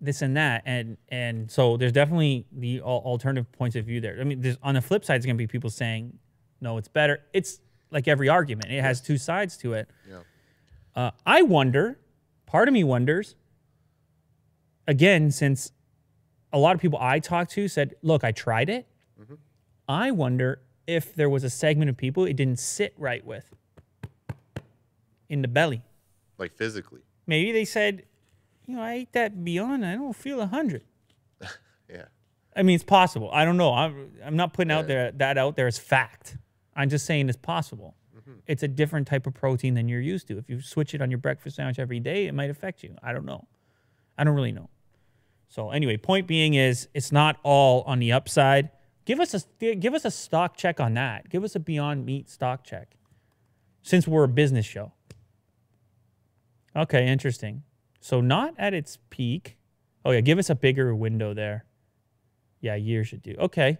this 0.00 0.22
and 0.22 0.36
that." 0.36 0.62
And 0.66 0.96
and 1.08 1.50
so 1.50 1.76
there's 1.76 1.92
definitely 1.92 2.46
the 2.52 2.80
alternative 2.80 3.50
points 3.52 3.76
of 3.76 3.84
view 3.84 4.00
there. 4.00 4.18
I 4.20 4.24
mean, 4.24 4.40
there's, 4.40 4.56
on 4.62 4.74
the 4.74 4.82
flip 4.82 5.04
side, 5.04 5.16
it's 5.16 5.26
going 5.26 5.36
to 5.36 5.42
be 5.42 5.46
people 5.46 5.70
saying, 5.70 6.18
"No, 6.60 6.78
it's 6.78 6.88
better." 6.88 7.20
It's 7.32 7.60
like 7.90 8.08
every 8.08 8.28
argument; 8.28 8.70
it 8.72 8.80
has 8.80 9.00
two 9.00 9.18
sides 9.18 9.56
to 9.58 9.74
it. 9.74 9.90
Yeah. 10.08 10.20
Uh, 10.94 11.10
I 11.26 11.42
wonder. 11.42 11.98
Part 12.46 12.68
of 12.68 12.74
me 12.74 12.84
wonders. 12.84 13.34
Again, 14.86 15.30
since 15.30 15.72
a 16.52 16.58
lot 16.58 16.74
of 16.74 16.80
people 16.80 16.98
I 17.00 17.18
talked 17.18 17.52
to 17.52 17.68
said, 17.68 17.94
"Look, 18.02 18.24
I 18.24 18.32
tried 18.32 18.68
it." 18.68 18.86
I 19.88 20.10
wonder 20.10 20.60
if 20.86 21.14
there 21.14 21.28
was 21.28 21.44
a 21.44 21.50
segment 21.50 21.88
of 21.88 21.96
people 21.96 22.24
it 22.24 22.34
didn't 22.34 22.58
sit 22.58 22.94
right 22.98 23.24
with 23.24 23.54
in 25.28 25.42
the 25.42 25.48
belly. 25.48 25.82
Like 26.38 26.54
physically. 26.54 27.00
Maybe 27.26 27.52
they 27.52 27.64
said, 27.64 28.04
"You 28.66 28.76
know, 28.76 28.82
I 28.82 28.92
ate 28.92 29.12
that 29.12 29.44
Beyond. 29.44 29.84
I 29.84 29.94
don't 29.94 30.14
feel 30.14 30.40
a 30.40 30.46
hundred. 30.46 30.84
Yeah. 31.90 32.04
I 32.56 32.62
mean, 32.62 32.76
it's 32.76 32.84
possible. 32.84 33.28
I 33.34 33.44
don't 33.44 33.58
know. 33.58 33.74
I'm, 33.74 34.12
I'm 34.24 34.36
not 34.36 34.54
putting 34.54 34.70
out 34.70 34.86
there 34.86 35.12
that 35.12 35.36
out 35.36 35.56
there 35.56 35.66
as 35.66 35.78
fact. 35.78 36.38
I'm 36.74 36.88
just 36.88 37.04
saying 37.04 37.28
it's 37.28 37.36
possible. 37.36 37.96
Mm-hmm. 38.16 38.38
It's 38.46 38.62
a 38.62 38.68
different 38.68 39.06
type 39.06 39.26
of 39.26 39.34
protein 39.34 39.74
than 39.74 39.88
you're 39.88 40.00
used 40.00 40.26
to. 40.28 40.38
If 40.38 40.48
you 40.48 40.62
switch 40.62 40.94
it 40.94 41.02
on 41.02 41.10
your 41.10 41.18
breakfast 41.18 41.56
sandwich 41.56 41.78
every 41.78 42.00
day, 42.00 42.28
it 42.28 42.32
might 42.32 42.48
affect 42.48 42.82
you. 42.82 42.96
I 43.02 43.12
don't 43.12 43.26
know. 43.26 43.46
I 44.16 44.24
don't 44.24 44.34
really 44.34 44.52
know. 44.52 44.70
So 45.48 45.70
anyway, 45.70 45.98
point 45.98 46.26
being 46.26 46.54
is 46.54 46.88
it's 46.94 47.12
not 47.12 47.36
all 47.42 47.82
on 47.82 47.98
the 47.98 48.12
upside. 48.12 48.70
Give 49.04 49.18
us 49.18 49.34
a 49.34 49.74
give 49.74 49.94
us 49.94 50.04
a 50.04 50.10
stock 50.10 50.56
check 50.56 50.78
on 50.78 50.94
that. 50.94 51.28
Give 51.28 51.42
us 51.42 51.56
a 51.56 51.60
Beyond 51.60 52.06
Meat 52.06 52.30
stock 52.30 52.64
check. 52.64 52.96
Since 53.82 54.06
we're 54.06 54.24
a 54.24 54.28
business 54.28 54.64
show. 54.64 54.92
Okay, 56.76 57.06
interesting. 57.06 57.64
So 58.00 58.20
not 58.20 58.54
at 58.58 58.74
its 58.74 58.98
peak. 59.10 59.56
Oh 60.04 60.12
yeah, 60.12 60.20
give 60.20 60.38
us 60.38 60.50
a 60.50 60.54
bigger 60.54 60.94
window 60.94 61.34
there. 61.34 61.64
Yeah, 62.60 62.76
year 62.76 63.04
should 63.04 63.22
do. 63.22 63.34
Okay. 63.38 63.78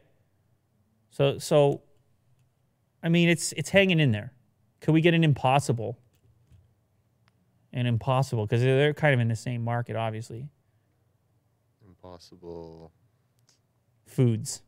So 1.11 1.39
so 1.39 1.83
I 3.03 3.09
mean 3.09 3.29
it's 3.29 3.53
it's 3.53 3.71
hanging 3.71 4.01
in 4.01 4.11
there. 4.11 4.33
Could 4.81 4.93
we 4.93 5.01
get 5.01 5.15
an 5.15 5.23
impossible? 5.23 5.99
An 7.73 7.87
impossible 7.87 8.45
because 8.45 8.61
they're 8.61 8.93
kind 8.93 9.15
of 9.15 9.21
in 9.21 9.29
the 9.29 9.37
same 9.37 9.63
market, 9.63 9.95
obviously. 9.95 10.49
Impossible. 11.87 12.91
Foods. 14.05 14.63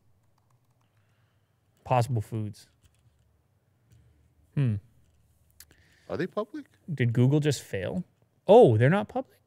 Possible 1.85 2.22
foods. 2.22 2.66
Hmm. 4.55 4.76
Are 6.09 6.16
they 6.16 6.26
public? 6.26 6.66
Did 6.93 7.12
Google 7.12 7.41
just 7.41 7.62
fail? 7.62 8.05
Oh, 8.47 8.76
they're 8.76 8.91
not 8.91 9.09
public. 9.09 9.39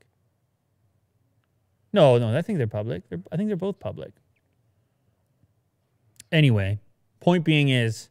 No, 1.94 2.18
no, 2.18 2.38
I 2.38 2.42
think 2.42 2.58
they're 2.58 2.68
public. 2.68 3.10
They're, 3.10 3.22
I 3.32 3.38
think 3.38 3.50
they're 3.50 3.58
both 3.58 3.80
public. 3.80 4.12
Anyway, 6.32 6.80
Point 7.20 7.44
being 7.44 7.70
is 7.70 8.10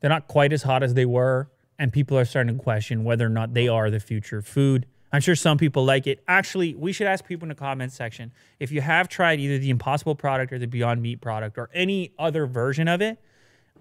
they're 0.00 0.10
not 0.10 0.26
quite 0.26 0.52
as 0.52 0.62
hot 0.62 0.82
as 0.82 0.94
they 0.94 1.04
were, 1.04 1.50
and 1.78 1.92
people 1.92 2.18
are 2.18 2.24
starting 2.24 2.56
to 2.56 2.62
question 2.62 3.04
whether 3.04 3.26
or 3.26 3.30
not 3.30 3.54
they 3.54 3.68
are 3.68 3.90
the 3.90 4.00
future 4.00 4.38
of 4.38 4.46
food. 4.46 4.86
I'm 5.12 5.20
sure 5.20 5.34
some 5.34 5.58
people 5.58 5.84
like 5.84 6.06
it. 6.06 6.24
Actually, 6.26 6.74
we 6.74 6.92
should 6.92 7.06
ask 7.06 7.26
people 7.26 7.44
in 7.44 7.50
the 7.50 7.54
comments 7.54 7.94
section 7.94 8.32
if 8.58 8.72
you 8.72 8.80
have 8.80 9.08
tried 9.08 9.40
either 9.40 9.58
the 9.58 9.68
Impossible 9.68 10.14
product 10.14 10.52
or 10.52 10.58
the 10.58 10.66
Beyond 10.66 11.02
Meat 11.02 11.20
product 11.20 11.58
or 11.58 11.68
any 11.74 12.12
other 12.18 12.46
version 12.46 12.88
of 12.88 13.02
it. 13.02 13.18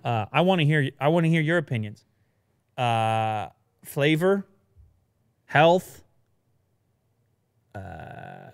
Uh, 0.03 0.25
I 0.31 0.41
want 0.41 0.59
to 0.59 0.65
hear. 0.65 0.89
I 0.99 1.07
want 1.09 1.25
to 1.25 1.29
hear 1.29 1.41
your 1.41 1.57
opinions. 1.57 2.05
Uh, 2.77 3.49
flavor, 3.83 4.47
health, 5.45 6.03
uh, 7.75 8.49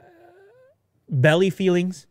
belly 1.09 1.49
feelings, 1.49 2.07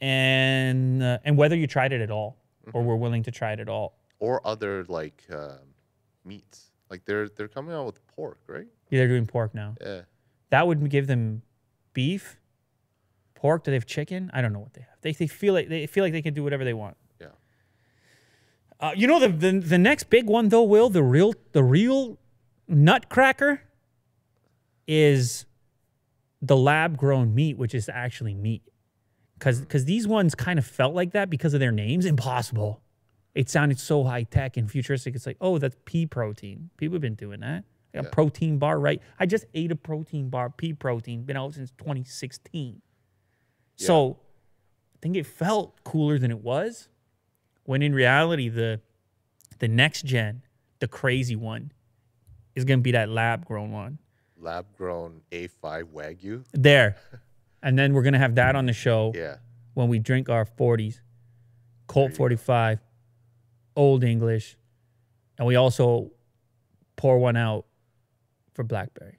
and 0.00 1.02
uh, 1.02 1.18
and 1.24 1.36
whether 1.36 1.56
you 1.56 1.66
tried 1.66 1.92
it 1.92 2.00
at 2.00 2.10
all 2.10 2.38
or 2.72 2.82
were 2.82 2.96
willing 2.96 3.22
to 3.24 3.30
try 3.30 3.52
it 3.52 3.60
at 3.60 3.68
all. 3.68 3.98
Or 4.18 4.46
other 4.46 4.84
like 4.88 5.22
um 5.32 5.58
meats. 6.24 6.70
Like 6.90 7.04
they're 7.04 7.28
they're 7.28 7.48
coming 7.48 7.74
out 7.74 7.86
with 7.86 8.06
pork, 8.08 8.38
right? 8.46 8.66
Yeah, 8.90 9.00
they're 9.00 9.08
doing 9.08 9.26
pork 9.26 9.54
now. 9.54 9.74
Yeah. 9.80 10.02
That 10.50 10.66
would 10.66 10.88
give 10.90 11.06
them 11.06 11.42
beef, 11.92 12.38
pork. 13.34 13.64
Do 13.64 13.70
they 13.70 13.76
have 13.76 13.86
chicken? 13.86 14.30
I 14.32 14.40
don't 14.40 14.52
know 14.52 14.60
what 14.60 14.74
they 14.74 14.82
have. 14.82 15.00
They, 15.00 15.12
they 15.12 15.26
feel 15.26 15.54
like 15.54 15.68
they 15.68 15.86
feel 15.86 16.04
like 16.04 16.12
they 16.12 16.22
can 16.22 16.34
do 16.34 16.42
whatever 16.44 16.64
they 16.64 16.74
want. 16.74 16.96
Yeah. 18.80 18.88
Uh, 18.88 18.92
you 18.94 19.06
know 19.06 19.18
the, 19.20 19.28
the 19.28 19.58
the 19.60 19.78
next 19.78 20.10
big 20.10 20.26
one 20.26 20.48
though, 20.50 20.62
Will 20.62 20.90
the 20.90 21.02
real 21.02 21.32
the 21.52 21.62
real 21.64 22.18
nutcracker 22.68 23.62
is 24.86 25.46
the 26.42 26.56
lab 26.56 26.96
grown 26.96 27.34
meat, 27.34 27.56
which 27.56 27.74
is 27.74 27.88
actually 27.88 28.34
meat. 28.34 28.62
Because 29.38 29.60
because 29.60 29.84
these 29.84 30.06
ones 30.06 30.34
kind 30.34 30.58
of 30.58 30.66
felt 30.66 30.94
like 30.94 31.12
that 31.12 31.30
because 31.30 31.54
of 31.54 31.60
their 31.60 31.72
names. 31.72 32.06
Impossible. 32.06 32.80
It 33.34 33.50
sounded 33.50 33.78
so 33.78 34.04
high 34.04 34.22
tech 34.22 34.56
and 34.56 34.70
futuristic. 34.70 35.14
It's 35.14 35.26
like, 35.26 35.36
oh, 35.42 35.58
that's 35.58 35.76
pea 35.84 36.06
protein. 36.06 36.70
People 36.78 36.94
have 36.94 37.02
been 37.02 37.14
doing 37.16 37.40
that. 37.40 37.64
A 37.92 38.02
Yeah. 38.02 38.08
protein 38.10 38.58
bar, 38.58 38.78
right? 38.80 39.00
I 39.18 39.26
just 39.26 39.44
ate 39.52 39.70
a 39.72 39.76
protein 39.76 40.30
bar, 40.30 40.48
pea 40.48 40.72
protein, 40.72 41.22
been 41.24 41.36
out 41.36 41.52
since 41.54 41.70
2016. 41.72 42.80
So 43.78 44.18
I 44.94 44.96
think 45.02 45.16
it 45.16 45.26
felt 45.26 45.84
cooler 45.84 46.18
than 46.18 46.30
it 46.30 46.38
was. 46.42 46.88
When 47.66 47.82
in 47.82 47.94
reality, 47.94 48.48
the 48.48 48.80
the 49.58 49.68
next 49.68 50.04
gen, 50.04 50.42
the 50.80 50.88
crazy 50.88 51.36
one, 51.36 51.72
is 52.54 52.64
gonna 52.64 52.80
be 52.82 52.92
that 52.92 53.08
lab 53.08 53.44
grown 53.44 53.70
one. 53.72 53.98
Lab 54.38 54.66
grown 54.76 55.22
A5 55.32 55.84
Wagyu. 55.92 56.44
There. 56.52 56.96
And 57.62 57.78
then 57.78 57.92
we're 57.94 58.02
gonna 58.02 58.18
have 58.18 58.36
that 58.36 58.54
on 58.54 58.66
the 58.66 58.72
show 58.72 59.12
Yeah. 59.14 59.36
when 59.74 59.88
we 59.88 59.98
drink 59.98 60.28
our 60.28 60.44
40s, 60.44 61.00
Colt 61.88 62.12
45, 62.14 62.80
Old 63.74 64.04
English, 64.04 64.56
and 65.38 65.46
we 65.46 65.56
also 65.56 66.12
pour 66.96 67.18
one 67.18 67.36
out 67.36 67.66
for 68.54 68.62
Blackberry. 68.62 69.18